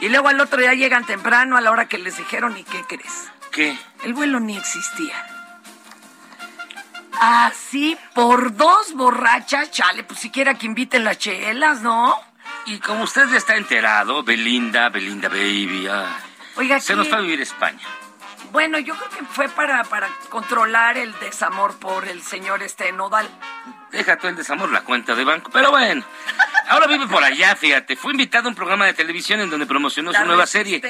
Y 0.00 0.08
luego 0.08 0.28
al 0.28 0.40
otro 0.40 0.60
día 0.60 0.74
llegan 0.74 1.04
temprano 1.04 1.56
a 1.56 1.60
la 1.60 1.70
hora 1.70 1.88
que 1.88 1.98
les 1.98 2.16
dijeron, 2.16 2.56
¿y 2.56 2.64
qué 2.64 2.84
crees? 2.86 3.28
¿Qué? 3.50 3.76
El 4.04 4.14
vuelo 4.14 4.40
ni 4.40 4.56
existía. 4.56 5.14
Así, 7.20 7.98
por 8.14 8.54
dos 8.56 8.94
borrachas, 8.94 9.70
chale, 9.70 10.04
pues 10.04 10.20
siquiera 10.20 10.54
que 10.54 10.66
inviten 10.66 11.04
las 11.04 11.18
chelas, 11.18 11.82
¿no? 11.82 12.14
Y 12.66 12.78
como 12.78 13.04
usted 13.04 13.28
ya 13.28 13.36
está 13.36 13.56
enterado, 13.56 14.22
Belinda, 14.22 14.88
Belinda 14.88 15.28
Baby, 15.28 15.88
ay, 15.90 16.06
Oiga, 16.56 16.80
se 16.80 16.92
¿qué? 16.92 16.96
nos 16.96 17.08
fue 17.08 17.18
a 17.18 17.20
vivir 17.20 17.40
España. 17.40 17.80
Bueno, 18.52 18.78
yo 18.78 18.94
creo 18.96 19.10
que 19.10 19.24
fue 19.24 19.48
para, 19.48 19.84
para 19.84 20.08
controlar 20.28 20.96
el 20.98 21.16
desamor 21.20 21.76
por 21.78 22.06
el 22.08 22.22
señor 22.22 22.62
este 22.62 22.90
Nodal. 22.92 23.28
Deja 23.92 24.16
tú 24.16 24.28
el 24.28 24.36
desamor, 24.36 24.70
la 24.70 24.82
cuenta 24.82 25.14
de 25.14 25.24
banco. 25.24 25.50
Pero 25.52 25.70
bueno, 25.70 26.04
ahora 26.68 26.86
vive 26.86 27.06
por 27.06 27.22
allá, 27.22 27.54
fíjate. 27.56 27.96
Fue 27.96 28.12
invitado 28.12 28.46
a 28.46 28.50
un 28.50 28.54
programa 28.54 28.86
de 28.86 28.94
televisión 28.94 29.40
en 29.40 29.50
donde 29.50 29.66
promocionó 29.66 30.12
La 30.12 30.20
su 30.20 30.26
nueva 30.26 30.46
serie. 30.46 30.82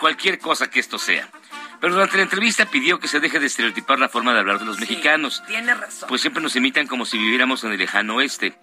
Cualquier 0.00 0.38
cosa 0.38 0.70
que 0.70 0.80
esto 0.80 0.98
sea. 0.98 1.28
Pero 1.80 1.94
durante 1.94 2.16
la 2.16 2.24
entrevista 2.24 2.66
pidió 2.66 2.98
que 2.98 3.08
se 3.08 3.20
deje 3.20 3.38
de 3.38 3.46
estereotipar 3.46 3.98
la 3.98 4.08
forma 4.08 4.32
de 4.32 4.40
hablar 4.40 4.58
de 4.58 4.64
los 4.64 4.80
mexicanos. 4.80 5.42
Tiene 5.46 5.74
razón. 5.74 6.08
Pues 6.08 6.20
siempre 6.20 6.42
nos 6.42 6.56
imitan 6.56 6.86
como 6.86 7.06
si 7.06 7.18
viviéramos 7.18 7.62
en 7.64 7.72
el 7.72 7.78
lejano 7.78 8.16
oeste. 8.16 8.58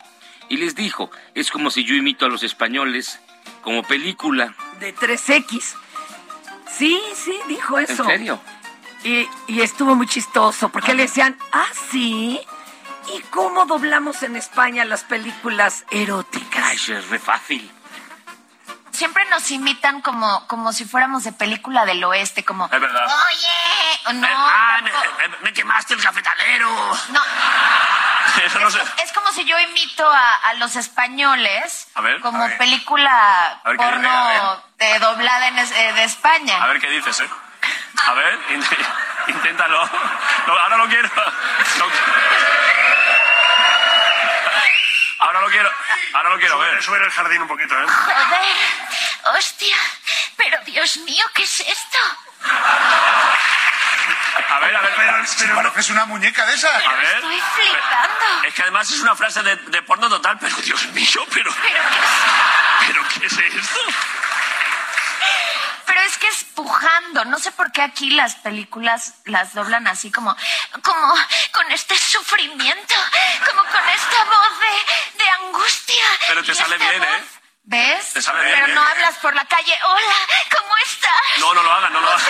Y 0.49 0.57
les 0.57 0.75
dijo, 0.75 1.09
es 1.33 1.49
como 1.49 1.71
si 1.71 1.85
yo 1.85 1.95
imito 1.95 2.25
a 2.25 2.29
los 2.29 2.43
españoles 2.43 3.19
como 3.61 3.83
película. 3.83 4.53
De 4.79 4.93
3X. 4.93 5.75
Sí, 6.77 7.01
sí, 7.13 7.37
dijo 7.47 7.77
eso. 7.79 8.03
¿En 8.03 8.09
serio? 8.09 8.39
Y, 9.03 9.27
y 9.47 9.61
estuvo 9.61 9.95
muy 9.95 10.07
chistoso, 10.07 10.69
porque 10.69 10.93
le 10.93 11.03
decían, 11.03 11.37
ah, 11.51 11.67
sí. 11.91 12.39
¿Y 13.15 13.21
cómo 13.29 13.65
doblamos 13.65 14.23
en 14.23 14.35
España 14.35 14.83
las 14.83 15.03
películas 15.03 15.85
eróticas? 15.91 16.63
Ay, 16.65 16.95
es 16.95 17.09
re 17.09 17.19
fácil. 17.19 17.71
Siempre 18.95 19.25
nos 19.25 19.51
imitan 19.51 20.01
como, 20.01 20.47
como 20.47 20.71
si 20.73 20.85
fuéramos 20.85 21.23
de 21.25 21.31
película 21.33 21.85
del 21.85 22.03
oeste, 22.03 22.43
como... 22.45 22.65
Es 22.65 22.79
verdad. 22.79 23.05
Oye, 23.05 24.13
no. 24.13 24.27
ah, 24.31 24.79
me, 24.81 24.89
tampoco- 24.89 25.17
me- 25.19 25.37
me 25.43 25.53
quemaste 25.53 25.93
el 25.95 26.01
cafetalero. 26.01 26.69
No. 27.09 27.21
Eso 28.45 28.59
no 28.59 28.71
sé. 28.71 28.79
Es 29.03 29.11
como 29.13 29.31
si 29.33 29.43
yo 29.45 29.59
imito 29.59 30.09
a, 30.09 30.35
a 30.35 30.53
los 30.55 30.75
españoles 30.75 31.87
A 31.95 32.01
ver, 32.01 32.19
como 32.21 32.43
a 32.43 32.47
ver. 32.47 32.57
película 32.57 33.59
A 33.63 33.69
ver, 33.69 33.77
¿qué 33.77 33.83
porno 33.83 34.63
de 34.77 34.99
doblada 34.99 35.47
en 35.49 35.59
es- 35.59 35.71
eh, 35.71 35.93
de 35.93 36.03
España. 36.05 36.63
A 36.63 36.67
ver 36.67 36.79
qué 36.79 36.89
dices, 36.89 37.19
¿eh? 37.19 37.29
A 38.07 38.13
ver, 38.13 38.39
int- 38.49 38.87
inténtalo. 39.27 39.89
No, 40.47 40.53
ahora 40.57 40.77
lo 40.77 40.87
quiero. 40.87 41.09
Lo- 41.79 41.85
Ahora 45.25 45.41
lo 45.41 45.49
quiero. 45.49 45.71
Ahora 46.13 46.29
lo 46.29 46.37
quiero 46.39 46.59
ver. 46.59 46.83
Sube 46.83 47.03
el 47.03 47.09
jardín 47.09 47.41
un 47.41 47.47
poquito, 47.47 47.73
¿eh? 47.73 47.85
Joder, 47.87 49.37
hostia, 49.37 49.75
pero 50.37 50.57
Dios 50.65 50.97
mío, 50.97 51.25
¿qué 51.33 51.43
es 51.43 51.61
esto? 51.61 51.97
A 54.49 54.59
ver, 54.59 54.75
a 54.75 54.81
ver, 54.81 54.93
pero, 54.95 55.13
pero 55.39 55.55
Pareces 55.55 55.89
una 55.89 56.05
muñeca 56.05 56.45
de 56.45 56.53
esas. 56.53 56.85
A 56.85 56.93
ver. 56.93 57.15
Estoy 57.15 57.41
flipando. 57.55 58.43
Es 58.47 58.53
que 58.53 58.61
además 58.61 58.91
es 58.91 58.99
una 58.99 59.15
frase 59.15 59.41
de, 59.41 59.55
de 59.55 59.81
porno 59.81 60.07
total, 60.09 60.37
pero 60.39 60.55
Dios 60.57 60.85
mío, 60.89 61.25
pero. 61.33 61.51
¿Pero 62.85 63.01
qué 63.09 63.25
es 63.25 63.33
esto? 63.33 63.79
Pero 65.87 66.01
es 66.01 66.17
que 66.17 66.27
es 66.27 66.43
pujando. 66.55 67.25
No 67.25 67.39
sé 67.39 67.51
por 67.51 67.71
qué 67.71 67.81
aquí 67.81 68.11
las 68.11 68.35
películas 68.35 69.15
las 69.25 69.53
doblan 69.53 69.87
así 69.87 70.11
como, 70.11 70.35
como 70.83 71.13
con 71.51 71.71
este 71.71 71.97
sufrimiento, 71.97 72.95
como 73.47 73.63
con 73.63 73.89
esta 73.89 74.23
voz 74.25 74.59
de 74.59 75.14
angustia. 75.47 76.03
Pero 76.27 76.43
te 76.43 76.55
sale 76.55 76.77
bien, 76.77 76.99
voz- 77.01 77.07
¿eh? 77.07 77.23
¿Ves? 77.67 78.13
Te 78.13 78.21
sale 78.21 78.43
bien, 78.45 78.59
Pero 78.61 78.71
¿eh? 78.71 78.75
no 78.75 78.81
hablas 78.81 79.15
por 79.17 79.33
la 79.35 79.45
calle. 79.45 79.73
Hola, 79.85 80.15
¿cómo 80.57 80.71
estás? 80.85 81.39
No, 81.39 81.53
no 81.53 81.63
lo 81.63 81.71
hagas, 81.71 81.91
no 81.91 82.01
lo. 82.01 82.07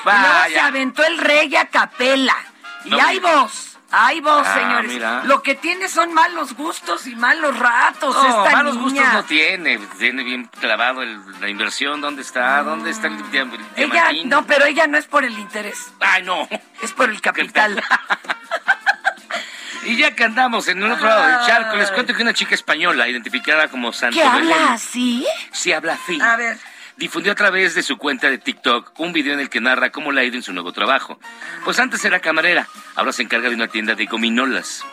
Y 0.00 0.10
luego 0.10 0.44
se 0.48 0.60
aventó 0.60 1.04
el 1.04 1.18
rey 1.18 1.54
a 1.56 1.68
capela. 1.68 2.36
Y 2.84 2.90
No, 2.90 3.04
hay 3.06 3.18
vos, 3.18 3.76
hay 3.90 4.20
vos, 4.20 4.42
Ah, 4.46 4.54
señores. 4.54 4.90
mira. 4.90 5.22
Lo 5.24 5.42
que 5.42 5.54
tiene 5.54 5.88
son 5.88 6.14
malos 6.14 6.54
gustos 6.54 7.06
y 7.06 7.14
malos 7.16 7.58
ratos 7.58 8.14
No, 8.14 8.44
esta 8.44 8.56
malos 8.56 8.76
niña. 8.76 8.84
gustos 9.02 9.12
no 9.12 9.24
tiene. 9.24 9.76
Tiene 9.98 10.22
bien 10.22 10.44
clavado 10.46 11.02
el- 11.02 11.40
la 11.40 11.48
inversión. 11.48 12.00
¿Dónde 12.00 12.22
está? 12.22 12.62
¿Dónde 12.62 12.90
está 12.90 13.08
el 13.08 13.18
diam- 13.30 13.52
el 13.76 13.92
Ella, 13.92 14.08
no, 14.24 14.46
pero 14.46 14.64
ella 14.64 14.86
no 14.86 14.96
es 14.96 15.06
por 15.06 15.24
el 15.24 15.38
interés, 15.38 15.92
Ay, 16.00 16.22
no. 16.22 16.48
es 16.80 16.92
por 16.92 17.10
el 17.10 17.20
capital. 17.20 17.82
Y 19.84 19.96
ya 19.96 20.14
que 20.14 20.24
andamos 20.24 20.68
en 20.68 20.82
el 20.82 20.90
otro 20.92 21.06
lado 21.06 21.26
del 21.26 21.46
charco, 21.46 21.76
les 21.76 21.90
cuento 21.90 22.14
que 22.14 22.22
una 22.22 22.34
chica 22.34 22.54
española, 22.54 23.08
identificada 23.08 23.68
como 23.68 23.92
Santo 23.92 24.18
¿Qué 24.20 24.28
Belén, 24.28 24.52
habla 24.52 24.72
así? 24.74 25.26
sí 25.52 25.72
habla 25.72 25.94
así, 25.94 26.20
A 26.20 26.36
ver. 26.36 26.58
difundió 26.96 27.32
a 27.32 27.34
través 27.34 27.74
de 27.74 27.82
su 27.82 27.96
cuenta 27.96 28.28
de 28.28 28.38
TikTok 28.38 28.98
un 28.98 29.12
video 29.12 29.34
en 29.34 29.40
el 29.40 29.48
que 29.50 29.60
narra 29.60 29.90
cómo 29.90 30.12
le 30.12 30.20
ha 30.20 30.24
ido 30.24 30.36
en 30.36 30.42
su 30.42 30.52
nuevo 30.52 30.72
trabajo. 30.72 31.18
Pues 31.64 31.78
antes 31.78 32.04
era 32.04 32.20
camarera, 32.20 32.68
ahora 32.96 33.12
se 33.12 33.22
encarga 33.22 33.48
de 33.48 33.54
una 33.54 33.68
tienda 33.68 33.94
de 33.94 34.06
gominolas. 34.06 34.84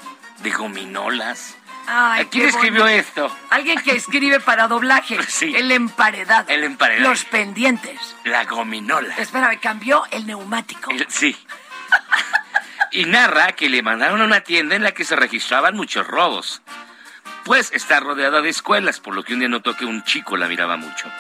¿De 0.44 0.52
gominolas? 0.52 1.56
Ay, 1.88 2.26
¿Quién 2.32 2.48
escribió 2.50 2.82
bonito. 2.84 3.00
esto? 3.00 3.38
Alguien 3.52 3.80
que 3.82 3.92
escribe 3.96 4.40
para 4.40 4.68
doblaje. 4.68 5.18
Sí. 5.28 5.54
El 5.56 5.72
emparedado. 5.72 6.46
El 6.50 6.64
emparedado. 6.64 7.10
Los 7.10 7.26
pendientes. 7.26 8.16
La 8.24 8.44
gominola. 8.46 9.14
Espérame, 9.18 9.60
cambió 9.60 10.04
el 10.12 10.26
neumático. 10.26 10.90
El- 10.92 11.06
sí. 11.10 11.36
Y 12.96 13.04
narra 13.04 13.52
que 13.52 13.68
le 13.68 13.84
mandaron 13.84 14.22
a 14.22 14.24
una 14.24 14.40
tienda 14.40 14.74
en 14.74 14.82
la 14.82 14.94
que 14.94 15.04
se 15.04 15.18
registraban 15.18 15.76
muchos 15.76 16.08
robos. 16.08 16.62
Pues 17.44 17.74
está 17.74 18.00
rodeada 18.00 18.42
de 18.42 18.48
escuelas, 18.48 19.02
por 19.02 19.14
lo 19.14 19.24
que 19.24 19.34
un 19.34 19.40
día 19.40 19.50
notó 19.50 19.76
que 19.76 19.84
un 19.84 20.06
chico 20.06 20.38
la 20.38 20.48
miraba 20.48 20.78
mucho. 20.78 21.12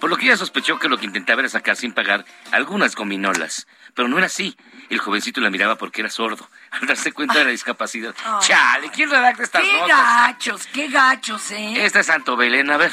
Por 0.00 0.10
lo 0.10 0.18
que 0.18 0.26
ella 0.26 0.36
sospechó 0.36 0.78
que 0.78 0.90
lo 0.90 0.98
que 0.98 1.06
intentaba 1.06 1.40
era 1.40 1.48
sacar 1.48 1.76
sin 1.76 1.94
pagar 1.94 2.26
algunas 2.52 2.94
gominolas. 2.94 3.66
Pero 3.94 4.06
no 4.06 4.18
era 4.18 4.26
así. 4.26 4.54
El 4.90 4.98
jovencito 4.98 5.40
la 5.40 5.48
miraba 5.48 5.76
porque 5.76 6.02
era 6.02 6.10
sordo, 6.10 6.46
al 6.72 6.86
darse 6.86 7.10
cuenta 7.12 7.38
de 7.38 7.46
la 7.46 7.52
discapacidad. 7.52 8.14
Ay. 8.22 8.40
Chale, 8.40 8.90
¿quién 8.90 9.10
redacta 9.10 9.44
estas 9.44 9.62
Qué 9.62 9.72
notas? 9.72 9.88
gachos, 9.88 10.66
qué 10.74 10.88
gachos, 10.88 11.50
¿eh? 11.52 11.86
Esta 11.86 12.00
es 12.00 12.06
Santo 12.06 12.36
Belén, 12.36 12.70
a 12.70 12.76
ver. 12.76 12.92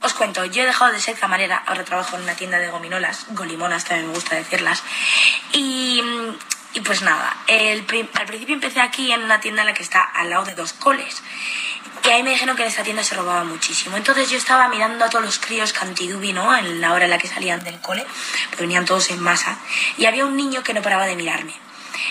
Os 0.00 0.14
cuento, 0.14 0.44
yo 0.46 0.62
he 0.62 0.66
dejado 0.66 0.90
de 0.90 1.00
ser 1.00 1.16
camarera, 1.18 1.62
ahora 1.66 1.84
trabajo 1.84 2.16
en 2.16 2.22
una 2.22 2.34
tienda 2.34 2.58
de 2.58 2.70
gominolas, 2.70 3.26
golimonas 3.30 3.84
también 3.84 4.08
me 4.08 4.14
gusta 4.14 4.36
decirlas. 4.36 4.82
Y, 5.52 6.02
y 6.74 6.80
pues 6.80 7.02
nada, 7.02 7.36
el 7.46 7.86
al 8.14 8.26
principio 8.26 8.54
empecé 8.54 8.80
aquí 8.80 9.12
en 9.12 9.22
una 9.22 9.40
tienda 9.40 9.62
en 9.62 9.68
la 9.68 9.74
que 9.74 9.82
está 9.82 10.02
al 10.02 10.30
lado 10.30 10.44
de 10.44 10.54
dos 10.54 10.72
coles. 10.72 11.22
Y 12.04 12.08
ahí 12.08 12.22
me 12.22 12.30
dijeron 12.30 12.56
que 12.56 12.62
en 12.62 12.68
esta 12.68 12.82
tienda 12.82 13.02
se 13.02 13.14
robaba 13.14 13.44
muchísimo. 13.44 13.96
Entonces 13.96 14.28
yo 14.28 14.36
estaba 14.36 14.68
mirando 14.68 15.04
a 15.04 15.08
todos 15.08 15.24
los 15.24 15.38
críos 15.38 15.72
cantidubi, 15.72 16.32
¿no? 16.32 16.54
En 16.54 16.80
la 16.80 16.92
hora 16.92 17.04
en 17.04 17.10
la 17.10 17.18
que 17.18 17.28
salían 17.28 17.64
del 17.64 17.80
cole, 17.80 18.04
pues 18.48 18.60
venían 18.60 18.84
todos 18.84 19.08
en 19.10 19.20
masa. 19.20 19.56
Y 19.96 20.04
había 20.04 20.26
un 20.26 20.36
niño 20.36 20.62
que 20.62 20.74
no 20.74 20.82
paraba 20.82 21.06
de 21.06 21.16
mirarme. 21.16 21.54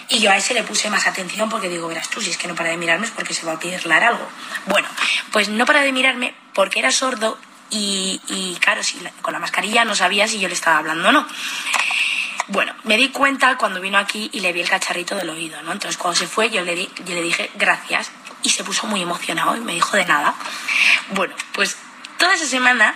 Y 0.07 0.19
yo 0.19 0.31
a 0.31 0.37
ese 0.37 0.53
le 0.53 0.63
puse 0.63 0.89
más 0.89 1.05
atención 1.05 1.49
porque 1.49 1.69
digo, 1.69 1.87
verás 1.87 2.09
tú, 2.09 2.21
si 2.21 2.31
es 2.31 2.37
que 2.37 2.47
no 2.47 2.55
para 2.55 2.69
de 2.69 2.77
mirarme 2.77 3.05
es 3.05 3.11
porque 3.11 3.33
se 3.33 3.45
va 3.45 3.53
a 3.53 3.59
pirlar 3.59 4.03
algo. 4.03 4.27
Bueno, 4.65 4.87
pues 5.31 5.49
no 5.49 5.65
para 5.65 5.81
de 5.81 5.91
mirarme 5.91 6.33
porque 6.53 6.79
era 6.79 6.91
sordo 6.91 7.37
y, 7.69 8.21
y 8.27 8.55
claro, 8.61 8.81
con 9.21 9.33
la 9.33 9.39
mascarilla 9.39 9.83
no 9.83 9.93
sabía 9.93 10.27
si 10.27 10.39
yo 10.39 10.47
le 10.47 10.53
estaba 10.53 10.77
hablando 10.77 11.09
o 11.09 11.11
no. 11.11 11.27
Bueno, 12.47 12.75
me 12.83 12.97
di 12.97 13.09
cuenta 13.09 13.57
cuando 13.57 13.79
vino 13.79 13.97
aquí 13.97 14.29
y 14.33 14.41
le 14.41 14.51
vi 14.51 14.61
el 14.61 14.69
cacharrito 14.69 15.15
del 15.15 15.29
oído, 15.29 15.61
¿no? 15.63 15.71
Entonces 15.71 15.97
cuando 15.97 16.19
se 16.19 16.27
fue 16.27 16.49
yo 16.49 16.61
le, 16.61 16.75
di- 16.75 16.89
yo 17.05 17.13
le 17.15 17.21
dije 17.21 17.49
gracias 17.55 18.11
y 18.43 18.49
se 18.49 18.63
puso 18.65 18.85
muy 18.87 19.01
emocionado 19.01 19.55
y 19.55 19.61
me 19.61 19.73
dijo 19.73 19.95
de 19.95 20.05
nada. 20.05 20.35
Bueno, 21.11 21.33
pues 21.53 21.77
toda 22.17 22.33
esa 22.33 22.45
semana 22.45 22.95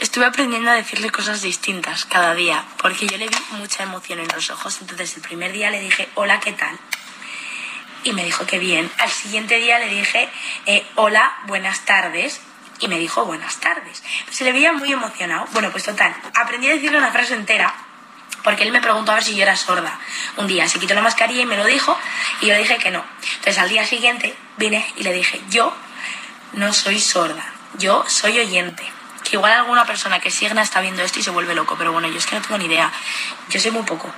estuve 0.00 0.24
aprendiendo 0.26 0.70
a 0.70 0.74
decirle 0.74 1.10
cosas 1.10 1.42
distintas 1.42 2.04
cada 2.06 2.34
día 2.34 2.64
porque 2.78 3.06
yo 3.06 3.16
le 3.18 3.28
vi 3.28 3.36
mucha 3.52 3.84
emoción 3.84 4.18
en 4.18 4.28
los 4.34 4.50
ojos. 4.50 4.78
Entonces 4.80 5.14
el 5.16 5.22
primer 5.22 5.52
día 5.52 5.70
le 5.70 5.78
dije 5.80 6.08
hola, 6.16 6.40
¿qué 6.40 6.52
tal? 6.52 6.76
Y 8.02 8.12
me 8.14 8.24
dijo 8.24 8.44
que 8.46 8.58
bien. 8.58 8.90
Al 8.98 9.10
siguiente 9.10 9.58
día 9.60 9.78
le 9.78 9.88
dije 9.88 10.28
eh, 10.66 10.84
hola, 10.96 11.36
buenas 11.46 11.84
tardes. 11.84 12.40
Y 12.80 12.88
me 12.88 12.98
dijo 12.98 13.24
buenas 13.24 13.58
tardes. 13.60 14.02
Se 14.30 14.42
le 14.42 14.50
veía 14.50 14.72
muy 14.72 14.92
emocionado. 14.92 15.46
Bueno, 15.52 15.70
pues 15.70 15.84
total, 15.84 16.12
aprendí 16.34 16.68
a 16.68 16.72
decirle 16.74 16.98
una 16.98 17.12
frase 17.12 17.34
entera 17.34 17.72
porque 18.42 18.64
él 18.64 18.72
me 18.72 18.80
preguntó 18.80 19.12
a 19.12 19.16
ver 19.16 19.24
si 19.24 19.34
yo 19.34 19.42
era 19.42 19.56
sorda. 19.56 19.98
Un 20.36 20.46
día 20.46 20.68
se 20.68 20.78
quitó 20.78 20.94
la 20.94 21.02
mascarilla 21.02 21.42
y 21.42 21.46
me 21.46 21.56
lo 21.56 21.64
dijo, 21.64 21.96
y 22.40 22.46
yo 22.46 22.56
dije 22.56 22.78
que 22.78 22.90
no. 22.90 23.04
Entonces 23.36 23.58
al 23.58 23.68
día 23.68 23.86
siguiente 23.86 24.34
vine 24.56 24.86
y 24.96 25.02
le 25.02 25.12
dije, 25.12 25.40
yo 25.48 25.74
no 26.52 26.72
soy 26.72 27.00
sorda, 27.00 27.44
yo 27.78 28.04
soy 28.08 28.38
oyente. 28.38 28.84
Que 29.24 29.36
igual 29.36 29.52
alguna 29.52 29.86
persona 29.86 30.20
que 30.20 30.30
signa 30.30 30.62
está 30.62 30.80
viendo 30.80 31.02
esto 31.02 31.20
y 31.20 31.22
se 31.22 31.30
vuelve 31.30 31.54
loco, 31.54 31.76
pero 31.78 31.92
bueno, 31.92 32.08
yo 32.08 32.18
es 32.18 32.26
que 32.26 32.34
no 32.34 32.42
tengo 32.42 32.58
ni 32.58 32.66
idea. 32.66 32.92
Yo 33.48 33.60
sé 33.60 33.70
muy 33.70 33.84
poco. 33.84 34.12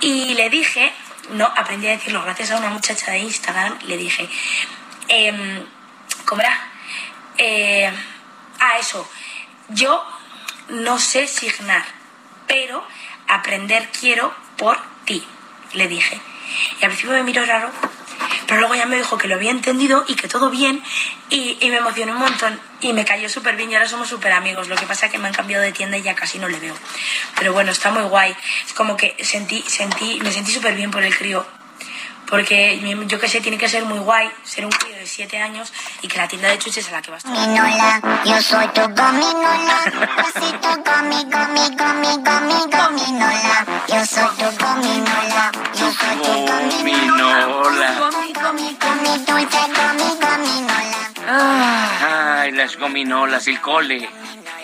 Y 0.00 0.34
le 0.34 0.50
dije, 0.50 0.92
no, 1.30 1.46
aprendí 1.46 1.88
a 1.88 1.90
decirlo 1.90 2.22
gracias 2.22 2.50
a 2.50 2.58
una 2.58 2.68
muchacha 2.68 3.10
de 3.10 3.18
Instagram, 3.18 3.78
le 3.86 3.96
dije, 3.96 4.28
em, 5.08 5.64
¿cómo 6.24 6.42
era? 6.42 6.70
Eh, 7.38 7.92
ah, 8.60 8.78
eso, 8.78 9.08
yo 9.68 10.04
no 10.68 10.98
sé 10.98 11.26
signar, 11.26 11.84
pero 12.46 12.86
aprender 13.28 13.88
quiero 13.98 14.34
por 14.56 14.78
ti, 15.04 15.24
le 15.72 15.88
dije. 15.88 16.20
Y 16.80 16.84
al 16.84 16.90
principio 16.90 17.12
me 17.12 17.22
miró 17.22 17.44
raro, 17.44 17.70
pero 18.46 18.60
luego 18.60 18.74
ya 18.74 18.86
me 18.86 18.96
dijo 18.96 19.18
que 19.18 19.28
lo 19.28 19.34
había 19.34 19.50
entendido 19.50 20.04
y 20.06 20.14
que 20.14 20.28
todo 20.28 20.50
bien 20.50 20.82
y, 21.30 21.56
y 21.60 21.70
me 21.70 21.78
emocioné 21.78 22.12
un 22.12 22.18
montón 22.18 22.60
y 22.80 22.92
me 22.92 23.04
cayó 23.04 23.28
súper 23.28 23.56
bien 23.56 23.70
y 23.70 23.74
ahora 23.74 23.88
somos 23.88 24.08
súper 24.08 24.32
amigos. 24.32 24.68
Lo 24.68 24.76
que 24.76 24.86
pasa 24.86 25.06
es 25.06 25.12
que 25.12 25.18
me 25.18 25.28
han 25.28 25.34
cambiado 25.34 25.62
de 25.62 25.72
tienda 25.72 25.96
y 25.96 26.02
ya 26.02 26.14
casi 26.14 26.38
no 26.38 26.48
le 26.48 26.58
veo. 26.58 26.74
Pero 27.38 27.52
bueno, 27.52 27.72
está 27.72 27.90
muy 27.90 28.02
guay. 28.04 28.36
Es 28.66 28.74
como 28.74 28.96
que 28.96 29.16
sentí, 29.24 29.62
sentí, 29.66 30.20
me 30.20 30.30
sentí 30.30 30.52
súper 30.52 30.74
bien 30.74 30.90
por 30.90 31.02
el 31.02 31.16
crío. 31.16 31.46
Porque 32.28 32.80
yo 33.06 33.20
que 33.20 33.28
sé, 33.28 33.40
tiene 33.40 33.58
que 33.58 33.68
ser 33.68 33.84
muy 33.84 33.98
guay 33.98 34.30
ser 34.44 34.64
un 34.64 34.72
crío 34.72 34.96
de 34.96 35.06
7 35.06 35.38
años 35.38 35.72
y 36.02 36.08
que 36.08 36.18
la 36.18 36.28
tienda 36.28 36.48
de 36.48 36.58
chuches 36.58 36.88
a 36.88 36.92
la 36.92 37.02
que 37.02 37.10
vas 37.10 37.22
tú. 37.22 37.28
Gominola, 37.30 38.00
yo 38.24 38.42
soy 38.42 38.66
tu 38.68 38.80
gominola. 38.80 39.78
Así 40.18 40.52
tu 40.62 40.68
gomi, 40.68 41.24
gomi, 41.24 41.64
gomi, 41.76 42.12
gomi, 42.26 42.58
gominola. 42.72 43.66
Yo 43.88 44.06
soy 44.06 44.28
tu 44.38 44.64
gominola. 44.64 45.52
Yo 45.74 45.92
soy 45.92 46.16
tu 46.16 46.32
Gominola. 46.46 47.94
Gomi, 47.98 48.32
gomi, 48.32 48.76
gomi, 48.80 49.12
dulce 49.26 49.62
gomi, 49.76 50.08
gominola. 50.20 51.00
Ay, 52.40 52.52
las 52.52 52.76
gominolas, 52.76 53.46
el 53.46 53.60
cole. 53.60 54.08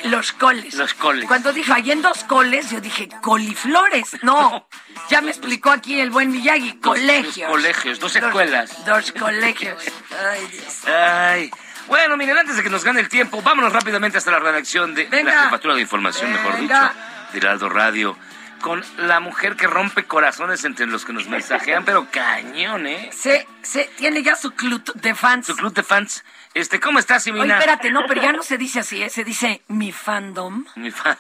Los 0.05 0.33
coles. 0.33 0.75
Los 0.75 0.95
coles. 0.95 1.27
Cuando 1.27 1.53
dijo, 1.53 1.73
hay 1.73 1.91
en 1.91 2.03
dos 2.03 2.25
coles, 2.25 2.71
yo 2.71 2.81
dije, 2.81 3.09
coliflores. 3.23 4.23
No, 4.23 4.67
ya 5.09 5.21
me 5.21 5.31
explicó 5.31 5.71
aquí 5.71 6.01
el 6.01 6.11
buen 6.11 6.31
Miyagi, 6.31 6.75
colegios. 6.79 7.51
Colegios, 7.51 7.99
dos 8.01 8.17
escuelas. 8.17 8.85
Dos 8.85 9.13
colegios. 9.13 9.83
Ay, 10.31 10.47
Dios. 10.53 10.85
Ay. 10.87 11.51
Bueno, 11.89 12.17
miren, 12.17 12.39
antes 12.39 12.57
de 12.57 12.63
que 12.63 12.71
nos 12.71 12.85
gane 12.85 13.01
el 13.01 13.09
tiempo, 13.09 13.43
vámonos 13.43 13.73
rápidamente 13.73 14.19
hasta 14.19 14.31
la 14.31 14.39
redacción 14.39 14.95
de 14.95 15.07
Venga. 15.07 15.35
la 15.35 15.43
Jefatura 15.45 15.75
de 15.75 15.81
Información, 15.81 16.33
mejor 16.33 16.61
dicho, 16.61 16.91
de 17.33 17.39
Heraldo 17.39 17.69
Radio, 17.69 18.17
con 18.61 18.85
la 18.99 19.19
mujer 19.21 19.57
que 19.57 19.67
rompe 19.67 20.05
corazones 20.05 20.65
entre 20.65 20.87
los 20.87 21.05
que 21.05 21.13
nos 21.13 21.27
mensajean, 21.29 21.85
pero 21.85 22.07
cañón, 22.11 22.87
¿eh? 22.87 23.11
Se, 23.13 23.47
se 23.63 23.85
tiene 23.97 24.23
ya 24.23 24.37
su 24.37 24.53
club 24.53 24.85
de 24.95 25.15
fans. 25.15 25.47
Su 25.47 25.57
club 25.57 25.73
de 25.75 25.83
fans. 25.83 26.25
Este, 26.53 26.81
¿cómo 26.81 26.99
estás, 26.99 27.27
Oye, 27.27 27.35
Simina? 27.37 27.59
espérate, 27.59 27.91
no, 27.91 28.05
pero 28.07 28.21
ya 28.23 28.33
no 28.33 28.43
se 28.43 28.59
dice 28.59 28.81
así, 28.81 29.03
¿eh? 29.03 29.09
se 29.11 29.23
dice 29.23 29.63
mi 29.69 29.93
fandom. 29.93 30.65
Mi 30.75 30.91
fan. 30.91 31.17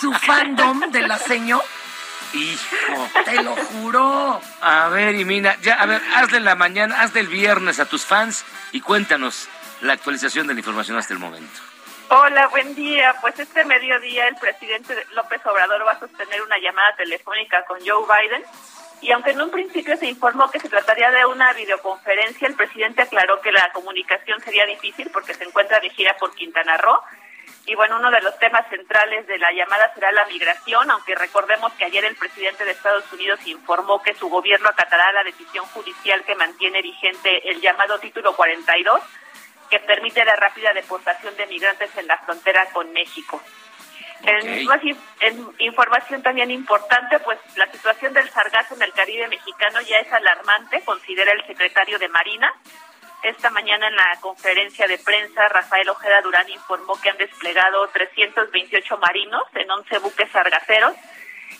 Su 0.00 0.12
fandom 0.12 0.80
de 0.92 1.02
la 1.02 1.18
señor. 1.18 1.62
Hijo. 2.32 3.10
Te 3.24 3.42
lo 3.42 3.56
juro. 3.56 4.40
A 4.60 4.88
ver, 4.88 5.14
Imina, 5.14 5.56
ya, 5.62 5.74
a 5.74 5.86
ver, 5.86 6.00
hazle 6.14 6.40
la 6.40 6.54
mañana, 6.54 7.00
hazle 7.00 7.20
el 7.20 7.28
viernes 7.28 7.80
a 7.80 7.86
tus 7.86 8.04
fans 8.04 8.44
y 8.70 8.80
cuéntanos 8.80 9.48
la 9.80 9.94
actualización 9.94 10.46
de 10.46 10.54
la 10.54 10.60
información 10.60 10.96
hasta 10.98 11.14
el 11.14 11.18
momento. 11.20 11.60
Hola, 12.10 12.46
buen 12.48 12.74
día. 12.74 13.14
Pues 13.20 13.38
este 13.38 13.64
mediodía 13.64 14.28
el 14.28 14.36
presidente 14.36 14.94
López 15.14 15.44
Obrador 15.44 15.86
va 15.86 15.92
a 15.92 15.98
sostener 16.00 16.40
una 16.42 16.58
llamada 16.58 16.94
telefónica 16.96 17.64
con 17.66 17.78
Joe 17.80 18.04
Biden 18.06 18.42
y 19.00 19.12
aunque 19.12 19.30
en 19.30 19.40
un 19.40 19.50
principio 19.50 19.96
se 19.96 20.06
informó 20.06 20.50
que 20.50 20.60
se 20.60 20.68
trataría 20.68 21.10
de 21.10 21.24
una 21.26 21.52
videoconferencia, 21.52 22.48
el 22.48 22.54
presidente 22.54 23.02
aclaró 23.02 23.40
que 23.40 23.52
la 23.52 23.70
comunicación 23.72 24.40
sería 24.40 24.66
difícil 24.66 25.10
porque 25.12 25.34
se 25.34 25.44
encuentra 25.44 25.80
de 25.80 25.90
gira 25.90 26.16
por 26.16 26.34
Quintana 26.34 26.76
Roo. 26.76 27.00
Y 27.66 27.74
bueno, 27.74 27.98
uno 27.98 28.10
de 28.10 28.22
los 28.22 28.38
temas 28.38 28.66
centrales 28.70 29.26
de 29.26 29.38
la 29.38 29.52
llamada 29.52 29.92
será 29.94 30.10
la 30.10 30.24
migración, 30.26 30.90
aunque 30.90 31.14
recordemos 31.14 31.72
que 31.74 31.84
ayer 31.84 32.04
el 32.04 32.16
presidente 32.16 32.64
de 32.64 32.70
Estados 32.70 33.10
Unidos 33.12 33.40
informó 33.46 34.02
que 34.02 34.14
su 34.14 34.28
gobierno 34.28 34.68
acatará 34.68 35.12
la 35.12 35.22
decisión 35.22 35.66
judicial 35.66 36.24
que 36.24 36.34
mantiene 36.34 36.80
vigente 36.80 37.50
el 37.50 37.60
llamado 37.60 37.98
título 37.98 38.34
42 38.34 39.00
que 39.68 39.80
permite 39.80 40.24
la 40.24 40.34
rápida 40.36 40.72
deportación 40.72 41.36
de 41.36 41.46
migrantes 41.46 41.90
en 41.96 42.06
la 42.06 42.16
frontera 42.18 42.66
con 42.72 42.90
México. 42.92 43.40
En, 44.24 44.48
in- 44.82 44.98
en 45.20 45.48
información 45.58 46.22
también 46.22 46.50
importante, 46.50 47.18
pues 47.20 47.38
la 47.56 47.70
situación 47.70 48.12
del 48.12 48.28
sargazo 48.30 48.74
en 48.74 48.82
el 48.82 48.92
Caribe 48.92 49.28
mexicano 49.28 49.80
ya 49.82 49.98
es 50.00 50.12
alarmante, 50.12 50.82
considera 50.84 51.32
el 51.32 51.46
secretario 51.46 51.98
de 51.98 52.08
Marina. 52.08 52.52
Esta 53.22 53.50
mañana 53.50 53.88
en 53.88 53.96
la 53.96 54.16
conferencia 54.20 54.86
de 54.86 54.98
prensa, 54.98 55.48
Rafael 55.48 55.88
Ojeda 55.88 56.20
Durán 56.22 56.48
informó 56.50 57.00
que 57.00 57.10
han 57.10 57.16
desplegado 57.18 57.88
328 57.88 58.96
marinos 58.98 59.42
en 59.54 59.70
11 59.70 59.98
buques 59.98 60.30
sargaceros 60.30 60.94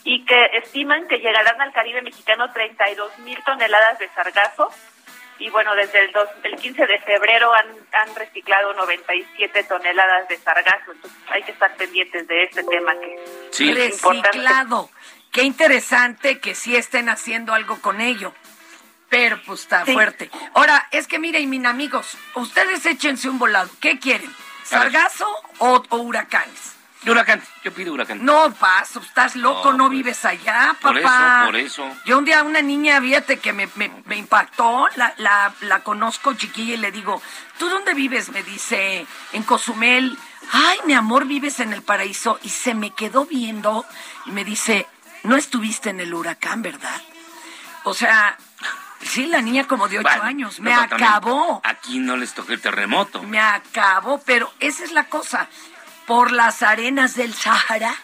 y 0.05 0.25
que 0.25 0.51
estiman 0.55 1.09
que 1.09 1.19
llegarán 1.19 1.61
al 1.61 1.73
Caribe 1.73 2.03
mexicano 2.03 2.53
32 2.53 3.19
mil 3.21 3.43
toneladas 3.45 3.99
de 3.99 4.09
sargazo 4.11 4.71
y 5.39 5.51
bueno, 5.51 5.75
desde 5.75 6.05
el, 6.05 6.13
dos- 6.13 6.29
el 6.43 6.57
15 6.57 6.87
de 6.87 6.99
febrero 7.01 7.53
han, 7.55 7.67
han 7.93 8.15
reciclado 8.15 8.73
97 8.75 9.65
toneladas 9.65 10.29
de 10.29 10.37
sargazo, 10.39 10.93
entonces 10.93 11.19
hay 11.31 11.43
que 11.43 11.53
estar 11.53 11.75
pendientes 11.77 12.27
de 12.27 12.45
este 12.45 12.63
tema 12.65 12.93
que 13.01 13.25
Sí. 13.53 13.71
es 13.71 13.95
importante. 13.95 14.29
Reciclado. 14.39 14.91
Qué 15.33 15.43
interesante 15.43 16.41
que 16.41 16.55
sí 16.55 16.75
estén 16.77 17.09
haciendo 17.09 17.53
algo 17.55 17.81
con 17.81 18.01
ello. 18.01 18.33
Pero 19.11 19.41
pues 19.47 19.61
está 19.63 19.85
Sí. 19.87 19.93
fuerte. 19.95 20.31
Ahora, 20.55 20.87
es 20.91 21.07
que 21.09 21.19
miren, 21.19 21.49
mis 21.49 21.65
amigos, 21.65 22.19
ustedes 22.35 22.85
échense 22.85 23.29
un 23.29 23.39
volado. 23.39 23.71
¿Qué 23.81 23.99
quieren? 23.99 24.31
¿Sargazo 24.65 25.27
o, 25.59 25.83
o 25.89 25.97
huracanes? 25.97 26.77
Huracán, 27.07 27.41
yo 27.65 27.73
pido 27.73 27.93
huracán. 27.95 28.25
No, 28.25 28.53
paso, 28.55 29.01
estás 29.01 29.37
loco, 29.37 29.71
No, 29.73 29.79
no, 29.79 29.85
pues, 29.87 29.99
vives 29.99 30.25
allá, 30.25 30.75
papá. 30.81 30.89
por 30.89 30.99
eso, 30.99 31.45
por 31.47 31.57
eso. 31.57 31.97
Yo 32.05 32.19
un 32.19 32.25
día 32.25 32.43
una 32.43 32.61
niña, 32.61 33.01
fíjate, 33.01 33.39
que 33.39 33.53
me, 33.53 33.69
me- 33.77 34.03
me 34.05 34.17
impactó, 34.17 34.89
la, 34.97 35.15
la, 35.19 35.53
la 35.61 35.81
conozco 35.85 36.35
chiquilla 36.35 36.75
y 36.75 36.79
le 36.79 36.91
digo, 36.91 37.23
¿tú 37.59 37.69
dónde 37.71 37.95
vives? 37.95 38.31
Me 38.31 38.43
dice, 38.43 39.07
en 39.33 39.43
Cozumel. 39.45 40.19
Ay, 40.53 40.79
mi 40.87 40.95
amor, 40.95 41.25
vives 41.27 41.61
en 41.61 41.73
el 41.73 41.83
paraíso. 41.83 42.39
Y 42.43 42.49
se 42.49 42.75
me 42.75 42.91
quedó 42.91 43.27
viendo 43.27 43.87
y 44.27 44.33
me 44.33 44.45
dice, 44.45 44.87
no 45.23 45.37
estuviste 45.37 45.91
en 45.91 46.01
el 46.01 46.13
huracán, 46.13 46.63
¿verdad? 46.63 47.01
O 47.85 47.95
sea, 47.95 48.37
sí, 49.03 49.27
la 49.27 49.41
niña 49.41 49.67
como 49.67 49.89
de 49.89 50.01
ocho 50.01 50.23
años. 50.23 50.59
Me 50.61 50.75
acabó. 50.75 51.61
Aquí 51.65 52.01
no 52.01 52.17
les 52.17 52.35
tocó 52.35 52.53
el 52.53 52.61
terremoto. 52.61 53.23
Me 53.23 53.41
acabó, 53.41 54.21
pero 54.27 54.53
esa 54.59 54.85
es 54.85 54.93
la 54.93 55.05
cosa. 55.05 55.49
Por 56.09 56.33
las 56.33 56.63
arenas 56.63 57.15
del 57.15 57.33
Sahara 57.35 57.95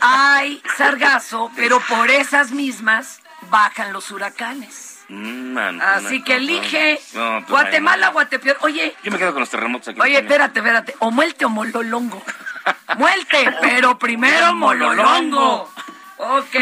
hay 0.00 0.60
sargazo, 0.76 1.52
pero 1.54 1.78
por 1.80 2.10
esas 2.10 2.50
mismas 2.50 3.20
bajan 3.50 3.92
los 3.92 4.10
huracanes. 4.10 5.04
Mm, 5.08 5.52
man, 5.52 5.80
Así 5.80 6.18
no, 6.18 6.24
que 6.24 6.34
elige 6.36 7.00
no, 7.14 7.38
pues, 7.40 7.48
Guatemala. 7.50 8.08
Guatepeor. 8.08 8.56
Oye, 8.62 8.94
Yo 9.04 9.10
me 9.12 9.18
quedo 9.18 9.32
con 9.32 9.40
los 9.40 9.50
terremotos 9.50 9.88
aquí. 9.88 10.00
oye, 10.00 10.14
también. 10.14 10.24
espérate, 10.32 10.58
espérate. 10.58 10.94
O 10.98 11.10
muelte 11.10 11.44
o 11.44 11.48
mololongo. 11.48 12.22
Muelte, 12.96 13.54
pero 13.60 13.98
primero 13.98 14.54
mololongo. 14.54 15.70
Ok. 16.16 16.56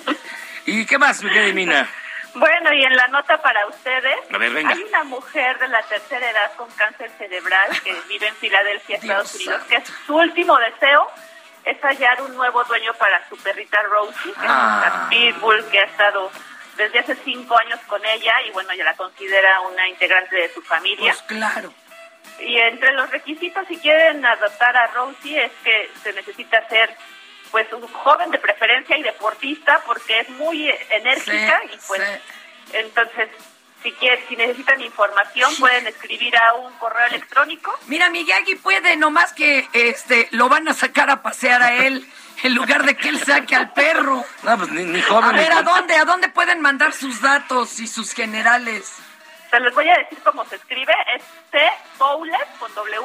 ¿Y 0.66 0.86
qué 0.86 0.98
más, 0.98 1.22
mi 1.22 1.30
querida 1.30 1.52
Mina? 1.54 1.88
Bueno, 2.34 2.72
y 2.72 2.82
en 2.84 2.96
la 2.96 3.08
nota 3.08 3.40
para 3.42 3.66
ustedes, 3.66 4.16
A 4.32 4.38
ver, 4.38 4.50
venga. 4.52 4.72
hay 4.72 4.82
una 4.82 5.04
mujer 5.04 5.58
de 5.58 5.68
la 5.68 5.82
tercera 5.82 6.30
edad 6.30 6.52
con 6.56 6.70
cáncer 6.72 7.10
cerebral 7.18 7.68
que 7.82 7.92
vive 8.08 8.26
en 8.28 8.34
Filadelfia, 8.36 8.96
Estados 8.96 9.32
Dios 9.38 9.46
Unidos, 9.46 9.66
que 9.68 9.76
es 9.76 9.84
su 10.06 10.16
último 10.16 10.56
deseo 10.58 11.10
es 11.64 11.78
hallar 11.80 12.20
un 12.22 12.34
nuevo 12.36 12.64
dueño 12.64 12.92
para 12.94 13.28
su 13.28 13.36
perrita 13.36 13.80
Rosie, 13.82 14.32
que 14.32 14.40
Ah. 14.40 14.82
es 14.84 14.92
una 14.94 15.08
pitbull 15.10 15.64
que 15.70 15.78
ha 15.78 15.84
estado 15.84 16.30
desde 16.76 16.98
hace 16.98 17.14
cinco 17.16 17.56
años 17.56 17.78
con 17.86 18.04
ella 18.04 18.32
y 18.46 18.50
bueno, 18.50 18.72
ya 18.74 18.82
la 18.82 18.94
considera 18.96 19.60
una 19.60 19.86
integrante 19.88 20.34
de 20.34 20.52
su 20.52 20.60
familia. 20.62 21.12
Pues 21.12 21.22
claro. 21.38 21.72
Y 22.40 22.58
entre 22.58 22.92
los 22.94 23.08
requisitos, 23.10 23.68
si 23.68 23.76
quieren 23.78 24.24
adoptar 24.26 24.76
a 24.76 24.86
Rosie, 24.88 25.44
es 25.44 25.52
que 25.62 25.90
se 26.02 26.12
necesita 26.14 26.66
ser 26.68 26.96
pues 27.52 27.72
un 27.72 27.86
joven 27.86 28.30
de 28.32 28.38
preferencia 28.38 28.96
y 28.96 29.02
deportista 29.02 29.80
porque 29.86 30.20
es 30.20 30.28
muy 30.30 30.68
enérgica 30.90 31.60
Sí, 31.62 31.70
y 31.74 31.78
pues 31.86 32.02
sí. 32.02 32.76
entonces 32.78 33.28
si 33.82 33.92
quieren, 33.92 34.24
si 34.28 34.36
necesitan 34.36 34.80
información 34.80 35.52
pueden 35.56 35.86
escribir 35.88 36.36
a 36.36 36.54
un 36.54 36.72
correo 36.74 37.04
electrónico. 37.08 37.76
Mira, 37.86 38.10
Miyagi 38.10 38.54
puede, 38.56 38.96
nomás 38.96 39.32
que 39.32 39.68
este 39.72 40.28
lo 40.30 40.48
van 40.48 40.68
a 40.68 40.74
sacar 40.74 41.10
a 41.10 41.20
pasear 41.22 41.62
a 41.62 41.74
él 41.86 42.06
en 42.44 42.54
lugar 42.54 42.84
de 42.84 42.96
que 42.96 43.08
él 43.08 43.18
saque 43.18 43.54
al 43.56 43.72
perro. 43.72 44.24
No, 44.44 44.56
pues 44.56 44.70
ni, 44.70 44.84
ni 44.84 45.02
joven. 45.02 45.30
A 45.30 45.32
ver, 45.32 45.52
¿a 45.52 45.62
dónde? 45.62 45.96
¿A 45.96 46.04
dónde 46.04 46.28
pueden 46.28 46.60
mandar 46.60 46.92
sus 46.92 47.20
datos 47.20 47.78
y 47.80 47.86
sus 47.88 48.12
generales? 48.12 48.98
Se 49.50 49.60
les 49.60 49.74
voy 49.74 49.88
a 49.88 49.98
decir 49.98 50.18
cómo 50.24 50.44
se 50.46 50.56
escribe, 50.56 50.94
es 51.16 51.22
C 51.50 51.58
Fowler 51.98 52.40
con 52.58 52.72
W 52.74 53.02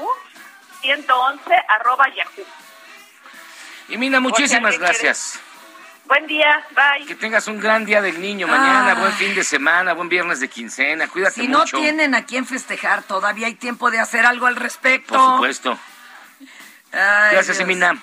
111 0.81 1.55
arroba 1.67 2.05
yahoo. 2.15 2.45
Y 3.89 3.97
Mina, 3.97 4.19
muchísimas 4.19 4.77
gracias. 4.77 5.39
Buen 6.05 6.25
día, 6.25 6.65
bye. 6.73 7.05
Que 7.05 7.15
tengas 7.15 7.47
un 7.47 7.59
gran 7.59 7.85
día 7.85 8.01
del 8.01 8.21
niño 8.21 8.47
mañana, 8.47 8.91
Ay. 8.93 8.99
buen 8.99 9.11
fin 9.13 9.35
de 9.35 9.43
semana, 9.43 9.93
buen 9.93 10.07
viernes 10.07 10.39
de 10.39 10.47
quincena. 10.47 11.07
Cuídate 11.09 11.41
Si 11.41 11.47
no 11.49 11.59
mucho. 11.59 11.77
tienen 11.77 12.15
a 12.15 12.25
quién 12.25 12.45
festejar, 12.45 13.03
todavía 13.03 13.47
hay 13.47 13.55
tiempo 13.55 13.91
de 13.91 13.99
hacer 13.99 14.25
algo 14.25 14.45
al 14.45 14.55
respecto. 14.55 15.13
Por 15.15 15.31
supuesto. 15.33 15.77
Ay, 16.93 17.31
Gracias, 17.33 17.57
Dios. 17.57 17.59
Emina. 17.59 18.01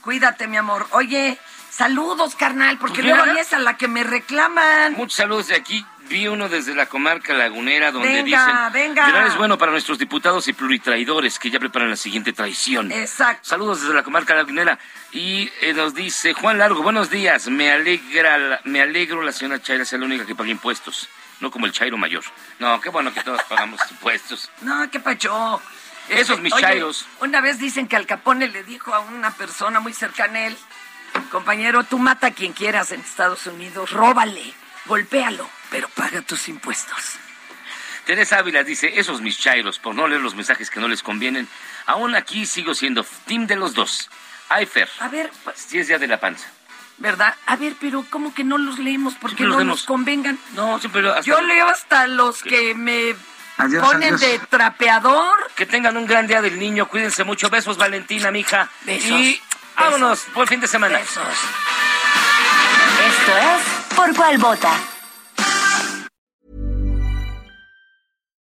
Cuídate, 0.00 0.48
mi 0.48 0.56
amor. 0.56 0.88
Oye, 0.90 1.38
saludos, 1.70 2.34
carnal, 2.34 2.76
porque 2.78 3.02
luego 3.02 3.24
es 3.38 3.52
a 3.52 3.60
la 3.60 3.76
que 3.76 3.86
me 3.86 4.02
reclaman. 4.02 4.94
Muchos 4.94 5.14
saludos 5.16 5.46
de 5.48 5.54
aquí. 5.56 5.86
Vi 6.08 6.26
uno 6.26 6.48
desde 6.48 6.74
la 6.74 6.86
comarca 6.86 7.34
lagunera 7.34 7.90
donde 7.92 8.08
Venga, 8.22 8.24
dicen 8.70 8.72
venga. 8.72 9.06
Verán 9.06 9.26
es 9.26 9.36
bueno 9.36 9.58
para 9.58 9.72
nuestros 9.72 9.98
diputados 9.98 10.48
y 10.48 10.52
pluritraidores 10.54 11.38
que 11.38 11.50
ya 11.50 11.58
preparan 11.58 11.90
la 11.90 11.96
siguiente 11.96 12.32
traición. 12.32 12.90
Exacto. 12.92 13.46
Saludos 13.48 13.82
desde 13.82 13.94
la 13.94 14.02
comarca 14.02 14.34
lagunera. 14.34 14.78
Y 15.12 15.50
eh, 15.60 15.74
nos 15.74 15.94
dice 15.94 16.32
Juan 16.32 16.58
Largo, 16.58 16.82
buenos 16.82 17.10
días. 17.10 17.48
Me 17.48 17.70
alegra, 17.70 18.38
la- 18.38 18.60
me 18.64 18.80
alegro 18.80 19.22
la 19.22 19.32
señora 19.32 19.60
Chaira 19.60 19.84
sea 19.84 19.98
la 19.98 20.06
única 20.06 20.24
que 20.24 20.34
pague 20.34 20.50
impuestos. 20.50 21.08
No 21.40 21.50
como 21.50 21.66
el 21.66 21.72
Chairo 21.72 21.96
mayor. 21.98 22.24
No, 22.58 22.80
qué 22.80 22.88
bueno 22.88 23.12
que 23.12 23.22
todos 23.22 23.42
pagamos 23.44 23.80
impuestos. 23.90 24.50
No, 24.62 24.90
qué 24.90 25.00
pacho. 25.00 25.60
Esos 26.08 26.40
mis 26.40 26.52
Oye, 26.54 26.62
chairos. 26.62 27.04
Una 27.20 27.42
vez 27.42 27.58
dicen 27.58 27.86
que 27.86 27.96
Al 27.96 28.06
Capone 28.06 28.48
le 28.48 28.64
dijo 28.64 28.94
a 28.94 29.00
una 29.00 29.30
persona 29.32 29.78
muy 29.78 29.92
cercana 29.92 30.38
a 30.38 30.46
él, 30.46 30.56
compañero, 31.30 31.84
tú 31.84 31.98
mata 31.98 32.28
a 32.28 32.30
quien 32.30 32.54
quieras 32.54 32.92
en 32.92 33.00
Estados 33.00 33.46
Unidos, 33.46 33.90
róbale, 33.90 34.54
golpéalo, 34.86 35.48
pero 35.70 35.88
paga 35.90 36.22
tus 36.22 36.48
impuestos. 36.48 37.14
Teresa 38.06 38.38
Ávila 38.38 38.62
dice, 38.64 38.98
esos 38.98 39.20
mis 39.20 39.38
chairos, 39.38 39.78
por 39.78 39.94
no 39.94 40.08
leer 40.08 40.22
los 40.22 40.34
mensajes 40.34 40.70
que 40.70 40.80
no 40.80 40.88
les 40.88 41.02
convienen, 41.02 41.46
aún 41.86 42.14
aquí 42.14 42.46
sigo 42.46 42.74
siendo 42.74 43.04
team 43.26 43.46
de 43.46 43.56
los 43.56 43.74
dos. 43.74 44.08
Ayfer. 44.48 44.88
A 45.00 45.08
ver, 45.08 45.30
Si 45.54 45.78
es 45.78 45.88
día 45.88 45.98
de 45.98 46.06
la 46.06 46.18
panza. 46.18 46.46
¿Verdad? 46.96 47.34
A 47.46 47.56
ver, 47.56 47.74
pero 47.78 48.04
¿cómo 48.10 48.32
que 48.34 48.44
no 48.44 48.56
los 48.58 48.78
leemos? 48.78 49.14
Porque 49.20 49.42
no 49.44 49.50
leemos. 49.50 49.66
nos 49.66 49.82
convengan. 49.84 50.38
No, 50.54 50.78
siempre 50.80 51.02
lo- 51.02 51.20
Yo 51.22 51.40
leo 51.42 51.68
hasta 51.68 52.06
los 52.06 52.42
que 52.42 52.74
me 52.74 53.14
Adiós, 53.58 53.84
ponen 53.84 54.14
adiós. 54.14 54.20
de 54.22 54.38
trapeador. 54.48 55.50
Que 55.54 55.66
tengan 55.66 55.96
un 55.98 56.06
gran 56.06 56.26
día 56.26 56.40
del 56.40 56.58
niño, 56.58 56.88
cuídense 56.88 57.24
mucho. 57.24 57.50
Besos, 57.50 57.76
Valentina, 57.76 58.30
mija. 58.30 58.68
Besos. 58.84 59.10
Y 59.10 59.40
vámonos, 59.76 60.24
buen 60.34 60.48
fin 60.48 60.60
de 60.60 60.66
semana. 60.66 60.98
Esto 60.98 61.20
es 63.36 63.94
Por 63.94 64.14
Cuál 64.16 64.38
Vota. 64.38 64.72